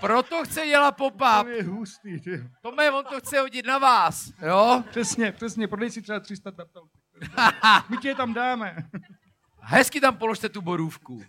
[0.00, 1.42] Proto chce dělat pop-up.
[1.42, 2.50] To je hustý, ty.
[2.62, 4.84] Tome, on to chce hodit na vás, jo?
[4.90, 6.90] Přesně, přesně, prodej si třeba 300 tartalek.
[7.88, 8.76] My tě tam dáme.
[9.60, 11.22] Hezky tam položte tu borůvku.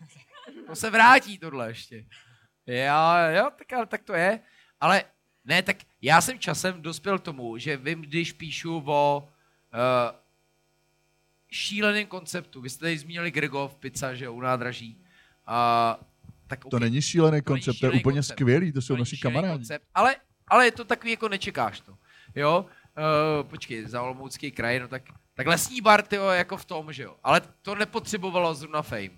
[0.68, 2.06] To se vrátí tohle ještě.
[2.68, 2.96] Jo,
[3.36, 4.40] jo, tak, tak to je.
[4.80, 5.04] Ale
[5.46, 9.30] ne, tak já jsem časem dospěl k tomu, že vím, když píšu o
[9.74, 10.20] uh,
[11.52, 12.62] šíleném konceptu.
[12.62, 15.06] Vy jste tady zmínili Gregov, pizza, že u nádraží.
[15.48, 16.04] Uh,
[16.54, 18.38] tak to okay, není šílený koncept, to je úplně koncept.
[18.38, 19.54] skvělý, to jsou to naši kamarádi.
[19.54, 20.16] Koncept, ale,
[20.48, 21.98] ale je to takový, jako nečekáš to.
[22.36, 25.04] Jo, uh, počkej, za Olomoucký kraj, no tak,
[25.34, 27.16] tak lesní bar, tyjo, jako v tom, že jo.
[27.24, 29.10] Ale to nepotřebovalo zrovna fame.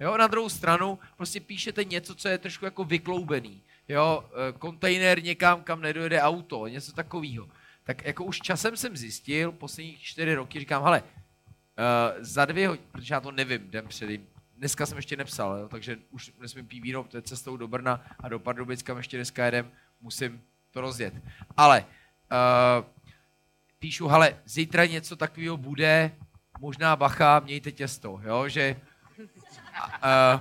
[0.00, 3.62] Jo, na druhou stranu prostě píšete něco, co je trošku jako vykloubený.
[3.88, 7.48] Jo, eh, kontejner někam, kam nedojede auto, něco takového.
[7.84, 12.86] Tak jako už časem jsem zjistil, posledních čtyři roky, říkám, hele, uh, za dvě hodiny,
[12.92, 14.26] protože já to nevím den předtím,
[14.58, 18.06] dneska jsem ještě nepsal, jo, takže už nesmím pít víno, to je cestou do Brna
[18.20, 19.70] a do Pardubic, kam ještě dneska jedem,
[20.00, 21.14] musím to rozjet.
[21.56, 22.86] Ale uh,
[23.78, 26.12] píšu, hele, zítra něco takového bude,
[26.60, 28.76] možná bacha, mějte těsto, jo, že
[29.18, 30.40] uh,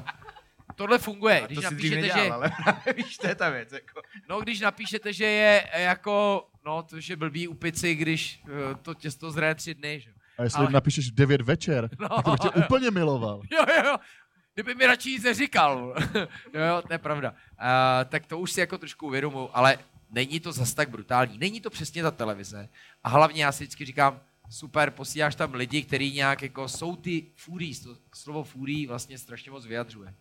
[0.76, 1.44] tohle funguje.
[1.46, 2.32] když to napíšete, nedělal, že...
[2.32, 2.54] ale
[2.96, 3.72] víš, to je ta věc.
[3.72, 4.02] Jako.
[4.30, 8.94] No, když napíšete, že je jako, no, to je blbý u pici, když uh, to
[8.94, 10.17] těsto zraje tři dny, že?
[10.38, 10.72] A jestli ale...
[10.72, 12.64] napíšeš v 9 večer, no, tak to bych tě jo.
[12.66, 13.42] úplně miloval.
[13.52, 13.98] Jo, jo, jo.
[14.54, 15.96] Kdyby mi radši nic neříkal.
[16.54, 17.32] jo, jo, to je pravda.
[17.32, 17.36] Uh,
[18.10, 19.78] tak to už si jako trošku uvědomuji, ale
[20.12, 21.38] není to zas tak brutální.
[21.38, 22.70] Není to přesně ta televize.
[23.04, 24.20] A hlavně já si vždycky říkám,
[24.50, 27.26] super, posíláš tam lidi, kteří nějak jako jsou ty
[27.84, 30.14] to slovo foodie vlastně strašně moc vyjadřuje.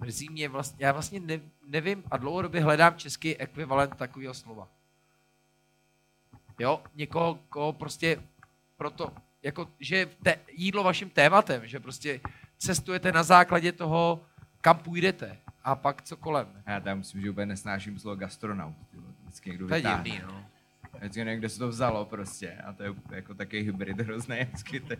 [0.00, 4.68] Mrzí mě vlastně, já vlastně ne, nevím a dlouhodobě hledám český ekvivalent takového slova.
[6.58, 8.22] Jo, někoho, koho prostě
[8.76, 12.20] proto, jako, že je te, jídlo vaším tématem, že prostě
[12.58, 14.24] cestujete na základě toho,
[14.60, 16.62] kam půjdete a pak co kolem.
[16.66, 18.74] Já tam myslím, že úplně nesnáším slovo gastronaut.
[19.22, 20.44] Vždycky někdo to je divný, no.
[20.98, 22.52] Vždycky nevím, kde se to vzalo prostě.
[22.52, 24.36] A to je jako takový hybrid hrozný.
[24.44, 24.94] Vždycky to,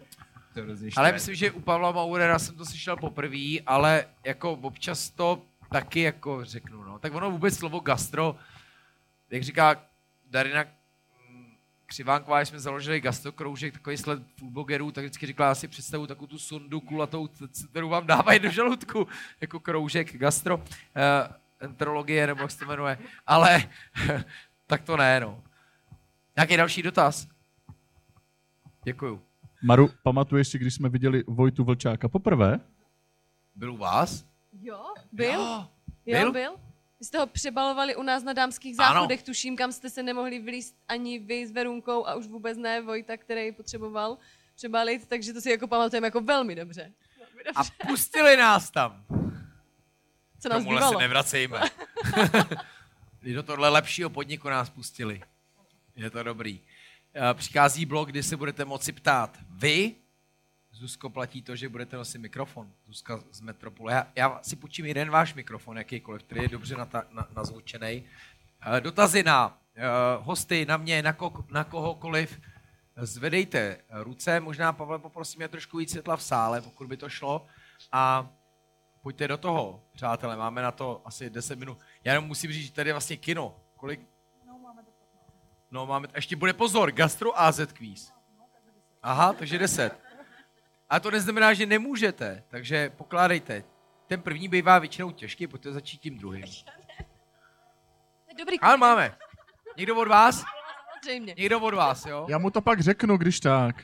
[0.55, 5.11] to hrozně ale myslím, že u Pavla Maurera jsem to slyšel poprvé, ale jako občas
[5.11, 5.43] to
[5.73, 6.85] taky jako řeknu.
[6.85, 6.99] No.
[6.99, 8.37] Tak ono vůbec slovo gastro,
[9.31, 9.83] jak říká
[10.31, 10.65] Darina
[11.87, 16.27] Křivánková, když jsme založili gastrokroužek, takový sled foodblogerů, tak vždycky říkala, já si představu takovou
[16.27, 17.29] tu sundu kulatou,
[17.71, 19.09] kterou vám dávají do žaludku,
[19.41, 20.63] jako kroužek gastro, uh,
[21.61, 23.63] enterologie, nebo jak se to jmenuje, ale
[24.67, 25.43] tak to ne, no.
[26.37, 27.29] Nějaký další dotaz?
[28.85, 29.23] Děkuju.
[29.63, 32.61] Maru, pamatuješ si, když jsme viděli Vojtu Vlčáka poprvé?
[33.55, 34.25] Byl u vás?
[34.63, 35.41] Jo, byl.
[35.41, 35.69] Jo,
[36.07, 36.33] byl?
[36.33, 36.57] byl.
[37.05, 39.27] Vy jste ho přebalovali u nás na dámských záchodech, ano.
[39.27, 43.17] tuším, kam jste se nemohli vylíst ani vy s Verunkou a už vůbec ne Vojta,
[43.17, 44.19] který potřeboval
[44.55, 46.93] přebalit, takže to si jako pamatujeme jako velmi dobře.
[47.19, 47.73] Velmi dobře.
[47.83, 49.05] A pustili nás tam.
[50.41, 51.61] Co nás Tomuhle se nevracejme.
[53.35, 55.23] do tohle lepšího podniku nás pustili.
[55.97, 56.61] Je to dobrý.
[57.15, 59.95] Eh, přichází blok, kdy se budete moci ptát vy,
[60.85, 62.73] Zuzko, platí to, že budete nosit mikrofon.
[62.87, 63.93] Zuzka z Metropole.
[63.93, 68.05] Já, já si počím jeden váš mikrofon, jakýkoliv, který je dobře nata, na, nazvučený.
[68.77, 72.41] Eh, Dotazy na uh, hosty, na mě, na, ko- na kohokoliv.
[72.97, 77.47] Zvedejte ruce, možná Pavle poprosím je trošku víc světla v sále, pokud by to šlo.
[77.93, 78.29] A
[79.03, 81.79] pojďte do toho, přátelé, máme na to asi 10 minut.
[82.05, 83.57] Já jenom musím říct, že tady je vlastně kino.
[83.77, 84.01] Kolik?
[85.71, 88.13] No, máme, ještě bude pozor, Gastro AZ quiz.
[89.03, 90.04] Aha, takže 10.
[90.91, 93.65] A to neznamená, že nemůžete, takže pokládejte.
[94.07, 96.45] Ten první bývá většinou těžký, pojďte začít tím druhým.
[98.39, 99.17] Dobrý, Ale máme.
[99.77, 100.45] Někdo od vás?
[101.05, 101.35] samozřejmě.
[101.39, 102.27] Někdo od vás, jo?
[102.29, 103.83] Já mu to pak řeknu, když tak.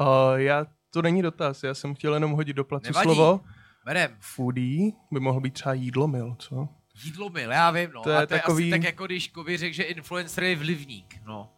[0.00, 3.04] Uh, já, to není dotaz, já jsem chtěl jenom hodit do placu Nevadí.
[3.04, 3.40] slovo.
[3.84, 4.16] Berem.
[4.20, 6.68] Foodie by mohl být třeba jídlomil, co?
[7.04, 8.02] Jídlo mil, já vím, no.
[8.02, 10.56] To je a to je takový- asi tak, jako když Kovy řekl, že influencer je
[10.56, 11.50] vlivník, no.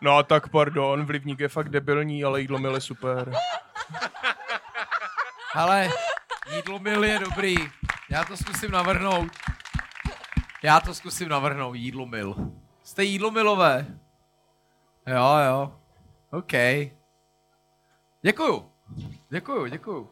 [0.00, 3.32] No tak pardon, vlivník je fakt debilní, ale jídlomil je super.
[5.54, 5.88] Ale
[6.56, 7.56] jídlo mil je dobrý.
[8.10, 9.32] Já to zkusím navrhnout.
[10.62, 12.36] Já to zkusím navrhnout, jídlo mil.
[12.82, 13.86] Jste jídlo milové?
[15.06, 15.80] Jo, jo.
[16.30, 16.52] OK.
[18.22, 18.72] Děkuju.
[19.30, 20.10] Děkuju, děkuju.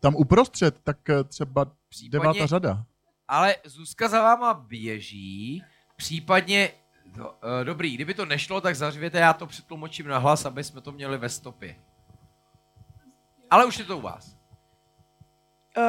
[0.00, 2.84] Tam uprostřed, tak eh, třeba Případně- devátá řada.
[3.28, 5.64] Ale Zuzka za váma běží,
[5.96, 6.70] případně,
[7.16, 10.80] no, eh, dobrý, kdyby to nešlo, tak zařvěte, já to přetlumočím na hlas, aby jsme
[10.80, 11.76] to měli ve stopě.
[13.50, 14.36] Ale už je to u vás.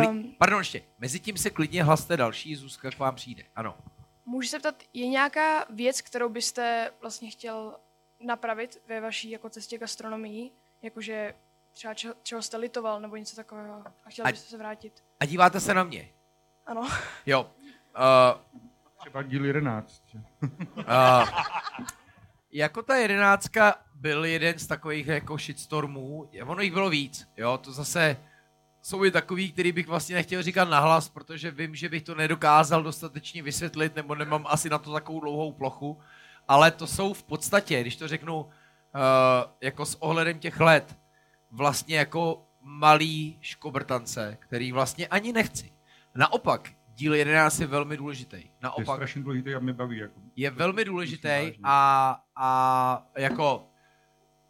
[0.09, 3.43] Um, Pardon, ještě, mezi tím se klidně hlaste další, Zuzka k vám přijde.
[3.55, 3.77] Ano.
[4.25, 7.79] můžu se ptat, je nějaká věc, kterou byste vlastně chtěl
[8.19, 10.51] napravit ve vaší jako cestě gastronomii?
[10.81, 11.35] Jakože
[11.73, 15.03] třeba čeho, čeho jste litoval nebo něco takového a chtěl byste se vrátit?
[15.19, 16.09] A díváte se na mě.
[16.67, 16.87] Ano.
[17.25, 17.41] Jo.
[17.97, 18.41] Uh,
[18.99, 20.01] Třeba díl 11.
[20.05, 20.19] že?
[20.77, 21.29] uh,
[22.51, 27.71] jako ta jedenáctka byl jeden z takových jako shitstormů, ono jich bylo víc, jo, to
[27.71, 28.17] zase
[28.81, 32.83] jsou i takový, který bych vlastně nechtěl říkat nahlas, protože vím, že bych to nedokázal
[32.83, 35.99] dostatečně vysvětlit, nebo nemám asi na to takovou dlouhou plochu,
[36.47, 38.51] ale to jsou v podstatě, když to řeknu uh,
[39.61, 40.97] jako s ohledem těch let,
[41.51, 45.76] vlastně jako malý škobrtance, který vlastně ani nechci.
[46.17, 48.29] Naopak, díl 11 je velmi důležitý.
[48.29, 49.97] To je Naopak, strašně důležitý a mě baví.
[49.97, 51.29] Jako, je velmi důležitý
[51.63, 53.67] a, a jako,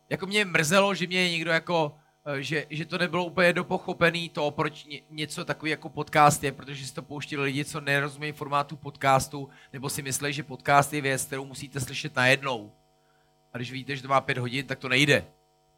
[0.10, 1.96] jako mě mrzelo, že mě někdo jako,
[2.26, 6.52] eh, že, že to nebylo úplně dopochopený to, proč ně, něco takový jako podcast je,
[6.52, 11.02] protože si to pouštili lidi, co nerozumějí formátu podcastu, nebo si myslí, že podcast je
[11.02, 12.72] věc, kterou musíte slyšet najednou.
[13.54, 15.26] A když víte, že to má pět hodin, tak to nejde.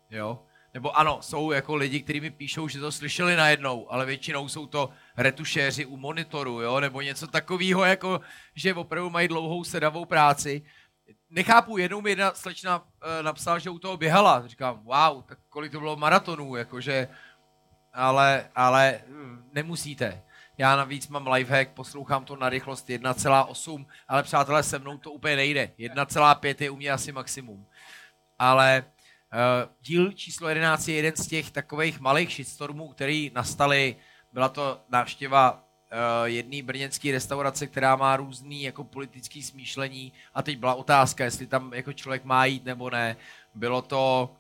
[0.10, 0.40] Jo?
[0.74, 4.66] Nebo ano, jsou jako lidi, kteří mi píšou, že to slyšeli najednou, ale většinou jsou
[4.66, 6.80] to retušéři u monitoru, jo?
[6.80, 8.22] nebo něco takového, jako
[8.56, 10.62] že opravdu mají dlouhou sedavou práci.
[11.30, 12.84] Nechápu, jednou mi jedna slečna
[13.20, 14.48] e, napsala, že u toho běhala.
[14.48, 17.08] Říkám, wow, tak kolik to bylo maratonů, jakože,
[17.94, 20.22] ale, ale hm, nemusíte.
[20.58, 25.36] Já navíc mám lifehack, poslouchám to na rychlost 1,8, ale přátelé, se mnou to úplně
[25.36, 25.72] nejde.
[25.80, 27.66] 1,5 je u mě asi maximum.
[28.40, 28.84] Ale
[29.82, 33.96] díl číslo 11 je jeden z těch takových malých shitstormů, který nastaly.
[34.34, 35.60] Byla to návštěva uh,
[36.26, 41.74] jedné brněnské restaurace, která má různý jako politický smýšlení a teď byla otázka, jestli tam
[41.74, 43.16] jako člověk má jít nebo ne.
[43.56, 44.32] Bylo to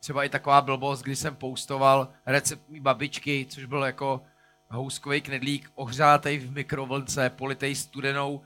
[0.00, 4.22] třeba i taková blbost, kdy jsem postoval recept mý babičky, což byl jako
[4.68, 8.42] houskový knedlík ohřátej v mikrovlnce, politej studenou uh,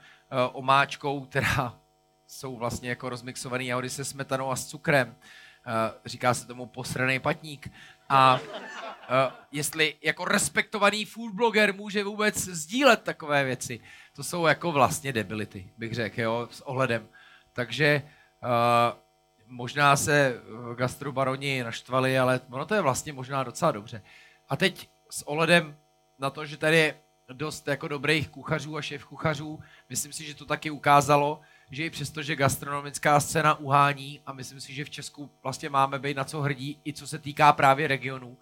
[0.52, 1.78] omáčkou, která
[2.26, 5.08] jsou vlastně jako rozmixovaný jahody se smetanou a s cukrem.
[5.08, 5.14] Uh,
[6.04, 7.72] říká se tomu posraný patník.
[8.08, 13.80] A uh, jestli jako respektovaný food blogger může vůbec sdílet takové věci,
[14.16, 17.08] to jsou jako vlastně debility, bych řekl, jo, s ohledem.
[17.52, 18.02] Takže
[18.42, 19.04] uh,
[19.46, 24.02] možná se eh, gastrobaroni naštvali, ale ono to je vlastně možná docela dobře.
[24.48, 25.76] A teď s ohledem
[26.18, 27.00] na to, že tady je
[27.32, 31.90] dost jako dobrých kuchařů a šéf kuchařů, myslím si, že to taky ukázalo, že i
[31.90, 36.24] přesto, že gastronomická scéna uhání a myslím si, že v Česku vlastně máme být na
[36.24, 38.38] co hrdí, i co se týká právě regionů,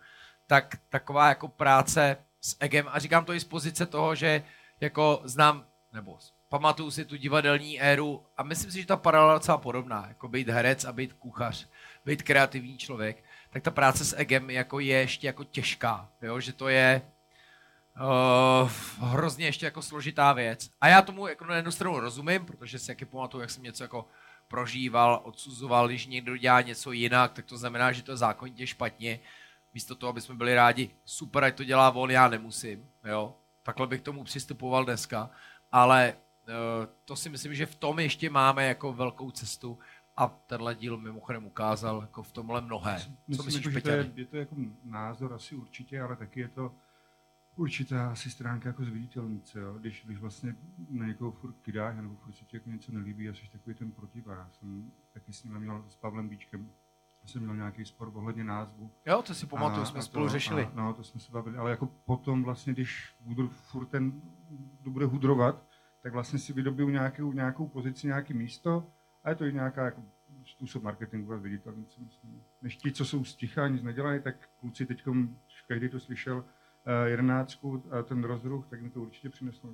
[0.47, 4.43] tak taková jako práce s egem, a říkám to i z pozice toho, že
[4.81, 6.19] jako znám, nebo
[6.49, 10.29] pamatuju si tu divadelní éru a myslím si, že ta paralela je docela podobná, jako
[10.29, 11.69] být herec a být kuchař,
[12.05, 16.41] být kreativní člověk, tak ta práce s egem jako je ještě jako těžká, jo?
[16.41, 17.03] že to je
[18.01, 20.71] uh, hrozně ještě jako složitá věc.
[20.81, 23.85] A já tomu jako na jednu stranu rozumím, protože si jaký pamatuju, jak jsem něco
[23.85, 24.09] jako
[24.49, 29.21] prožíval, odsuzoval, když někdo dělá něco jinak, tak to znamená, že to je zákonitě špatně.
[29.75, 33.35] Místo toho, aby jsme byli rádi, super, ať to dělá on, já nemusím, jo.
[33.63, 35.31] Takhle bych k tomu přistupoval dneska,
[35.73, 36.15] ale
[36.49, 39.79] uh, to si myslím, že v tom ještě máme jako velkou cestu
[40.17, 43.01] a tenhle díl mimochodem ukázal jako v tomhle mnohé.
[43.01, 44.55] Co Myslím, myslíš, jako, že to je, je to jako
[44.85, 46.73] názor asi určitě, ale taky je to
[47.57, 49.75] určitá asi stránka jako zviditelnice, jo?
[49.79, 50.57] Když, když vlastně
[50.91, 53.91] na někoho furt kydáš, nebo furt se ti jako něco nelíbí a jsi takový ten
[53.93, 54.39] protipár.
[54.39, 56.71] Já jsem taky s ním měl s Pavlem Bíčkem,
[57.23, 58.91] já jsem měl nějaký spor ohledně názvu.
[59.07, 60.67] Jo, to si pamatuju, A- jsme a spolu řešili.
[60.67, 64.23] A, no, to jsme se bavili, ale jako potom vlastně, když budu furt ten,
[64.81, 65.67] kdo bude hudrovat,
[66.03, 68.87] tak vlastně si vydobiju nějakou, nějakou pozici, nějaké místo
[69.25, 70.03] a je to i nějaká jako
[70.45, 72.43] způsob marketingu a viditelnice, myslím.
[72.63, 75.05] Než ti, co jsou sticha a nic nedělají, tak kluci teď,
[75.69, 76.45] každý to slyšel,
[77.05, 79.71] jedenáctku a ten rozruch, tak mi to určitě přineslo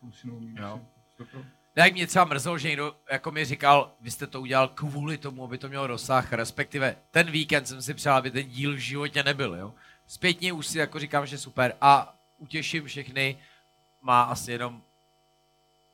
[0.00, 0.62] plusinou mínu.
[0.62, 0.80] Jo.
[1.16, 4.68] To, to, Tak mě třeba mrzelo, že někdo jako mi říkal, vy jste to udělal
[4.68, 8.74] kvůli tomu, aby to mělo dosah, respektive ten víkend jsem si přál, aby ten díl
[8.74, 9.74] v životě nebyl, jo.
[10.06, 13.38] Zpětně už si jako říkám, že super a utěším všechny,
[14.02, 14.82] má asi jenom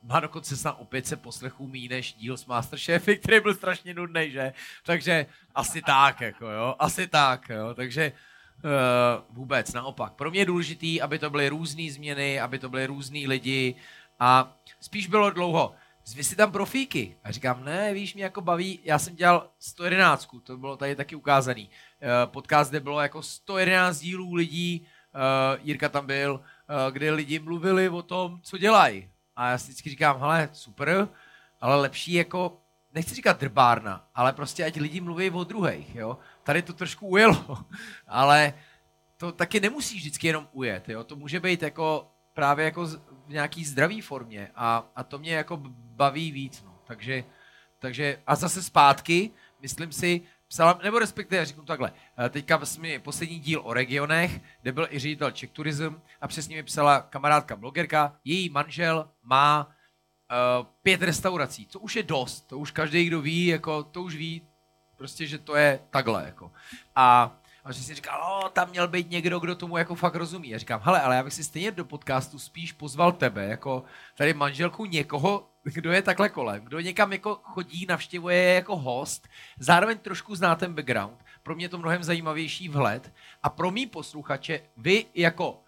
[0.01, 4.31] má dokonce snad opět se poslechů mý než díl s Masterchefy, který byl strašně nudný,
[4.31, 4.53] že?
[4.85, 5.25] Takže
[5.55, 8.11] asi tak, jako jo, asi tak, jo, takže
[8.63, 8.71] uh,
[9.29, 10.13] vůbec naopak.
[10.13, 13.75] Pro mě je důležitý, aby to byly různé změny, aby to byly různý lidi
[14.19, 15.75] a spíš bylo dlouho,
[16.05, 17.15] zvy si tam profíky.
[17.23, 21.15] A říkám, ne, víš, mě jako baví, já jsem dělal 111, to bylo tady taky
[21.15, 21.69] ukázaný.
[21.69, 26.41] Uh, podcast, kde bylo jako 111 dílů lidí, uh, Jirka tam byl,
[26.91, 29.09] kde lidi mluvili o tom, co dělají.
[29.35, 31.07] A já si vždycky říkám, hele, super,
[31.61, 32.57] ale lepší jako,
[32.97, 36.17] nechci říkat drbárna, ale prostě ať lidi mluví o druhých, jo.
[36.43, 37.57] Tady to trošku ujelo,
[38.07, 38.53] ale
[39.17, 41.03] to taky nemusí vždycky jenom ujet, jo.
[41.03, 42.85] To může být jako právě jako
[43.27, 46.79] v nějaký zdravý formě a, a to mě jako baví víc, no.
[46.87, 47.23] Takže,
[47.79, 51.91] takže a zase zpátky, myslím si, psala, nebo respektive, řeknu takhle,
[52.25, 56.55] eh, teďka jsme poslední díl o regionech, kde byl i ředitel Czech Tourism a přesně
[56.55, 59.76] mi psala kamarádka blogerka, její manžel má
[60.81, 64.41] pět restaurací, co už je dost, to už každý, kdo ví, jako, to už ví,
[64.97, 66.51] prostě, že to je takhle, jako.
[66.95, 70.49] A, a že si říkal, o, tam měl být někdo, kdo tomu jako fakt rozumí.
[70.49, 73.83] Já říkám, hele, ale já bych si stejně do podcastu spíš pozval tebe, jako
[74.17, 79.27] tady manželku někoho, kdo je takhle kolem, kdo někam jako chodí, navštěvuje je jako host,
[79.59, 81.25] zároveň trošku zná ten background.
[81.43, 83.13] Pro mě je to mnohem zajímavější vhled
[83.43, 85.63] a pro mý posluchače, vy jako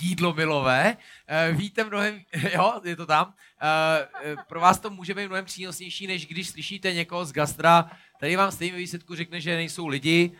[0.00, 0.96] jídlo milové,
[1.26, 2.20] eh, víte mnohem,
[2.54, 6.48] jo, je to tam, Eh, eh, pro vás to může být mnohem přínosnější, než když
[6.48, 7.90] slyšíte někoho z gastra,
[8.20, 10.32] tady vám stejně výsledku řekne, že nejsou lidi,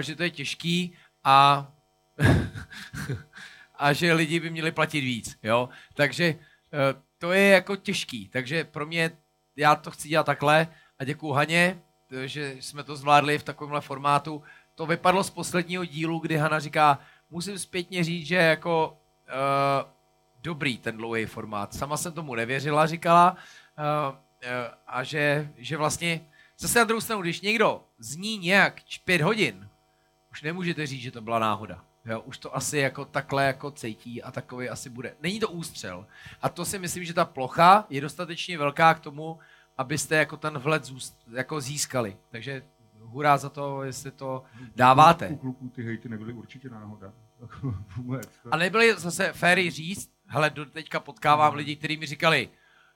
[0.00, 1.68] že to je těžký a
[3.78, 5.68] a že lidi by měli platit víc, jo.
[5.94, 6.34] Takže
[7.18, 9.10] to je jako těžký, takže pro mě,
[9.56, 10.66] já to chci dělat takhle
[10.98, 11.82] a děkuju Haně,
[12.24, 14.42] že jsme to zvládli v takovémhle formátu.
[14.74, 16.98] To vypadlo z posledního dílu, kdy Hana říká,
[17.34, 18.98] musím zpětně říct, že jako
[19.28, 19.90] uh,
[20.42, 21.74] dobrý ten dlouhý formát.
[21.74, 24.18] Sama jsem tomu nevěřila, říkala, uh, uh,
[24.86, 26.26] a že, že vlastně
[26.58, 29.68] zase na druhou stranu, když někdo zní nějak pět hodin,
[30.32, 31.84] už nemůžete říct, že to byla náhoda.
[32.04, 35.16] Jo, už to asi jako takhle jako cítí a takový asi bude.
[35.20, 36.06] Není to ústřel.
[36.42, 39.38] A to si myslím, že ta plocha je dostatečně velká k tomu,
[39.78, 42.16] abyste jako ten vhled zůst, jako získali.
[42.30, 42.62] Takže
[43.00, 44.44] hurá za to, jestli to
[44.76, 45.28] dáváte.
[45.28, 47.12] U kluků ty hejty nebyly určitě náhoda.
[47.40, 48.28] Jako Vůbec.
[48.50, 52.48] A nebyly zase féry říct, hele, do teďka potkávám lidi, kteří mi říkali,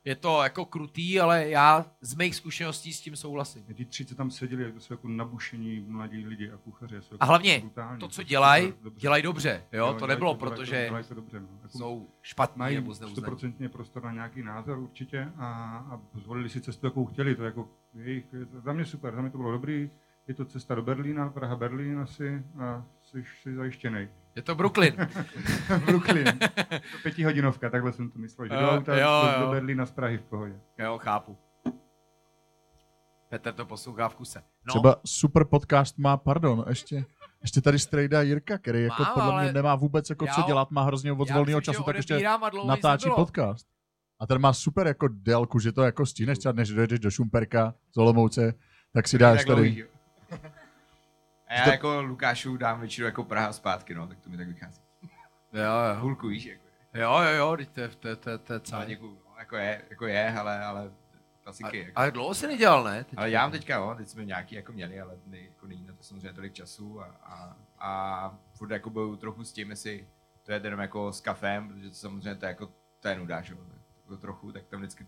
[0.04, 3.62] je to jako krutý, ale já z mých zkušeností s tím souhlasím.
[3.64, 6.96] Ty tři, co tam seděli, to jsou jako nabušení mladí lidi a kuchaři.
[7.00, 8.00] Jsou A jako hlavně brutální.
[8.00, 9.64] to, co dělají, dělají dobře.
[9.72, 9.96] Jo?
[9.98, 11.48] To nebylo to- dělají proto, to- že dělají to dobře, no.
[11.62, 15.46] Jako jsou špatní mají nebo stoprocentně prostor na nějaký názor určitě a,
[15.90, 17.34] a zvolili si cestu, jakou chtěli.
[17.34, 18.24] To je jako jejich,
[18.64, 19.90] za mě super, za mě to bylo dobrý.
[20.28, 24.08] Je to cesta do Berlína, Praha, Berlín asi a jsi, jsi zajištěný.
[24.38, 24.94] Je to Brooklyn.
[25.86, 26.26] Brooklyn.
[26.70, 29.50] Je to pětihodinovka, takhle jsem to myslel, že Jo, do auta jo, do, do jo.
[29.50, 30.60] Berlína z Prahy v pohodě.
[30.78, 31.36] Jo, chápu.
[33.28, 34.42] Petr to poslouchá v kuse.
[34.66, 37.04] No, Třeba super podcast má, pardon, ještě,
[37.42, 40.70] ještě tady strejda Jirka, který jako Mám, podle mě nemá vůbec jako já co dělat,
[40.70, 42.22] má hrozně moc já volného času, tak ještě
[42.66, 43.66] natáčí podcast.
[44.20, 47.74] A ten má super jako délku, že to jako stíneš třeba, než dojdeš do Šumperka
[47.94, 48.54] z Olomouce,
[48.92, 49.86] tak si dáš tady.
[51.48, 54.82] A já jako Lukášu dám většinou jako Praha zpátky, no, tak to mi tak vychází.
[55.52, 55.94] Jo, jo.
[56.00, 56.64] Hulku, víš, jako.
[56.94, 58.86] Jo, jo, jo, teď to je, to to to je celé.
[58.86, 60.92] děkuju, no, jako je, jako je, ale, ale
[61.42, 61.78] klasiky.
[61.78, 61.92] Jako.
[61.94, 63.04] Ale dlouho se nedělal, ne?
[63.04, 65.86] Teď Ale já mám teďka, jo, teď jsme nějaký jako měli, ale ne, jako není
[65.86, 70.08] na to samozřejmě tolik času a, a, a furt jako bojuju trochu s tím, jestli
[70.42, 72.70] to je jenom jako s kafem, protože to samozřejmě to je jako,
[73.00, 73.58] to je nuda, že jo,
[74.04, 75.06] jako trochu, tak tam vždycky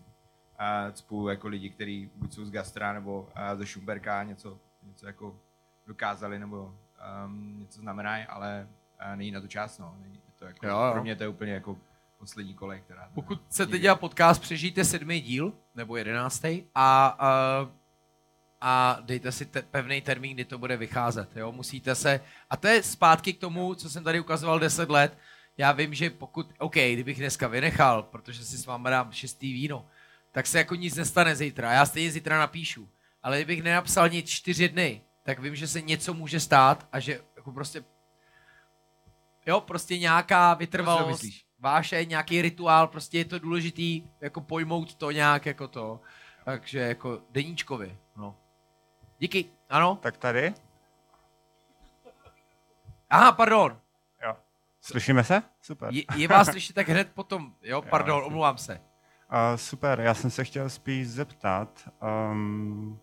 [0.61, 5.07] a cpu jako lidi, kteří buď jsou z gastra nebo a ze Šumberka něco, něco
[5.07, 5.39] jako
[5.87, 6.75] dokázali nebo
[7.25, 8.67] um, něco znamenají, ale
[8.99, 9.95] a není na to čas, no.
[10.01, 10.91] Není to jako, Jo, jo.
[10.91, 11.77] Pro mě to je úplně jako
[12.17, 13.09] poslední kolej, která...
[13.13, 17.17] Pokud chcete dělat podcast, přežijte sedmý díl, nebo jedenáctý, a
[17.63, 17.69] uh,
[18.61, 21.37] a dejte si te- pevný termín, kdy to bude vycházet.
[21.37, 21.51] Jo?
[21.51, 25.17] Musíte se, a to je zpátky k tomu, co jsem tady ukazoval 10 let.
[25.57, 29.85] Já vím, že pokud, OK, kdybych dneska vynechal, protože si s vámi dám šestý víno,
[30.31, 31.73] tak se jako nic nestane zítra.
[31.73, 32.89] Já stejně zítra napíšu.
[33.23, 37.19] Ale kdybych nenapsal nic čtyři dny, tak vím, že se něco může stát a že
[37.35, 37.83] jako prostě
[39.45, 41.23] jo, prostě nějaká vytrvalost,
[41.59, 45.99] váše, nějaký rituál, prostě je to důležitý jako pojmout to nějak jako to.
[46.45, 48.35] Takže jako deníčkovi, no.
[49.19, 49.99] Díky, ano?
[50.01, 50.53] Tak tady?
[53.09, 53.79] Aha, pardon.
[54.25, 54.35] Jo.
[54.81, 55.43] Slyšíme se?
[55.61, 55.93] Super.
[55.93, 58.81] Je, je vás slyšet tak hned potom, jo, pardon, omlouvám se.
[59.31, 61.89] Uh, super, já jsem se chtěl spíš zeptat,
[62.31, 62.99] um,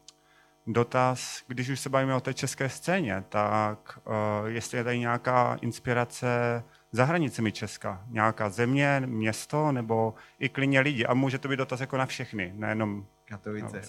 [0.73, 5.59] dotaz, když už se bavíme o té české scéně, tak uh, jestli je tady nějaká
[5.61, 6.63] inspirace
[6.93, 11.07] za hranicemi Česka, nějaká země, město, nebo i klidně lidi.
[11.07, 13.07] A může to být dotaz jako na všechny, nejenom...
[13.25, 13.83] Katovice.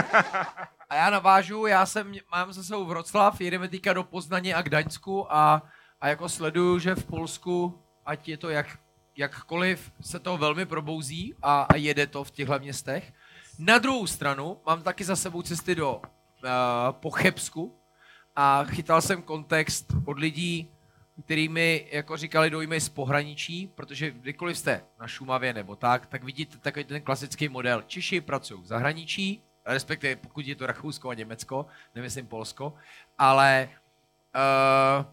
[0.90, 5.34] A já navážu, já jsem, mám za sebou Vroclav, jedeme teďka do Poznaně a Gdaňsku
[5.34, 5.64] a,
[6.02, 8.80] a jako sleduju, že v Polsku, ať je to jak,
[9.18, 13.14] jakkoliv, se to velmi probouzí a, a jede to v těchto městech.
[13.60, 16.02] Na druhou stranu mám taky za sebou cesty do uh,
[16.91, 17.76] Pochebsku
[18.36, 20.69] a chytal jsem kontext od lidí,
[21.26, 26.23] který mi jako říkali dojmy z pohraničí, protože kdykoliv jste na Šumavě nebo tak, tak
[26.23, 27.84] vidíte takový ten klasický model.
[27.88, 31.65] Češi pracují v zahraničí, respektive pokud je to Rakousko a Německo,
[31.95, 32.73] nemyslím Polsko,
[33.18, 33.69] ale
[34.36, 35.06] uh,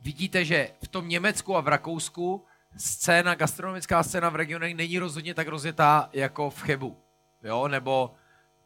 [0.00, 2.44] vidíte, že v tom Německu a v Rakousku
[2.76, 7.03] scéna, gastronomická scéna v regionech není rozhodně tak rozjetá jako v Chebu,
[7.44, 8.14] jo, nebo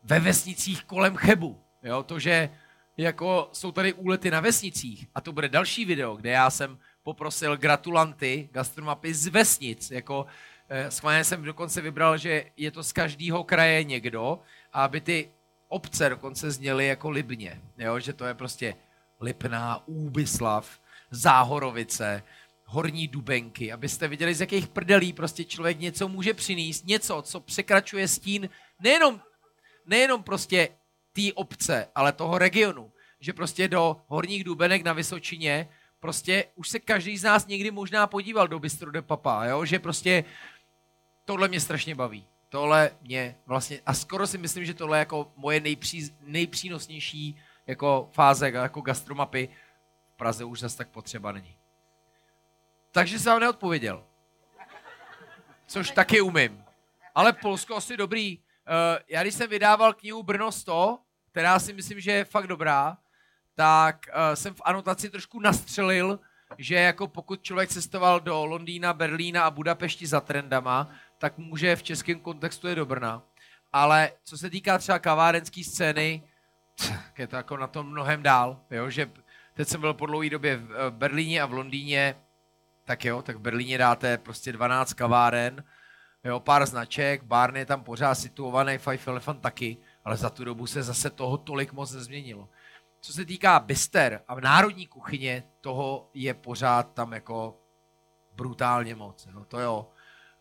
[0.02, 2.50] ve vesnicích kolem Chebu, jo, to, že
[2.96, 5.06] jako jsou tady úlety na vesnicích.
[5.14, 10.26] A to bude další video, kde já jsem poprosil gratulanty gastromapy z vesnic, jako
[10.68, 14.40] eh, schválně jsem dokonce vybral, že je to z každého kraje někdo,
[14.72, 15.30] aby ty
[15.68, 18.74] obce dokonce zněly jako Libně, jo, že to je prostě
[19.20, 20.80] Lipná, Úbyslav,
[21.10, 22.22] Záhorovice,
[22.64, 28.08] Horní Dubenky, abyste viděli, z jakých prdelí prostě člověk něco může přinést, něco, co překračuje
[28.08, 28.48] stín
[28.80, 29.20] nejenom,
[29.86, 30.68] nejenom prostě
[31.12, 32.92] té obce, ale toho regionu.
[33.20, 35.68] Že prostě do Horních Dubenek na Vysočině
[36.00, 39.64] prostě už se každý z nás někdy možná podíval do Bistro de Papa, jo?
[39.64, 40.24] že prostě
[41.24, 42.26] tohle mě strašně baví.
[42.48, 47.36] Tohle mě vlastně, a skoro si myslím, že tohle je jako moje nejpří, nejpřínosnější
[47.66, 49.48] jako fáze, jako gastromapy
[50.14, 51.56] v Praze už zase tak potřeba není.
[52.92, 54.04] Takže jsem vám neodpověděl.
[55.66, 56.64] Což taky umím.
[57.14, 58.38] Ale Polsko asi dobrý.
[58.68, 60.98] Uh, já když jsem vydával knihu Brno 100,
[61.30, 62.98] která si myslím, že je fakt dobrá,
[63.54, 66.20] tak uh, jsem v anotaci trošku nastřelil,
[66.58, 71.82] že jako pokud člověk cestoval do Londýna, Berlína a Budapešti za trendama, tak může v
[71.82, 73.22] českém kontextu je do Brna.
[73.72, 76.22] Ale co se týká třeba kavárenské scény,
[76.88, 78.90] tak je to jako na tom mnohem dál, jo?
[78.90, 79.10] že
[79.54, 82.14] teď jsem byl po dlouhé době v eh, Berlíně a v Londýně,
[82.84, 85.64] tak jo, tak v Berlíně dáte prostě 12 kaváren,
[86.28, 90.66] jo, pár značek, Barney je tam pořád situovaný, Five Elephant taky, ale za tu dobu
[90.66, 92.48] se zase toho tolik moc nezměnilo.
[93.00, 97.56] Co se týká bister a národní kuchyně, toho je pořád tam jako
[98.36, 99.28] brutálně moc.
[99.32, 99.44] Jo.
[99.44, 99.88] To jo.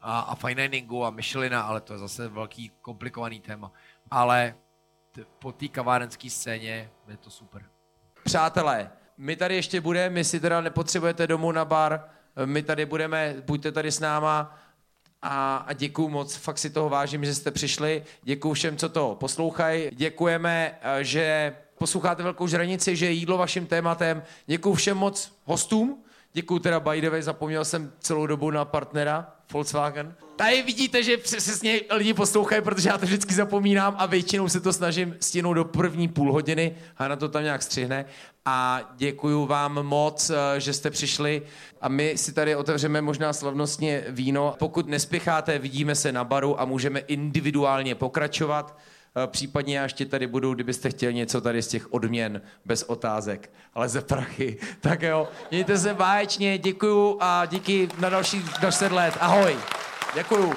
[0.01, 3.71] A, a fine diningu a Michelina, ale to je zase velký komplikovaný téma.
[4.11, 4.55] Ale
[5.11, 7.65] t- po té kavárenské scéně je to super.
[8.23, 12.09] Přátelé, my tady ještě budeme, my si teda nepotřebujete domů na bar,
[12.45, 14.59] my tady budeme, buďte tady s náma
[15.21, 18.03] a, a děkuju moc, fakt si toho vážím, že jste přišli.
[18.23, 19.89] Děkuju všem, co to poslouchají.
[19.93, 24.23] Děkujeme, eh, že posloucháte Velkou žranici, že je jídlo vaším tématem.
[24.45, 26.03] Děkuju všem moc hostům.
[26.33, 30.15] Děkuju teda way, zapomněl jsem celou dobu na partnera Volkswagen.
[30.35, 34.73] Tady vidíte, že přesně lidi poslouchají, protože já to vždycky zapomínám a většinou se to
[34.73, 38.05] snažím stihnout do první půl hodiny a na to tam nějak střihne.
[38.45, 41.41] A děkuju vám moc, eh, že jste přišli
[41.81, 44.55] a my si tady otevřeme možná slavnostně víno.
[44.59, 48.77] Pokud nespěcháte, vidíme se na baru a můžeme individuálně pokračovat.
[49.23, 53.49] Eh, Případně já ještě tady budu, kdybyste chtěli něco tady z těch odměn, bez otázek,
[53.73, 54.57] ale ze prachy.
[54.81, 59.13] Tak jo, mějte se báječně, děkuju a díky na další 10 let.
[59.19, 59.55] Ahoj.
[60.15, 60.53] Děkuju.